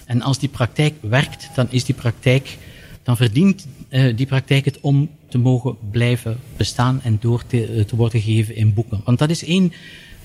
En 0.10 0.22
als 0.22 0.40
die 0.40 0.50
praktijk 0.50 0.94
werkt, 1.02 1.50
dan 1.56 1.68
is 1.70 1.84
die 1.84 1.96
praktijk, 1.96 2.58
dan 3.04 3.18
verdient 3.18 3.68
eh, 3.90 4.16
die 4.18 4.26
praktijk 4.26 4.66
het 4.66 4.80
om 4.82 5.10
te 5.28 5.38
mogen 5.38 5.78
blijven 5.92 6.40
bestaan 6.58 7.02
en 7.04 7.18
door 7.22 7.44
te, 7.48 7.66
eh, 7.66 7.84
te 7.84 7.96
worden 7.96 8.22
gegeven 8.22 8.56
in 8.56 8.74
boeken. 8.74 9.02
Want 9.06 9.20
dat 9.20 9.30
is 9.30 9.44
één 9.44 9.74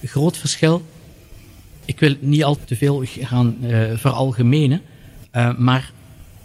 groot 0.05 0.37
verschil. 0.37 0.83
Ik 1.85 2.01
wil 2.01 2.15
niet 2.21 2.45
al 2.45 2.59
te 2.65 2.77
veel 2.77 3.03
gaan 3.05 3.57
eh 3.61 3.93
veralgemenen, 3.97 4.81
maar 5.59 5.93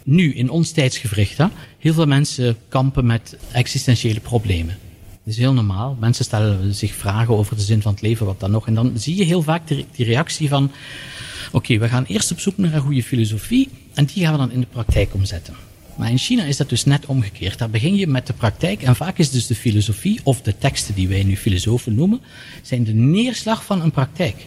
nu 0.04 0.34
in 0.34 0.50
ons 0.50 0.70
tijdsgevricht, 0.70 1.38
hè, 1.38 1.46
heel 1.78 1.92
veel 1.92 2.06
mensen 2.06 2.56
kampen 2.68 3.06
met 3.06 3.36
existentiële 3.52 4.20
problemen. 4.20 4.78
Dat 5.24 5.34
is 5.34 5.38
heel 5.38 5.52
normaal. 5.52 5.96
Mensen 6.00 6.24
stellen 6.24 6.74
zich 6.74 6.94
vragen 6.94 7.36
over 7.36 7.56
de 7.56 7.62
zin 7.62 7.82
van 7.82 7.92
het 7.92 8.02
leven, 8.02 8.26
wat 8.26 8.40
dan 8.40 8.50
nog. 8.50 8.66
En 8.66 8.74
dan 8.74 8.92
zie 8.94 9.16
je 9.16 9.24
heel 9.24 9.42
vaak 9.42 9.68
die 9.68 10.04
reactie 10.04 10.48
van: 10.48 10.70
oké, 11.50 11.78
we 11.78 11.88
gaan 11.88 12.04
eerst 12.04 12.30
op 12.32 12.40
zoek 12.40 12.56
naar 12.56 12.74
een 12.74 12.80
goede 12.80 13.02
filosofie 13.02 13.68
en 13.94 14.04
die 14.04 14.22
gaan 14.24 14.32
we 14.32 14.38
dan 14.38 14.52
in 14.52 14.60
de 14.60 14.66
praktijk 14.66 15.14
omzetten. 15.14 15.54
Maar 15.96 16.10
in 16.10 16.18
China 16.18 16.44
is 16.44 16.56
dat 16.56 16.68
dus 16.68 16.84
net 16.84 17.06
omgekeerd. 17.06 17.58
Daar 17.58 17.70
begin 17.70 17.96
je 17.96 18.06
met 18.06 18.26
de 18.26 18.32
praktijk 18.32 18.82
en 18.82 18.96
vaak 18.96 19.18
is 19.18 19.30
dus 19.30 19.46
de 19.46 19.54
filosofie 19.54 20.20
of 20.22 20.42
de 20.42 20.58
teksten 20.58 20.94
die 20.94 21.08
wij 21.08 21.22
nu 21.22 21.36
filosofen 21.36 21.94
noemen, 21.94 22.20
zijn 22.62 22.84
de 22.84 22.92
neerslag 22.92 23.64
van 23.64 23.82
een 23.82 23.90
praktijk. 23.90 24.46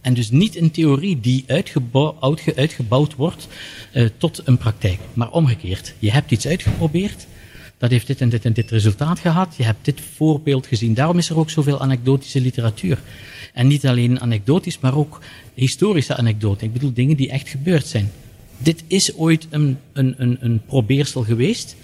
En 0.00 0.14
dus 0.14 0.30
niet 0.30 0.56
een 0.56 0.70
theorie 0.70 1.20
die 1.20 1.44
uitgebouw, 1.46 2.16
uitge- 2.20 2.54
uitgebouwd 2.56 3.14
wordt 3.14 3.48
eh, 3.92 4.06
tot 4.18 4.40
een 4.44 4.56
praktijk, 4.58 4.98
maar 5.12 5.30
omgekeerd. 5.30 5.94
Je 5.98 6.10
hebt 6.10 6.30
iets 6.30 6.46
uitgeprobeerd, 6.46 7.26
dat 7.78 7.90
heeft 7.90 8.06
dit 8.06 8.20
en 8.20 8.28
dit 8.28 8.44
en 8.44 8.52
dit 8.52 8.70
resultaat 8.70 9.18
gehad, 9.18 9.54
je 9.56 9.62
hebt 9.64 9.84
dit 9.84 10.00
voorbeeld 10.16 10.66
gezien. 10.66 10.94
Daarom 10.94 11.18
is 11.18 11.30
er 11.30 11.38
ook 11.38 11.50
zoveel 11.50 11.80
anekdotische 11.80 12.40
literatuur. 12.40 12.98
En 13.52 13.66
niet 13.66 13.86
alleen 13.86 14.20
anekdotisch, 14.20 14.78
maar 14.80 14.96
ook 14.96 15.20
historische 15.54 16.16
anekdoten. 16.16 16.66
Ik 16.66 16.72
bedoel 16.72 16.92
dingen 16.92 17.16
die 17.16 17.30
echt 17.30 17.48
gebeurd 17.48 17.86
zijn. 17.86 18.10
Dit 18.58 18.84
is 18.86 19.14
ooit 19.16 19.46
een, 19.50 19.78
een, 19.92 20.14
een, 20.16 20.36
een 20.40 20.60
probeersel 20.66 21.22
geweest. 21.22 21.76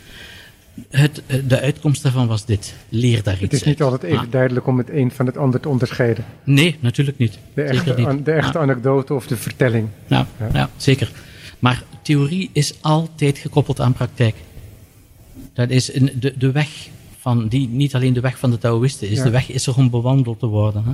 Het, 0.91 1.23
eh, 1.27 1.37
de 1.49 1.61
uitkomst 1.61 2.03
daarvan 2.03 2.27
was 2.27 2.45
dit. 2.45 2.75
Leer 2.89 3.23
daar 3.23 3.33
iets 3.35 3.43
Het 3.43 3.53
is 3.53 3.63
niet 3.63 3.81
uit. 3.81 3.91
altijd 3.93 4.03
even 4.03 4.17
Maar- 4.17 4.31
duidelijk 4.31 4.67
om 4.67 4.79
het 4.79 4.91
een 4.91 5.11
van 5.11 5.27
het 5.27 5.37
ander 5.37 5.61
te 5.61 5.69
onderscheiden. 5.69 6.25
nee, 6.45 6.77
natuurlijk 6.81 7.19
niet. 7.19 7.39
De 7.55 7.63
echte, 7.63 7.95
niet. 7.97 8.25
de 8.25 8.33
echte 8.33 8.59
anekdote 8.59 9.15
of 9.15 9.27
de 9.27 9.37
vertelling. 9.37 9.89
Ja. 10.07 10.27
ja. 10.53 10.71
zeker. 10.77 11.11
Maar 11.59 11.83
theorie 12.03 12.51
is 12.53 12.75
altijd 12.81 13.39
gekoppeld 13.39 13.81
aan 13.81 13.93
praktijk. 13.93 14.35
Dat 15.53 15.71
is 15.71 15.95
een, 15.95 16.11
de, 16.21 16.35
de 16.39 16.53
weg 16.53 16.89
van, 17.19 17.49
die, 17.49 17.69
niet 17.69 17.95
alleen 17.95 18.13
de 18.13 18.21
weg 18.21 18.39
van 18.39 18.51
de 18.51 18.59
Taoïsten 18.59 19.09
is, 19.11 19.17
Ja. 19.19 19.25
de 19.25 19.31
weg 19.31 19.51
is 19.51 19.67
er 19.67 19.77
om 19.77 19.91
bewandeld 19.91 20.39
te 20.39 20.47
worden. 20.47 20.85
Hè? 20.85 20.93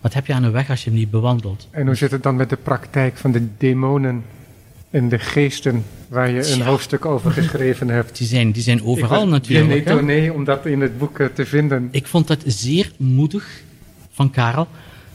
Wat 0.00 0.14
heb 0.14 0.26
je 0.26 0.32
aan 0.34 0.42
een 0.42 0.52
weg 0.52 0.70
als 0.70 0.84
je 0.84 0.90
hem 0.90 0.98
niet 0.98 1.10
bewandelt? 1.10 1.68
En 1.70 1.86
hoe 1.86 1.94
zit 1.94 2.10
het 2.10 2.22
dan 2.22 2.36
met 2.36 2.50
de 2.50 2.56
praktijk 2.56 3.16
van 3.16 3.32
de 3.32 3.46
demonen 3.58 4.24
en 4.90 5.08
de 5.08 5.18
geesten 5.18 5.84
waar 6.08 6.30
je 6.30 6.50
een 6.52 6.58
Ja. 6.58 6.64
hoofdstuk 6.64 7.04
over 7.04 7.30
geschreven 7.30 7.88
hebt? 7.88 8.18
Die 8.18 8.26
zijn, 8.26 8.52
die 8.52 8.62
zijn 8.62 8.82
overal 8.84 9.22
Ik 9.22 9.28
natuurlijk. 9.28 9.84
hè. 9.84 9.92
étonné 9.92 10.30
om 10.30 10.44
dat 10.44 10.66
in 10.66 10.80
het 10.80 10.98
boek 10.98 11.18
eh, 11.18 11.26
te 11.26 11.46
vinden. 11.46 11.88
Ik 11.90 12.06
vond 12.06 12.28
het 12.28 12.42
zeer 12.46 12.92
moedig 12.96 13.62
van 14.10 14.30
Karel 14.30 14.68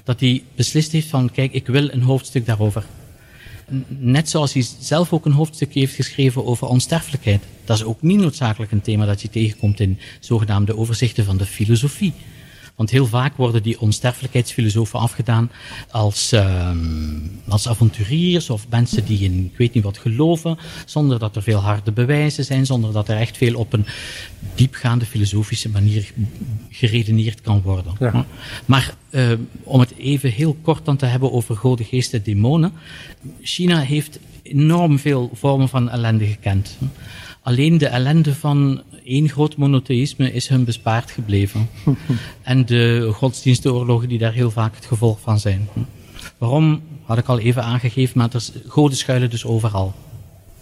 dat 0.04 0.20
hij 0.20 0.44
beslist 0.56 0.92
heeft 0.92 1.08
van 1.08 1.32
kijk, 1.32 1.54
ik 1.54 1.68
wil 1.68 1.90
een 1.92 2.02
hoofdstuk 2.02 2.46
daarover. 2.46 2.84
Net 3.88 4.30
zoals 4.30 4.54
hij 4.54 4.66
zelf 4.80 5.14
ook 5.14 5.26
een 5.26 5.32
hoofdstuk 5.32 5.74
heeft 5.74 5.96
geschreven 5.96 6.46
over 6.46 6.68
onsterfelijkheid. 6.68 7.44
Dat 7.66 7.78
is 7.78 7.84
ook 7.84 8.02
niet 8.02 8.20
noodzakelijk 8.20 8.72
een 8.72 8.82
thema 8.82 9.06
dat 9.06 9.22
je 9.22 9.30
tegenkomt 9.30 9.80
in 9.80 10.00
zogenaamde 10.20 10.78
overzichten 10.78 11.26
van 11.26 11.38
de 11.38 11.46
filosofie. 11.46 12.14
Want 12.82 12.94
heel 12.94 13.06
vaak 13.06 13.38
worden 13.38 13.64
die 13.64 13.80
onsterfelijkheidsfilosofen 13.80 15.00
afgedaan 15.00 15.52
als, 15.92 16.32
ehm, 16.32 16.78
als 17.48 17.68
avonturiers 17.68 18.50
of 18.50 18.66
mensen 18.70 19.06
die 19.06 19.20
in 19.20 19.46
ik 19.46 19.58
weet 19.58 19.74
niet 19.74 19.84
wat 19.84 19.98
geloven, 19.98 20.58
zonder 20.86 21.20
dat 21.20 21.36
er 21.36 21.44
veel 21.44 21.60
harde 21.60 21.92
bewijzen 21.92 22.46
zijn, 22.46 22.66
zonder 22.66 22.94
dat 22.94 23.10
er 23.10 23.18
echt 23.18 23.38
veel 23.38 23.56
op 23.56 23.74
een 23.74 23.86
diepgaande 24.56 25.06
filosofische 25.06 25.70
manier 25.70 26.14
geredeneerd 26.70 27.42
kan 27.42 27.62
worden. 27.62 27.94
Ja. 28.00 28.26
Maar 28.66 28.94
eh, 29.10 29.32
om 29.64 29.80
het 29.80 29.94
even 29.98 30.32
heel 30.32 30.58
kort 30.62 30.86
dan 30.86 30.98
te 30.98 31.06
hebben 31.06 31.32
over 31.32 31.56
goden, 31.56 31.86
geesten, 31.86 32.24
demonen. 32.24 32.72
China 33.42 33.80
heeft 33.80 34.20
enorm 34.44 35.00
veel 35.00 35.30
vormen 35.34 35.70
van 35.70 35.90
ellende 35.90 36.26
gekend. 36.26 36.78
Alleen 37.42 37.78
de 37.78 37.88
ellende 37.88 38.36
van 38.36 38.82
één 39.04 39.30
groot 39.30 39.58
monotheïsme 39.58 40.34
is 40.34 40.48
hun 40.48 40.64
bespaard 40.64 41.12
gebleven. 41.12 41.70
en 42.42 42.66
de 42.66 43.10
godsdienstoorlogen 43.14 44.10
die 44.10 44.18
daar 44.18 44.34
heel 44.34 44.52
vaak 44.52 44.76
het 44.76 44.86
gevolg 44.86 45.20
van 45.20 45.40
zijn. 45.40 45.70
Waarom, 46.38 46.82
had 47.04 47.18
ik 47.18 47.28
al 47.28 47.40
even 47.40 47.64
aangegeven, 47.64 48.18
maar 48.18 48.30
er, 48.34 48.50
goden 48.68 48.98
schuilen 48.98 49.30
dus 49.30 49.46
overal. 49.46 49.94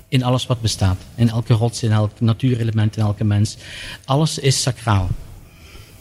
In 0.08 0.24
alles 0.24 0.48
wat 0.48 0.62
bestaat. 0.62 1.02
In 1.16 1.30
elke 1.30 1.54
rots, 1.54 1.84
in 1.84 1.92
elk 1.92 2.20
natuurelement, 2.20 2.98
in 2.98 3.04
elke 3.04 3.24
mens. 3.24 3.58
Alles 4.06 4.40
is 4.40 4.62
sacraal. 4.62 5.10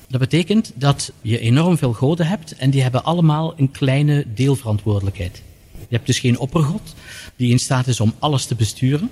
Dat 0.08 0.20
betekent 0.20 0.72
dat 0.74 1.12
je 1.22 1.38
enorm 1.38 1.78
veel 1.78 1.92
goden 1.92 2.26
hebt 2.26 2.56
en 2.56 2.70
die 2.70 2.82
hebben 2.82 3.04
allemaal 3.04 3.54
een 3.56 3.70
kleine 3.70 4.24
deelverantwoordelijkheid. 4.34 5.42
Je 5.72 5.94
hebt 5.94 6.06
dus 6.06 6.18
geen 6.18 6.38
oppergod 6.38 6.94
die 7.36 7.50
in 7.50 7.58
staat 7.58 7.86
is 7.86 8.00
om 8.00 8.14
alles 8.18 8.46
te 8.46 8.54
besturen. 8.54 9.10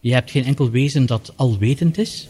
Je 0.00 0.12
hebt 0.12 0.30
geen 0.30 0.44
enkel 0.44 0.70
wezen 0.70 1.06
dat 1.06 1.32
alwetend 1.36 1.98
is. 1.98 2.28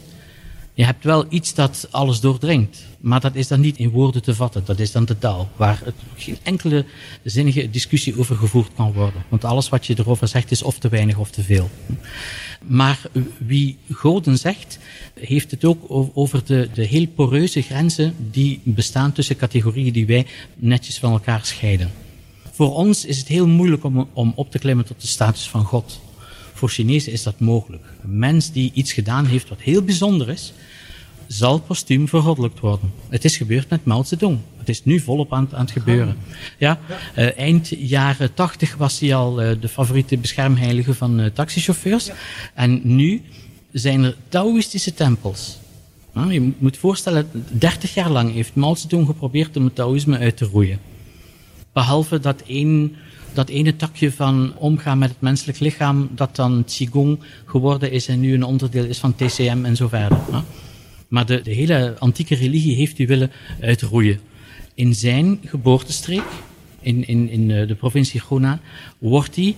Je 0.79 0.85
hebt 0.85 1.03
wel 1.03 1.25
iets 1.29 1.53
dat 1.53 1.87
alles 1.91 2.19
doordringt, 2.19 2.85
maar 2.99 3.19
dat 3.19 3.35
is 3.35 3.47
dan 3.47 3.59
niet 3.59 3.77
in 3.77 3.89
woorden 3.89 4.21
te 4.21 4.35
vatten. 4.35 4.65
Dat 4.65 4.79
is 4.79 4.91
dan 4.91 5.05
de 5.05 5.17
taal, 5.17 5.49
waar 5.55 5.81
het 5.83 5.95
geen 6.15 6.37
enkele 6.43 6.85
zinnige 7.23 7.69
discussie 7.69 8.19
over 8.19 8.35
gevoerd 8.35 8.69
kan 8.75 8.93
worden. 8.93 9.23
Want 9.29 9.43
alles 9.43 9.69
wat 9.69 9.85
je 9.85 9.95
erover 9.97 10.27
zegt 10.27 10.51
is 10.51 10.63
of 10.63 10.79
te 10.79 10.89
weinig 10.89 11.17
of 11.17 11.29
te 11.29 11.43
veel. 11.43 11.69
Maar 12.67 13.01
wie 13.37 13.77
Goden 13.91 14.37
zegt, 14.37 14.79
heeft 15.13 15.51
het 15.51 15.65
ook 15.65 16.09
over 16.13 16.45
de, 16.45 16.69
de 16.73 16.85
heel 16.85 17.07
poreuze 17.07 17.61
grenzen 17.61 18.15
die 18.31 18.61
bestaan 18.63 19.11
tussen 19.11 19.37
categorieën 19.37 19.93
die 19.93 20.05
wij 20.05 20.25
netjes 20.55 20.99
van 20.99 21.11
elkaar 21.11 21.45
scheiden. 21.45 21.91
Voor 22.51 22.75
ons 22.75 23.05
is 23.05 23.17
het 23.17 23.27
heel 23.27 23.47
moeilijk 23.47 23.83
om, 23.83 24.07
om 24.13 24.33
op 24.35 24.51
te 24.51 24.59
klimmen 24.59 24.85
tot 24.85 25.01
de 25.01 25.07
status 25.07 25.49
van 25.49 25.65
God. 25.65 25.99
Voor 26.59 26.69
Chinezen 26.69 27.11
is 27.11 27.23
dat 27.23 27.39
mogelijk. 27.39 27.83
Een 28.03 28.19
mens 28.19 28.51
die 28.51 28.71
iets 28.73 28.93
gedaan 28.93 29.25
heeft 29.25 29.49
wat 29.49 29.61
heel 29.61 29.81
bijzonder 29.81 30.29
is, 30.29 30.53
zal 31.27 31.59
postuum 31.59 32.07
vergoddelijkt 32.07 32.59
worden. 32.59 32.91
Het 33.09 33.25
is 33.25 33.37
gebeurd 33.37 33.69
met 33.69 33.85
Mao 33.85 34.03
Zedong. 34.03 34.37
Het 34.57 34.69
is 34.69 34.83
nu 34.83 34.99
volop 34.99 35.33
aan, 35.33 35.49
aan 35.53 35.61
het 35.61 35.71
gebeuren. 35.71 36.17
Ja, 36.57 36.79
uh, 37.17 37.37
eind 37.37 37.67
jaren 37.77 38.33
tachtig 38.33 38.75
was 38.75 38.99
hij 38.99 39.15
al 39.15 39.43
uh, 39.43 39.51
de 39.61 39.67
favoriete 39.67 40.17
beschermheilige 40.17 40.93
van 40.93 41.19
uh, 41.19 41.25
taxichauffeurs. 41.25 42.09
En 42.53 42.81
nu 42.83 43.21
zijn 43.71 44.03
er 44.03 44.15
Taoïstische 44.29 44.93
tempels. 44.93 45.59
Nou, 46.13 46.33
je 46.33 46.51
moet 46.57 46.77
voorstellen, 46.77 47.29
30 47.51 47.93
jaar 47.93 48.09
lang 48.09 48.33
heeft 48.33 48.55
Mao 48.55 48.75
Zedong 48.75 49.05
geprobeerd 49.05 49.57
om 49.57 49.63
het 49.63 49.75
Taoïsme 49.75 50.17
uit 50.17 50.37
te 50.37 50.45
roeien. 50.45 50.79
Behalve 51.73 52.19
dat 52.19 52.41
één 52.47 52.95
dat 53.33 53.49
ene 53.49 53.75
takje 53.75 54.11
van 54.11 54.53
omgaan 54.57 54.97
met 54.97 55.09
het 55.09 55.21
menselijk 55.21 55.59
lichaam, 55.59 56.09
dat 56.11 56.35
dan 56.35 56.63
Qigong 56.65 57.19
geworden 57.45 57.91
is 57.91 58.07
en 58.07 58.19
nu 58.19 58.33
een 58.33 58.43
onderdeel 58.43 58.85
is 58.85 58.97
van 58.97 59.15
TCM 59.15 59.59
en 59.63 59.75
zo 59.75 59.87
verder. 59.87 60.17
Maar 61.07 61.25
de, 61.25 61.41
de 61.41 61.51
hele 61.51 61.95
antieke 61.99 62.35
religie 62.35 62.75
heeft 62.75 62.97
hij 62.97 63.07
willen 63.07 63.31
uitroeien. 63.59 64.19
In 64.73 64.95
zijn 64.95 65.39
geboortestreek, 65.45 66.23
in, 66.79 67.07
in, 67.07 67.29
in 67.29 67.47
de 67.47 67.75
provincie 67.79 68.21
Hunan, 68.29 68.59
wordt 68.97 69.35
hij 69.35 69.55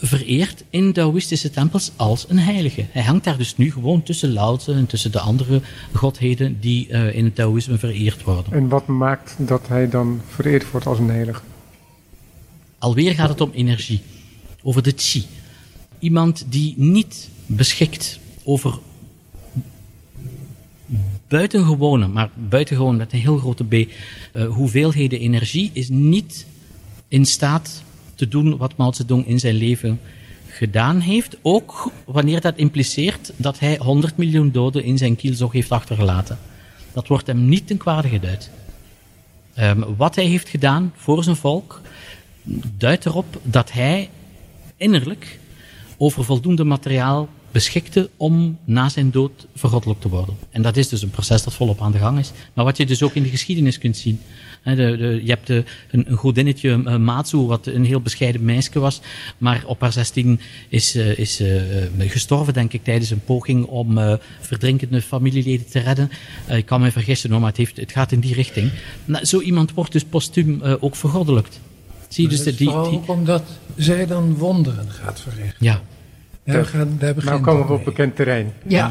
vereerd 0.00 0.64
in 0.70 0.92
Taoïstische 0.92 1.50
tempels 1.50 1.92
als 1.96 2.26
een 2.28 2.38
heilige. 2.38 2.84
Hij 2.90 3.02
hangt 3.02 3.24
daar 3.24 3.36
dus 3.36 3.56
nu 3.56 3.72
gewoon 3.72 4.02
tussen 4.02 4.32
Lao 4.32 4.58
en 4.66 4.86
tussen 4.86 5.12
de 5.12 5.20
andere 5.20 5.60
godheden 5.92 6.60
die 6.60 6.88
uh, 6.88 7.14
in 7.14 7.24
het 7.24 7.34
Taoïsme 7.34 7.78
vereerd 7.78 8.22
worden. 8.22 8.52
En 8.52 8.68
wat 8.68 8.86
maakt 8.86 9.34
dat 9.38 9.68
hij 9.68 9.88
dan 9.88 10.20
vereerd 10.26 10.70
wordt 10.70 10.86
als 10.86 10.98
een 10.98 11.10
heilige? 11.10 11.40
Alweer 12.78 13.14
gaat 13.14 13.28
het 13.28 13.40
om 13.40 13.50
energie, 13.52 14.00
over 14.62 14.82
de 14.82 14.92
chi. 14.96 15.26
Iemand 15.98 16.46
die 16.48 16.74
niet 16.76 17.28
beschikt 17.46 18.18
over 18.44 18.78
buitengewone, 21.28 22.06
maar 22.06 22.30
buitengewoon 22.34 22.96
met 22.96 23.12
een 23.12 23.18
heel 23.18 23.38
grote 23.38 23.64
B, 23.64 23.72
uh, 23.72 23.86
hoeveelheden 24.48 25.20
energie, 25.20 25.70
is 25.72 25.88
niet 25.88 26.46
in 27.08 27.24
staat 27.24 27.82
te 28.14 28.28
doen 28.28 28.56
wat 28.56 28.76
Mao 28.76 28.92
Zedong 28.92 29.26
in 29.26 29.38
zijn 29.38 29.54
leven 29.54 30.00
gedaan 30.48 31.00
heeft. 31.00 31.36
Ook 31.42 31.92
wanneer 32.04 32.40
dat 32.40 32.56
impliceert 32.56 33.32
dat 33.36 33.58
hij 33.58 33.76
100 33.76 34.16
miljoen 34.16 34.50
doden 34.50 34.84
in 34.84 34.98
zijn 34.98 35.16
kielzog 35.16 35.52
heeft 35.52 35.70
achtergelaten. 35.70 36.38
Dat 36.92 37.08
wordt 37.08 37.26
hem 37.26 37.48
niet 37.48 37.66
ten 37.66 37.76
kwade 37.76 38.08
geduid. 38.08 38.50
Um, 39.58 39.96
wat 39.96 40.14
hij 40.14 40.24
heeft 40.24 40.48
gedaan 40.48 40.92
voor 40.96 41.24
zijn 41.24 41.36
volk 41.36 41.80
duidt 42.76 43.06
erop 43.06 43.40
dat 43.42 43.72
hij 43.72 44.10
innerlijk 44.76 45.38
over 45.96 46.24
voldoende 46.24 46.64
materiaal 46.64 47.28
beschikte 47.50 48.10
om 48.16 48.58
na 48.64 48.88
zijn 48.88 49.10
dood 49.10 49.46
vergoddelijk 49.54 50.00
te 50.00 50.08
worden. 50.08 50.36
En 50.50 50.62
dat 50.62 50.76
is 50.76 50.88
dus 50.88 51.02
een 51.02 51.10
proces 51.10 51.42
dat 51.42 51.54
volop 51.54 51.80
aan 51.80 51.92
de 51.92 51.98
gang 51.98 52.18
is. 52.18 52.32
Maar 52.54 52.64
wat 52.64 52.76
je 52.76 52.86
dus 52.86 53.02
ook 53.02 53.14
in 53.14 53.22
de 53.22 53.28
geschiedenis 53.28 53.78
kunt 53.78 53.96
zien. 53.96 54.20
de, 54.64 54.74
de, 54.74 55.20
je 55.22 55.30
hebt 55.30 55.46
de, 55.46 55.64
een, 55.90 56.10
een 56.10 56.16
godinnetje, 56.16 56.82
uh, 56.86 56.96
Matsu, 56.96 57.36
wat 57.36 57.66
een 57.66 57.84
heel 57.84 58.00
bescheiden 58.00 58.44
meisje 58.44 58.78
was, 58.78 59.00
maar 59.38 59.62
op 59.66 59.80
haar 59.80 59.92
16 59.92 60.40
is, 60.68 60.96
uh, 60.96 61.18
is 61.18 61.40
uh, 61.40 61.62
gestorven, 61.98 62.54
denk 62.54 62.72
ik, 62.72 62.84
tijdens 62.84 63.10
een 63.10 63.24
poging 63.24 63.64
om 63.64 64.18
verdrinkende 64.40 65.02
familieleden 65.02 65.66
te 65.66 65.78
redden. 65.78 66.10
ik 66.48 66.66
kan 66.66 66.80
me 66.80 66.90
vergissen, 66.90 67.40
maar 67.40 67.52
het, 67.56 67.76
het 67.76 67.92
gaat 67.92 68.12
in 68.12 68.20
die 68.20 68.34
richting. 68.34 68.70
Nou, 69.04 69.24
zo 69.24 69.40
iemand 69.40 69.72
wordt 69.72 69.92
dus 69.92 70.04
postuum 70.04 70.62
ook 70.62 70.96
vergoddelijkt. 70.96 71.60
Zie 72.08 72.24
je 72.24 72.30
dus 72.30 72.42
die, 72.42 72.54
die, 72.56 73.00
omdat 73.06 73.42
zij 73.76 74.06
dan 74.06 74.34
wonderen 74.34 74.90
gaat 74.90 75.20
verrichten. 75.20 75.66
Ja. 75.66 75.80
Daar, 76.44 76.66
gaan, 76.66 76.96
daar 76.98 77.14
nou 77.24 77.40
komen 77.40 77.66
we 77.66 77.72
op 77.72 77.84
bekend 77.84 78.16
terrein. 78.16 78.52
Ja. 78.66 78.90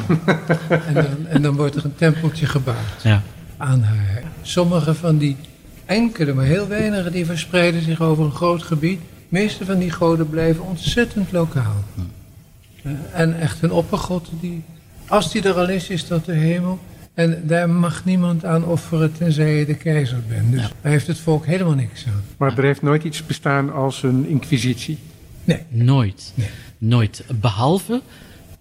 en, 0.69 0.93
dan, 0.93 1.27
en 1.27 1.41
dan 1.41 1.55
wordt 1.55 1.75
er 1.75 1.85
een 1.85 1.95
tempeltje 1.95 2.45
gebouwd 2.45 3.03
ja. 3.03 3.23
aan 3.57 3.81
haar. 3.81 4.23
Sommige 4.41 4.93
van 4.93 5.17
die 5.17 5.37
enkele, 5.85 6.33
maar 6.33 6.45
heel 6.45 6.67
weinige, 6.67 7.11
die 7.11 7.25
verspreiden 7.25 7.81
zich 7.81 8.01
over 8.01 8.25
een 8.25 8.31
groot 8.31 8.63
gebied. 8.63 8.99
De 8.99 9.41
meeste 9.41 9.65
van 9.65 9.79
die 9.79 9.91
goden 9.91 10.29
blijven 10.29 10.63
ontzettend 10.63 11.31
lokaal. 11.31 11.83
Hm. 11.93 12.89
En 13.11 13.39
echt 13.39 13.61
een 13.61 13.71
oppergod, 13.71 14.29
die, 14.39 14.63
als 15.07 15.31
die 15.31 15.43
er 15.43 15.53
al 15.53 15.69
is, 15.69 15.89
is 15.89 16.07
dat 16.07 16.25
de 16.25 16.33
hemel. 16.33 16.79
En 17.15 17.41
daar 17.43 17.69
mag 17.69 18.05
niemand 18.05 18.45
aan 18.45 18.65
offeren 18.65 19.13
tenzij 19.17 19.55
je 19.55 19.65
de 19.65 19.75
keizer 19.75 20.23
bent. 20.29 20.51
Dus 20.51 20.61
ja. 20.61 20.69
daar 20.81 20.91
heeft 20.91 21.07
het 21.07 21.19
volk 21.19 21.45
helemaal 21.45 21.73
niks 21.73 22.05
aan. 22.07 22.21
Maar 22.37 22.57
er 22.57 22.63
heeft 22.63 22.81
nooit 22.81 23.03
iets 23.03 23.25
bestaan 23.25 23.73
als 23.73 24.03
een 24.03 24.27
inquisitie? 24.27 24.97
Nee. 25.43 25.59
Nooit. 25.69 26.33
Nee. 26.35 26.49
Nooit. 26.77 27.23
Behalve 27.39 28.01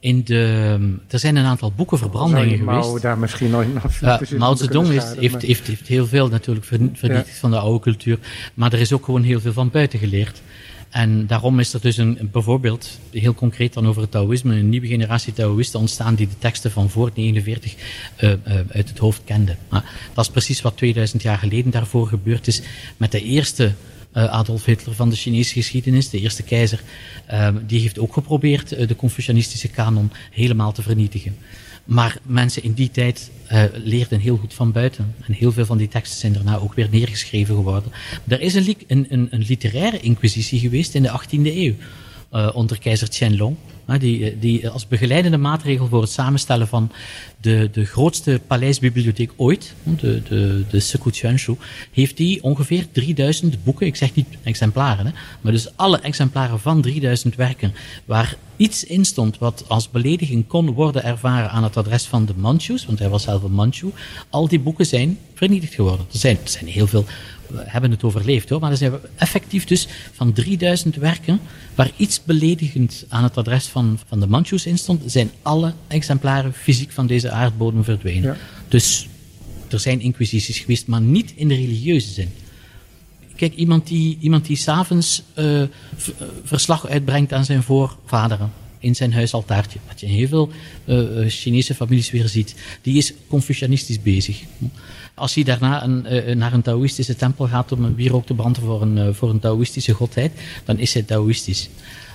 in 0.04 0.24
de. 0.24 0.96
Er 1.08 1.18
zijn 1.18 1.36
een 1.36 1.44
aantal 1.44 1.72
boekenverbrandingen 1.76 2.58
geweest. 2.58 2.86
Mao 2.86 2.98
daar 2.98 3.18
misschien 3.18 3.50
nog 3.50 3.64
uh, 4.02 4.38
Mao 4.38 4.54
Zedong 4.54 4.88
heeft, 4.88 5.14
heeft, 5.16 5.42
heeft, 5.42 5.66
heeft, 5.66 5.86
heel 5.86 6.06
veel 6.06 6.28
natuurlijk 6.28 6.66
vernietigd 6.66 7.26
ja. 7.26 7.40
van 7.40 7.50
de 7.50 7.58
oude 7.58 7.80
cultuur. 7.80 8.18
Maar 8.54 8.72
er 8.72 8.80
is 8.80 8.92
ook 8.92 9.04
gewoon 9.04 9.22
heel 9.22 9.40
veel 9.40 9.52
van 9.52 9.70
buiten 9.70 9.98
geleerd. 9.98 10.42
En 10.94 11.26
daarom 11.26 11.60
is 11.60 11.72
er 11.72 11.80
dus 11.80 11.96
een, 11.96 12.28
bijvoorbeeld, 12.32 12.98
heel 13.10 13.34
concreet 13.34 13.72
dan 13.72 13.86
over 13.86 14.02
het 14.02 14.10
Taoïsme, 14.10 14.54
een 14.54 14.68
nieuwe 14.68 14.86
generatie 14.86 15.32
Taoïsten 15.32 15.80
ontstaan 15.80 16.14
die 16.14 16.28
de 16.28 16.38
teksten 16.38 16.70
van 16.70 16.90
voor 16.90 17.10
1949 17.14 17.74
uh, 18.20 18.30
uh, 18.30 18.60
uit 18.68 18.88
het 18.88 18.98
hoofd 18.98 19.22
kenden. 19.24 19.58
Dat 20.14 20.24
is 20.24 20.30
precies 20.30 20.62
wat 20.62 20.76
2000 20.76 21.22
jaar 21.22 21.38
geleden 21.38 21.70
daarvoor 21.70 22.06
gebeurd 22.06 22.46
is 22.46 22.62
met 22.96 23.12
de 23.12 23.22
eerste 23.22 23.72
uh, 24.12 24.24
Adolf 24.24 24.64
Hitler 24.64 24.94
van 24.94 25.10
de 25.10 25.16
Chinese 25.16 25.52
geschiedenis, 25.52 26.10
de 26.10 26.20
eerste 26.20 26.42
keizer. 26.42 26.80
Die 27.66 27.80
heeft 27.80 27.98
ook 27.98 28.12
geprobeerd 28.12 28.88
de 28.88 28.96
Confucianistische 28.96 29.68
kanon 29.68 30.12
helemaal 30.30 30.72
te 30.72 30.82
vernietigen. 30.82 31.36
Maar 31.84 32.18
mensen 32.22 32.62
in 32.62 32.72
die 32.72 32.90
tijd 32.90 33.30
uh, 33.52 33.64
leerden 33.72 34.20
heel 34.20 34.36
goed 34.36 34.54
van 34.54 34.72
buiten. 34.72 35.14
En 35.26 35.32
heel 35.32 35.52
veel 35.52 35.66
van 35.66 35.78
die 35.78 35.88
teksten 35.88 36.18
zijn 36.18 36.32
daarna 36.32 36.56
ook 36.56 36.74
weer 36.74 36.88
neergeschreven 36.90 37.54
geworden. 37.54 37.92
Er 38.28 38.40
is 38.40 38.54
een, 38.54 38.76
een, 38.86 39.06
een, 39.08 39.28
een 39.30 39.44
literaire 39.48 40.00
inquisitie 40.00 40.60
geweest 40.60 40.94
in 40.94 41.02
de 41.02 41.20
18e 41.20 41.30
eeuw. 41.30 41.74
Uh, 42.32 42.50
onder 42.54 42.78
keizer 42.78 43.08
Qianlong. 43.08 43.56
Die, 43.98 44.38
die 44.38 44.68
als 44.68 44.88
begeleidende 44.88 45.36
maatregel 45.36 45.86
voor 45.86 46.00
het 46.00 46.10
samenstellen 46.10 46.68
van 46.68 46.90
de, 47.40 47.68
de 47.72 47.84
grootste 47.84 48.40
paleisbibliotheek 48.46 49.32
ooit, 49.36 49.74
de, 49.82 50.22
de, 50.22 50.64
de 50.70 50.80
heeft 51.92 52.16
die 52.16 52.42
ongeveer 52.42 52.86
3000 52.92 53.64
boeken, 53.64 53.86
ik 53.86 53.96
zeg 53.96 54.14
niet 54.14 54.26
exemplaren, 54.42 55.06
hè, 55.06 55.12
maar 55.40 55.52
dus 55.52 55.76
alle 55.76 56.00
exemplaren 56.00 56.60
van 56.60 56.82
3000 56.82 57.34
werken, 57.34 57.74
waar 58.04 58.36
iets 58.56 58.84
in 58.84 59.04
stond 59.04 59.38
wat 59.38 59.64
als 59.68 59.90
belediging 59.90 60.46
kon 60.46 60.70
worden 60.70 61.04
ervaren 61.04 61.50
aan 61.50 61.62
het 61.62 61.76
adres 61.76 62.04
van 62.04 62.26
de 62.26 62.34
Manchus, 62.36 62.86
want 62.86 62.98
hij 62.98 63.08
was 63.08 63.22
zelf 63.22 63.42
een 63.42 63.52
Manchu, 63.52 63.92
al 64.28 64.48
die 64.48 64.60
boeken 64.60 64.86
zijn 64.86 65.18
vernietigd 65.34 65.74
geworden. 65.74 66.06
Er 66.12 66.18
zijn, 66.18 66.38
er 66.42 66.48
zijn 66.48 66.66
heel 66.66 66.86
veel 66.86 67.04
we 67.46 67.62
hebben 67.64 67.90
het 67.90 68.02
overleefd 68.04 68.48
hoor, 68.48 68.60
maar 68.60 68.70
er 68.70 68.76
zijn 68.76 68.92
effectief 69.16 69.64
dus 69.64 69.88
van 70.12 70.32
3000 70.32 70.96
werken 70.96 71.40
waar 71.74 71.90
iets 71.96 72.24
beledigend 72.24 73.04
aan 73.08 73.22
het 73.22 73.36
adres 73.36 73.66
van, 73.66 73.98
van 74.06 74.20
de 74.20 74.26
Manchus 74.26 74.66
in 74.66 74.78
stond, 74.78 75.02
zijn 75.06 75.30
alle 75.42 75.72
exemplaren 75.88 76.52
fysiek 76.52 76.90
van 76.90 77.06
deze 77.06 77.30
aardbodem 77.30 77.84
verdwenen. 77.84 78.22
Ja. 78.22 78.36
Dus 78.68 79.08
er 79.68 79.80
zijn 79.80 80.00
inquisities 80.00 80.58
geweest, 80.58 80.86
maar 80.86 81.00
niet 81.00 81.32
in 81.36 81.48
de 81.48 81.54
religieuze 81.54 82.12
zin. 82.12 82.28
Kijk, 83.36 83.54
iemand 83.54 83.86
die, 83.86 84.18
iemand 84.20 84.46
die 84.46 84.56
s'avonds 84.56 85.22
uh, 85.38 85.62
verslag 86.44 86.86
uitbrengt 86.86 87.32
aan 87.32 87.44
zijn 87.44 87.62
voorvaderen 87.62 88.52
in 88.78 88.94
zijn 88.94 89.12
huisaltaartje, 89.12 89.78
wat 89.86 90.00
je 90.00 90.06
in 90.06 90.12
heel 90.12 90.28
veel 90.28 90.50
uh, 90.84 91.28
Chinese 91.28 91.74
families 91.74 92.10
weer 92.10 92.28
ziet, 92.28 92.54
die 92.82 92.96
is 92.96 93.12
confucianistisch 93.26 94.02
bezig. 94.02 94.42
Als 95.14 95.34
hij 95.34 95.44
daarna 95.44 95.84
een, 95.84 96.06
uh, 96.10 96.34
naar 96.34 96.52
een 96.52 96.62
Taoïstische 96.62 97.16
tempel 97.16 97.46
gaat 97.46 97.72
om 97.72 97.84
een 97.84 97.94
wierook 97.94 98.26
te 98.26 98.34
branden 98.34 98.62
voor 98.62 98.82
een, 98.82 98.96
uh, 98.96 99.08
voor 99.12 99.30
een 99.30 99.38
Taoïstische 99.38 99.92
godheid, 99.92 100.32
dan 100.64 100.78
is 100.78 100.94
hij 100.94 101.02
Taoïstisch. 101.02 101.68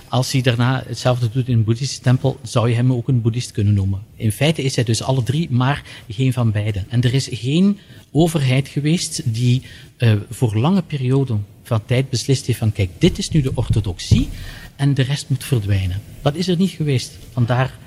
Als 0.08 0.32
hij 0.32 0.40
daarna 0.40 0.82
hetzelfde 0.86 1.30
doet 1.30 1.48
in 1.48 1.54
een 1.54 1.64
boeddhistische 1.64 2.02
tempel, 2.02 2.38
zou 2.42 2.68
je 2.68 2.74
hem 2.74 2.92
ook 2.92 3.08
een 3.08 3.20
boeddhist 3.20 3.52
kunnen 3.52 3.74
noemen. 3.74 4.02
In 4.16 4.32
feite 4.32 4.62
is 4.62 4.74
hij 4.74 4.84
dus 4.84 5.02
alle 5.02 5.22
drie, 5.22 5.50
maar 5.50 5.82
geen 6.08 6.32
van 6.32 6.50
beide. 6.50 6.84
En 6.88 7.00
er 7.00 7.14
is 7.14 7.28
geen 7.32 7.78
overheid 8.10 8.68
geweest 8.68 9.22
die 9.24 9.62
uh, 9.98 10.12
voor 10.30 10.56
lange 10.56 10.82
perioden 10.82 11.46
van 11.62 11.84
tijd 11.84 12.10
beslist 12.10 12.46
heeft 12.46 12.58
van 12.58 12.72
kijk, 12.72 12.90
dit 12.98 13.18
is 13.18 13.28
nu 13.28 13.40
de 13.40 13.52
orthodoxie 13.54 14.28
en 14.76 14.94
de 14.94 15.02
rest 15.02 15.28
moet 15.28 15.44
verdwijnen. 15.44 16.00
Dat 16.22 16.34
is 16.34 16.48
er 16.48 16.56
niet 16.56 16.70
geweest. 16.70 17.18
Vandaar 17.32 17.78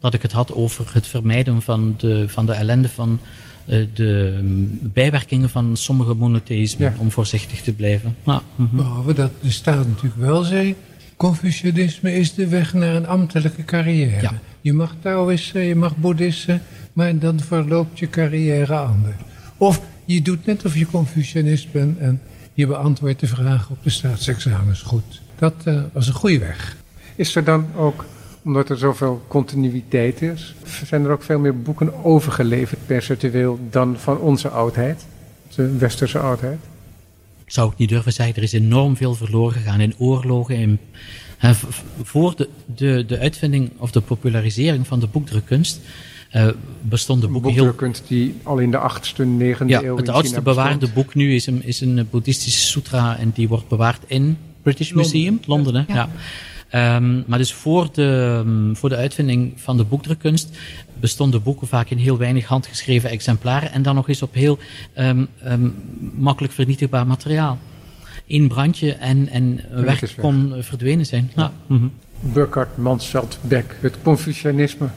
dat 0.00 0.14
ik 0.14 0.22
het 0.22 0.32
had 0.32 0.52
over 0.52 0.90
het 0.92 1.06
vermijden 1.06 1.62
van 1.62 1.94
de, 1.98 2.28
van 2.28 2.46
de 2.46 2.52
ellende 2.52 2.88
van 2.88 3.20
de 3.94 4.34
um, 4.38 4.78
bijwerkingen 4.82 5.50
van 5.50 5.76
sommige 5.76 6.14
monotheïsmen, 6.14 6.92
Ja. 6.92 6.98
om 6.98 7.10
voorzichtig 7.10 7.60
te 7.60 7.72
blijven. 7.72 8.16
Ja, 8.24 8.42
mhm. 8.56 8.76
Behalve 8.76 9.12
dat 9.12 9.30
de 9.40 9.50
staat 9.50 9.86
natuurlijk 9.86 10.16
wel 10.16 10.42
zei, 10.42 10.74
Confucianisme 11.16 12.14
is 12.14 12.34
de 12.34 12.48
weg 12.48 12.74
naar 12.74 12.94
een 12.94 13.06
ambtelijke 13.06 13.64
carrière. 13.64 14.20
Ja. 14.20 14.32
Je 14.60 14.72
mag 14.72 14.94
Taoïsten, 15.00 15.62
je 15.62 15.74
mag 15.74 15.96
Boeddhisten, 15.96 16.62
maar 16.92 17.18
dan 17.18 17.40
verloopt 17.40 17.98
je 17.98 18.10
carrière 18.10 18.76
anders. 18.76 19.16
Of 19.56 19.80
je 20.04 20.22
doet 20.22 20.46
net 20.46 20.64
of 20.64 20.76
je 20.76 20.86
Confucianist 20.86 21.72
bent 21.72 21.98
en 21.98 22.20
je 22.54 22.66
beantwoordt 22.66 23.20
de 23.20 23.26
vragen 23.26 23.70
op 23.70 23.82
de 23.82 23.90
staatsexamens 23.90 24.82
goed. 24.82 25.22
Dat 25.38 25.54
eh, 25.64 25.82
was 25.92 26.06
een 26.06 26.14
goede 26.14 26.38
weg. 26.38 26.76
Is 27.16 27.36
er 27.36 27.44
dan 27.44 27.66
ook, 27.76 28.04
omdat 28.44 28.68
er 28.68 28.78
zoveel 28.78 29.24
continuïteit 29.28 30.22
is, 30.22 30.54
zijn 30.84 31.04
er 31.04 31.10
ook 31.10 31.22
veel 31.22 31.38
meer 31.38 31.62
boeken 31.62 32.04
overgeleverd 32.04 32.86
percentueel 32.86 33.58
dan 33.70 33.96
van 33.98 34.18
onze 34.18 34.48
oudheid, 34.48 35.06
de 35.54 35.76
westerse 35.76 36.18
oudheid? 36.18 36.58
zou 37.46 37.72
ik 37.72 37.78
niet 37.78 37.88
durven 37.88 38.12
zeggen. 38.12 38.36
Er 38.36 38.42
is 38.42 38.52
enorm 38.52 38.96
veel 38.96 39.14
verloren 39.14 39.52
gegaan 39.52 39.80
in 39.80 39.94
oorlogen. 39.98 40.56
In, 40.56 40.78
hè, 41.38 41.52
voor 42.02 42.36
de, 42.36 42.48
de, 42.74 43.04
de 43.06 43.18
uitvinding 43.18 43.70
of 43.76 43.90
de 43.90 44.00
popularisering 44.00 44.86
van 44.86 45.00
de 45.00 45.06
boekdrukkunst 45.06 45.80
eh 46.30 46.48
bestonden 46.80 47.32
boeken 47.32 47.52
heel... 47.52 47.64
Boekdrukkunst 47.64 48.08
die 48.08 48.34
al 48.42 48.58
in 48.58 48.70
de 48.70 48.78
8e, 48.78 49.22
9e 49.22 49.66
Ja, 49.66 49.82
eeuw 49.82 49.96
het 49.96 50.08
oudste 50.08 50.40
bewaarde 50.40 50.88
boek 50.88 51.14
nu 51.14 51.34
is 51.34 51.46
een, 51.46 51.64
is 51.64 51.80
een 51.80 52.06
boeddhistische 52.10 52.60
sutra 52.60 53.18
en 53.18 53.30
die 53.34 53.48
wordt 53.48 53.68
bewaard 53.68 54.02
in 54.06 54.36
British 54.62 54.92
Museum, 54.92 55.40
Londen. 55.46 55.74
Hè? 55.74 55.94
Ja. 55.94 56.08
Ehm, 56.74 57.22
maar 57.26 57.38
dus 57.38 57.52
voor 57.52 57.88
de, 57.92 58.42
um, 58.46 58.76
voor 58.76 58.88
de 58.88 58.96
uitvinding 58.96 59.52
van 59.56 59.76
de 59.76 59.84
boekdrukkunst 59.84 60.58
bestonden 61.00 61.42
boeken 61.42 61.66
vaak 61.66 61.90
in 61.90 61.98
heel 61.98 62.18
weinig 62.18 62.46
handgeschreven 62.46 63.10
exemplaren 63.10 63.72
en 63.72 63.82
dan 63.82 63.94
nog 63.94 64.08
eens 64.08 64.22
op 64.22 64.34
heel 64.34 64.58
um, 64.98 65.28
um, 65.46 65.74
makkelijk 66.14 66.52
vernietigbaar 66.52 67.06
materiaal. 67.06 67.58
Eén 68.28 68.48
brandje 68.48 68.92
en, 68.92 69.28
en 69.28 69.60
een 69.70 69.84
werk 69.84 70.00
weg. 70.00 70.14
kon 70.14 70.52
uh, 70.56 70.62
verdwenen 70.62 71.06
zijn. 71.06 71.30
Ja. 71.34 71.52
mhm. 71.66 71.86
Burkhard 72.20 72.76
Mansveld 72.76 73.38
Beck, 73.40 73.76
het 73.80 73.96
Confucianisme. 74.02 74.88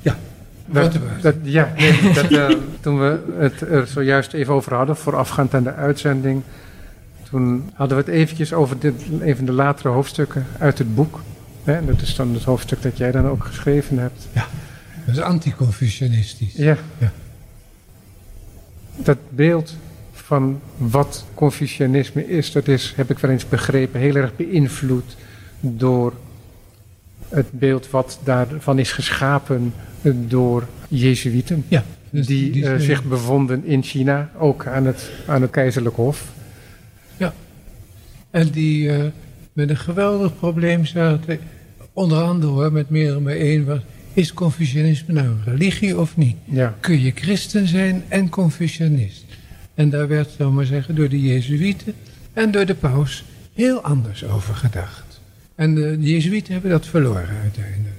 Ja, 0.00 0.18
Dat, 0.66 0.98
dat, 1.20 1.34
ja, 1.42 1.72
nee, 1.76 2.12
dat, 2.12 2.30
eh, 2.50 2.56
toen 2.80 2.98
we 3.00 3.20
het 3.38 3.60
er 3.60 3.86
zojuist 3.86 4.32
even 4.32 4.54
over 4.54 4.74
hadden, 4.74 4.96
voorafgaand 4.96 5.54
aan 5.54 5.64
de 5.64 5.74
uitzending, 5.74 6.42
toen 7.30 7.70
hadden 7.74 7.96
we 7.96 8.02
het 8.02 8.12
eventjes 8.12 8.52
over 8.52 8.78
dit, 8.78 8.94
een 9.20 9.36
van 9.36 9.44
de 9.44 9.52
latere 9.52 9.88
hoofdstukken 9.88 10.46
uit 10.58 10.78
het 10.78 10.94
boek. 10.94 11.20
Hè, 11.64 11.84
dat 11.84 12.00
is 12.00 12.16
dan 12.16 12.34
het 12.34 12.44
hoofdstuk 12.44 12.82
dat 12.82 12.96
jij 12.96 13.10
dan 13.10 13.26
ook 13.26 13.44
geschreven 13.44 13.98
hebt. 13.98 14.28
Dat 15.06 15.16
is 15.16 15.20
anti-Confucianistisch. 15.20 16.54
Ja. 16.54 16.76
Ja. 16.98 17.12
Dat 18.96 19.18
beeld 19.28 19.76
van 20.12 20.60
wat 20.76 21.24
Confucianisme 21.34 22.28
is, 22.28 22.52
dat 22.52 22.68
is, 22.68 22.92
heb 22.96 23.10
ik 23.10 23.18
wel 23.18 23.30
eens 23.30 23.48
begrepen, 23.48 24.00
heel 24.00 24.14
erg 24.14 24.36
beïnvloed 24.36 25.16
door 25.60 26.12
het 27.28 27.50
beeld 27.50 27.90
wat 27.90 28.18
daarvan 28.24 28.78
is 28.78 28.92
geschapen 28.92 29.74
door 30.02 30.66
Jezuïeten. 30.88 31.64
Ja, 31.68 31.84
dus 32.10 32.26
die 32.26 32.50
die 32.50 32.68
eh, 32.68 32.80
zich 32.80 33.04
bevonden 33.04 33.64
in 33.64 33.82
China, 33.82 34.30
ook 34.38 34.66
aan 34.66 34.86
het, 34.86 35.10
aan 35.26 35.42
het 35.42 35.50
keizerlijk 35.50 35.96
hof. 35.96 36.36
En 38.30 38.48
die 38.50 38.90
eh, 38.90 39.04
met 39.52 39.70
een 39.70 39.76
geweldig 39.76 40.36
probleem 40.36 40.86
zaten. 40.86 41.38
Onder 41.92 42.22
andere 42.22 42.52
hoor, 42.52 42.72
met 42.72 42.90
meer 42.90 43.12
dan 43.12 43.22
maar 43.22 43.36
één 43.36 43.66
was. 43.66 43.80
Is 44.12 44.32
Confucianisme 44.32 45.14
nou 45.14 45.26
een 45.26 45.44
religie 45.44 45.98
of 45.98 46.16
niet? 46.16 46.36
Ja. 46.44 46.76
Kun 46.80 47.00
je 47.00 47.12
christen 47.14 47.68
zijn 47.68 48.04
en 48.08 48.28
Confucianist? 48.28 49.24
En 49.74 49.90
daar 49.90 50.08
werd, 50.08 50.30
zal 50.36 50.48
ik 50.48 50.54
maar 50.54 50.64
zeggen, 50.64 50.94
door 50.94 51.08
de 51.08 51.20
Jezuïeten 51.20 51.94
en 52.32 52.50
door 52.50 52.66
de 52.66 52.74
paus 52.74 53.24
heel 53.54 53.80
anders 53.80 54.24
over 54.24 54.54
gedacht. 54.54 55.20
En 55.54 55.74
de, 55.74 55.98
de 55.98 56.10
Jezuïeten 56.10 56.52
hebben 56.52 56.70
dat 56.70 56.86
verloren 56.86 57.36
uiteindelijk. 57.42 57.96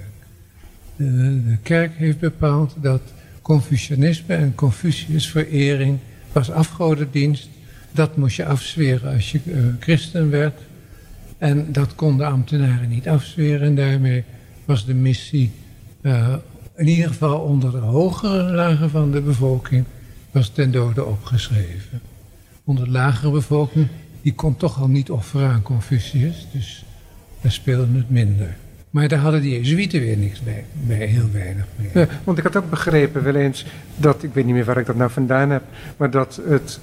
De, 0.96 1.42
de 1.48 1.56
kerk 1.62 1.92
heeft 1.96 2.18
bepaald 2.18 2.74
dat 2.80 3.00
Confucianisme 3.42 4.34
en 4.34 4.54
Confuciusverering 4.54 5.98
was 6.32 6.50
afgodendienst. 6.50 7.48
Dat 7.92 8.16
moest 8.16 8.36
je 8.36 8.46
afzweren 8.46 9.14
als 9.14 9.32
je 9.32 9.40
eh, 9.46 9.58
christen 9.80 10.30
werd. 10.30 10.60
En 11.38 11.72
dat 11.72 11.94
konden 11.94 12.26
ambtenaren 12.26 12.88
niet 12.88 13.08
afzweren. 13.08 13.66
En 13.66 13.74
daarmee 13.74 14.24
was 14.64 14.86
de 14.86 14.94
missie, 14.94 15.52
eh, 16.00 16.34
in 16.76 16.88
ieder 16.88 17.08
geval 17.08 17.38
onder 17.40 17.70
de 17.70 17.76
hogere 17.76 18.54
lagen 18.54 18.90
van 18.90 19.10
de 19.10 19.20
bevolking, 19.20 19.84
was 20.30 20.48
ten 20.48 20.70
dode 20.70 21.04
opgeschreven. 21.04 22.00
Onder 22.64 22.84
de 22.84 22.90
lagere 22.90 23.30
bevolking, 23.30 23.88
die 24.22 24.34
kon 24.34 24.56
toch 24.56 24.80
al 24.80 24.88
niet 24.88 25.10
offeren 25.10 25.50
aan 25.50 25.62
Confucius. 25.62 26.46
Dus 26.52 26.84
daar 27.40 27.52
speelde 27.52 27.96
het 27.96 28.10
minder. 28.10 28.56
Maar 28.90 29.08
daar 29.08 29.18
hadden 29.18 29.40
de 29.40 29.50
Jezuïeten 29.50 30.00
weer 30.00 30.16
niks 30.16 30.40
bij, 30.40 30.64
bij 30.72 31.06
heel 31.06 31.30
weinig 31.32 31.66
mee. 31.76 31.90
Ja, 31.94 32.06
want 32.24 32.38
ik 32.38 32.44
had 32.44 32.56
ook 32.56 32.70
begrepen 32.70 33.22
wel 33.22 33.34
eens 33.34 33.64
dat, 33.96 34.22
ik 34.22 34.34
weet 34.34 34.44
niet 34.44 34.54
meer 34.54 34.64
waar 34.64 34.78
ik 34.78 34.86
dat 34.86 34.96
nou 34.96 35.10
vandaan 35.10 35.50
heb, 35.50 35.62
maar 35.96 36.10
dat 36.10 36.40
het 36.48 36.80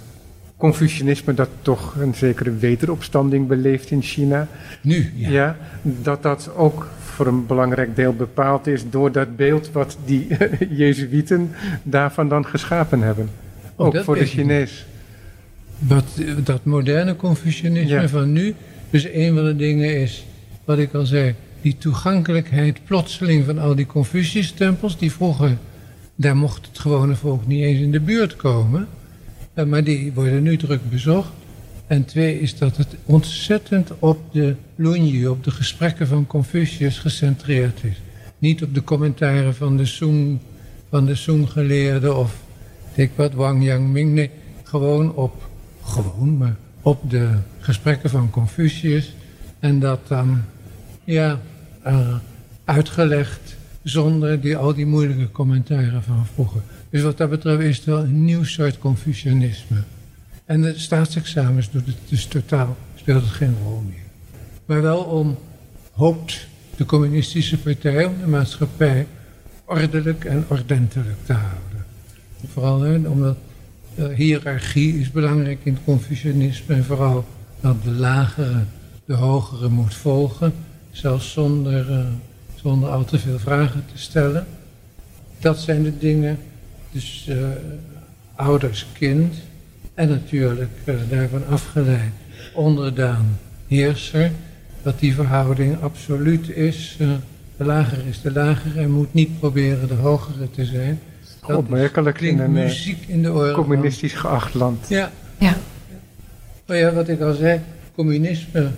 Confucianisme 0.58 1.34
dat 1.34 1.50
toch 1.62 1.96
een 1.96 2.16
zekere 2.16 2.52
wederopstanding 2.56 3.48
beleeft 3.48 3.92
in 3.92 4.02
China. 4.02 4.48
Nu, 4.82 5.14
ja. 5.16 5.30
Ja. 5.30 5.58
dat 5.82 6.24
dat 6.24 6.50
ook 6.56 6.88
voor 7.00 7.28
een 7.28 7.46
belangrijk 7.46 7.96
deel 7.96 8.14
bepaald 8.14 8.68
is 8.68 8.90
door 8.90 9.12
dat 9.12 9.36
beeld 9.36 9.72
wat 9.72 9.98
die 10.06 10.28
Jezuïeten 10.70 11.52
daarvan 11.84 12.30
dan 12.30 12.46
geschapen 12.46 13.02
hebben. 13.02 13.30
Oh, 13.76 13.88
ook 13.88 14.04
voor 14.04 14.16
de. 14.16 14.26
Chinees. 14.26 14.86
Wat, 15.78 16.22
dat 16.44 16.66
moderne 16.66 17.16
Confucianisme 17.16 18.02
Ja. 18.02 18.08
van 18.08 18.32
nu, 18.32 18.56
dus 18.90 19.08
een 19.14 19.36
van 19.36 19.44
de 19.44 19.56
dingen 19.56 20.02
is, 20.02 20.26
wat 20.66 20.78
ik 20.78 20.94
al 20.94 21.06
zei, 21.06 21.36
die 21.62 21.78
toegankelijkheid 21.78 22.80
plotseling 22.86 23.46
van 23.46 23.60
al 23.60 23.76
die 23.76 23.86
Confucius-tempels, 23.86 24.98
die 24.98 25.12
vroeger, 25.12 25.58
daar 26.16 26.36
mocht 26.36 26.66
het 26.68 26.80
gewone 26.80 27.16
volk 27.16 27.48
niet 27.48 27.64
eens 27.64 27.80
in 27.80 27.92
de 27.92 28.00
buurt 28.00 28.36
komen, 28.36 28.88
maar 29.66 29.84
die 29.84 30.14
worden 30.14 30.44
nu 30.44 30.58
druk 30.58 30.90
bezocht. 30.90 31.30
En 31.88 32.06
twee 32.06 32.40
is 32.40 32.58
dat 32.58 32.78
het 32.78 32.96
ontzettend 33.06 33.92
op 34.00 34.20
de 34.32 34.56
lunji, 34.76 35.28
op 35.28 35.44
de 35.44 35.52
gesprekken 35.52 36.08
van 36.08 36.28
Confucius 36.28 37.00
gecentreerd 37.00 37.84
is. 37.84 38.02
Niet 38.38 38.64
op 38.64 38.74
de 38.74 38.84
commentaren 38.84 39.56
van 39.56 39.78
de 39.78 39.86
Sung, 39.86 40.40
van 40.90 41.06
de 41.06 41.16
Sung-geleerden 41.16 42.18
of 42.18 42.36
ik 42.94 43.12
wat, 43.16 43.34
Wang 43.34 43.64
Yangming. 43.64 44.14
Nee, 44.14 44.30
gewoon 44.64 45.14
op, 45.14 45.50
gewoon, 45.84 46.38
maar 46.38 46.56
op 46.82 47.10
de 47.10 47.30
gesprekken 47.60 48.10
van 48.10 48.30
Confucius. 48.30 49.14
En 49.60 49.80
dat 49.80 50.08
dan, 50.08 50.42
ja, 51.04 51.40
uitgelegd 52.66 53.56
zonder 53.84 54.42
die, 54.42 54.58
al 54.58 54.74
die 54.74 54.86
moeilijke 54.86 55.32
commentaren 55.32 56.04
van 56.04 56.26
vroeger. 56.34 56.62
Dus 56.90 57.02
wat 57.02 57.18
dat 57.18 57.30
betreft 57.30 57.62
is 57.62 57.78
het 57.78 57.86
wel 57.86 58.00
een 58.00 58.26
nieuw 58.26 58.44
soort 58.44 58.80
Confucianisme. 58.80 59.78
En 60.46 60.62
de 60.62 60.80
staatsexamens 60.80 61.72
doet 61.72 61.86
het 61.86 61.98
dus 62.10 62.26
totaal, 62.26 62.78
speelt 62.96 63.22
het 63.22 63.32
geen 63.32 63.56
rol 63.64 63.84
meer. 63.88 64.06
Maar 64.66 64.82
wel 64.82 65.00
om, 65.00 65.38
hoopt 65.92 66.48
de 66.76 66.86
communistische 66.86 67.58
partij, 67.58 68.06
om 68.06 68.14
de 68.22 68.28
maatschappij 68.28 69.08
ordelijk 69.66 70.26
en 70.26 70.46
ordentelijk 70.48 71.26
te 71.26 71.34
houden. 71.34 71.86
Vooral 72.48 73.10
omdat 73.12 73.38
uh, 73.96 74.08
hiërarchie 74.16 75.00
is 75.00 75.12
belangrijk 75.12 75.60
in 75.64 75.74
het 75.74 75.84
Confucianisme 75.84 76.76
en 76.76 76.86
vooral 76.86 77.26
dat 77.60 77.84
de 77.84 77.92
lagere 77.92 78.64
de 79.06 79.14
hogere 79.14 79.70
moet 79.70 79.94
volgen, 79.94 80.54
zelfs 80.92 81.32
zonder, 81.32 81.90
uh, 81.90 82.06
zonder 82.56 82.90
al 82.90 83.06
te 83.06 83.20
veel 83.20 83.40
vragen 83.40 83.86
te 83.94 84.00
stellen. 84.00 84.46
Dat 85.40 85.60
zijn 85.60 85.84
de 85.84 85.98
dingen, 85.98 86.38
dus 86.98 87.28
uh, 87.30 87.36
ouders, 88.36 88.86
kind 88.94 89.34
en 89.94 90.10
natuurlijk 90.10 90.72
uh, 90.86 90.96
daarvan 91.10 91.48
afgeleid 91.48 92.12
onderdaan, 92.54 93.38
heerser, 93.68 94.32
dat 94.82 95.00
die 95.00 95.14
verhouding 95.14 95.82
absoluut 95.82 96.50
is. 96.50 96.98
Uh, 97.02 97.12
de 97.58 97.66
lager 97.66 97.98
is 98.10 98.22
de 98.22 98.32
lagere 98.32 98.80
en 98.80 98.92
moet 98.92 99.14
niet 99.14 99.40
proberen 99.40 99.88
de 99.88 99.94
hogere 99.94 100.52
te 100.52 100.66
zijn. 100.66 101.00
Dat 101.48 101.58
Opmerkelijk 101.58 102.22
in 102.22 102.40
een 102.40 102.52
muziek 102.52 103.08
in 103.08 103.22
de 103.22 103.32
oren. 103.32 103.54
communistisch 103.54 104.14
geacht 104.14 104.54
land. 104.54 104.90
Ja. 104.90 105.12
ja. 105.38 105.58
Maar 106.66 106.78
ja, 106.78 106.94
wat 106.94 107.08
ik 107.08 107.22
al 107.22 107.34
zei, 107.34 107.60
communisme 107.96 108.70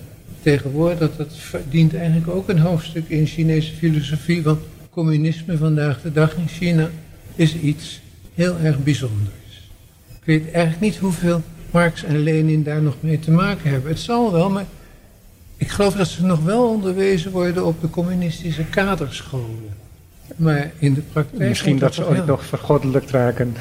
tegenwoordig, 0.42 1.16
dat 1.16 1.32
dient 1.70 1.94
eigenlijk 1.94 2.28
ook 2.28 2.48
een 2.48 2.58
hoofdstuk 2.58 3.08
in 3.08 3.26
Chinese 3.26 3.72
filosofie. 3.72 4.42
Want 4.42 4.60
communisme 4.90 5.56
vandaag 5.56 6.02
de 6.02 6.12
dag 6.12 6.36
in 6.36 6.48
China 6.48 6.90
is 7.34 7.56
iets 7.56 8.00
heel 8.40 8.58
erg 8.58 8.82
bijzonders. 8.82 9.70
Ik 10.08 10.24
weet 10.24 10.44
eigenlijk 10.44 10.80
niet 10.80 10.96
hoeveel 10.96 11.42
Marx 11.70 12.04
en 12.04 12.18
Lenin 12.18 12.62
daar 12.62 12.82
nog 12.82 12.96
mee 13.00 13.18
te 13.18 13.30
maken 13.30 13.70
hebben. 13.70 13.90
Het 13.90 14.00
zal 14.00 14.32
wel, 14.32 14.50
maar 14.50 14.64
ik 15.56 15.68
geloof 15.68 15.94
dat 15.94 16.08
ze 16.08 16.24
nog 16.24 16.42
wel 16.42 16.68
onderwezen 16.68 17.30
worden 17.30 17.66
op 17.66 17.80
de 17.80 17.90
communistische 17.90 18.64
kaderscholen. 18.64 19.68
Maar 20.36 20.70
in 20.78 20.94
de 20.94 21.00
praktijk. 21.00 21.48
Misschien 21.48 21.78
dat 21.78 21.94
ze 21.94 22.06
ooit 22.06 22.26
nog 22.26 22.44
vergoddelijkt 22.44 23.10
raken. 23.10 23.56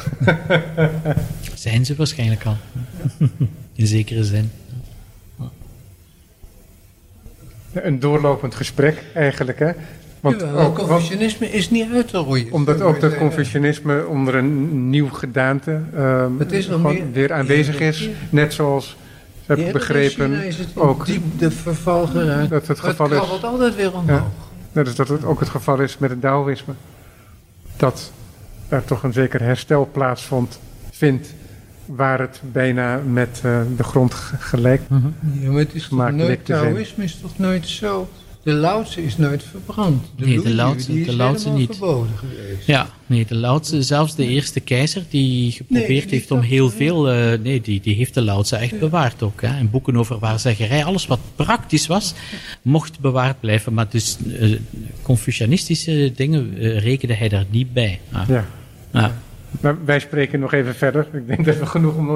Zijn 1.53 1.85
ze 1.85 1.95
waarschijnlijk 1.95 2.45
al. 2.45 2.57
In 3.73 3.87
zekere 3.87 4.23
zin. 4.23 4.51
Een 7.73 7.99
doorlopend 7.99 8.55
gesprek 8.55 9.03
eigenlijk, 9.13 9.59
hè? 9.59 9.71
Want 10.21 10.39
Jawel, 10.39 10.65
ook, 10.65 10.77
het 10.77 10.87
want- 10.87 10.89
confucianisme 10.89 11.51
is 11.51 11.69
niet 11.69 11.91
uit 11.93 12.07
te 12.07 12.17
roeien. 12.17 12.51
omdat 12.51 12.81
ook 12.81 12.99
dat 12.99 13.17
confucianisme 13.17 14.05
onder 14.05 14.35
een 14.35 14.89
nieuw 14.89 15.09
gedaante 15.09 15.81
Het 16.37 16.51
is 16.51 16.67
meer- 16.67 17.11
weer 17.11 17.33
aanwezig 17.33 17.79
is. 17.79 18.09
Net 18.29 18.53
zoals, 18.53 18.97
heb 19.45 19.57
ik 19.57 19.71
begrepen, 19.73 20.33
is 20.33 20.57
het 20.57 20.67
ook 20.75 21.05
diep 21.05 21.23
de 21.37 21.51
verval 21.51 22.07
geraakt. 22.07 22.49
dat 22.49 22.67
het 22.67 22.79
geval 22.79 23.09
het 23.09 23.23
is. 23.23 23.43
altijd 23.43 23.75
weer 23.75 23.93
omhoog. 23.93 24.21
Net 24.71 24.87
als 24.87 24.95
dat 24.95 25.07
het 25.07 25.23
ook 25.25 25.39
het 25.39 25.49
geval 25.49 25.79
is 25.79 25.97
met 25.97 26.09
het 26.09 26.21
Taoïsme. 26.21 26.73
Dat 27.77 28.11
daar 28.67 28.83
toch 28.85 29.03
een 29.03 29.13
zeker 29.13 29.41
herstel 29.41 29.89
plaatsvond, 29.91 30.59
vindt, 30.91 31.33
waar 31.85 32.19
het 32.19 32.41
bijna 32.51 33.01
met 33.11 33.41
eh, 33.43 33.59
de 33.77 33.83
grond 33.83 34.13
ge- 34.13 34.35
gelijk. 34.39 34.81
Ja, 35.39 35.49
maar 35.51 35.59
het 35.59 35.73
is 35.73 35.89
nooit. 35.89 36.45
Taoïsme 36.45 37.03
is 37.03 37.19
toch 37.21 37.37
nooit 37.37 37.67
zo... 37.67 38.09
De 38.49 38.55
Laotse 38.55 39.03
is 39.03 39.17
nooit 39.17 39.43
verbrand. 39.43 40.11
Nee, 40.15 40.41
de 40.41 40.73
is 40.75 40.85
de 40.85 40.93
helemaal 40.93 41.53
niet. 41.53 41.75
verboden 41.75 42.17
geweest. 42.17 42.67
Ja, 42.67 42.89
nee, 43.05 43.25
de 43.25 43.35
Laotse, 43.35 43.81
zelfs 43.81 44.15
de 44.15 44.27
eerste 44.27 44.59
keizer 44.59 45.03
die 45.09 45.51
geprobeerd 45.51 45.87
Nee, 45.87 46.01
die 46.01 46.09
heeft 46.09 46.31
om 46.31 46.39
heel 46.39 46.69
veel, 46.69 47.09
eh, 47.09 47.39
nee, 47.39 47.61
die, 47.61 47.81
die 47.81 47.95
heeft 47.95 48.13
de 48.13 48.21
Laotse 48.21 48.55
echt 48.55 48.79
bewaard 48.79 49.23
ook. 49.23 49.41
Hè. 49.41 49.47
En 49.47 49.69
boeken 49.69 49.97
over 49.97 50.19
waarzeggerij, 50.19 50.83
alles 50.83 51.07
wat 51.07 51.19
praktisch 51.35 51.87
was, 51.87 52.13
mocht 52.61 52.99
bewaard 52.99 53.39
blijven. 53.39 53.73
Maar 53.73 53.89
dus 53.89 54.17
eh, 54.39 54.55
Confucianistische 55.01 56.11
dingen 56.15 56.57
eh, 56.57 56.79
rekende 56.79 57.13
hij 57.13 57.29
daar 57.29 57.45
niet 57.49 57.73
bij. 57.73 57.99
Ah. 58.11 58.27
Ja. 58.27 58.45
Ah. 58.91 59.09
Maar 59.61 59.85
wij 59.85 59.99
spreken 59.99 60.39
nog 60.39 60.53
even 60.53 60.75
verder. 60.75 61.07
Ik 61.13 61.27
denk 61.27 61.45
dat 61.45 61.57
we 61.57 61.65
genoeg 61.65 61.95
om 61.95 62.09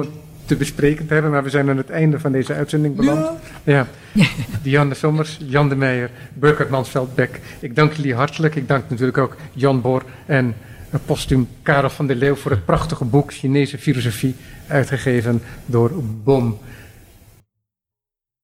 te 0.46 0.56
bespreken 0.56 1.06
te 1.06 1.12
hebben, 1.12 1.30
maar 1.32 1.42
we 1.42 1.50
zijn 1.50 1.70
aan 1.70 1.76
het 1.76 1.90
einde 1.90 2.20
van 2.20 2.32
deze 2.32 2.54
uitzending 2.54 2.96
beland. 2.96 3.26
Ja, 3.64 3.86
Ja. 4.12 4.26
Diane 4.62 4.94
Sommers, 4.94 5.38
Jan 5.40 5.68
de 5.68 5.76
Meijer, 5.76 6.10
Burkhard 6.34 6.70
Mansveld 6.70 7.14
Beck. 7.14 7.40
Ik 7.60 7.76
dank 7.76 7.92
jullie 7.92 8.14
hartelijk. 8.14 8.54
Ik 8.54 8.68
dank 8.68 8.84
natuurlijk 8.88 9.18
ook 9.18 9.36
Jan 9.52 9.80
Bor 9.80 10.02
en 10.26 10.54
postuum 11.06 11.48
Karel 11.62 11.90
van 11.90 12.06
der 12.06 12.16
Leeuw 12.16 12.34
voor 12.34 12.50
het 12.50 12.64
prachtige 12.64 13.04
boek 13.04 13.32
Chinese 13.32 13.78
filosofie, 13.78 14.34
uitgegeven 14.66 15.42
door 15.66 15.90
BOM. 16.24 16.58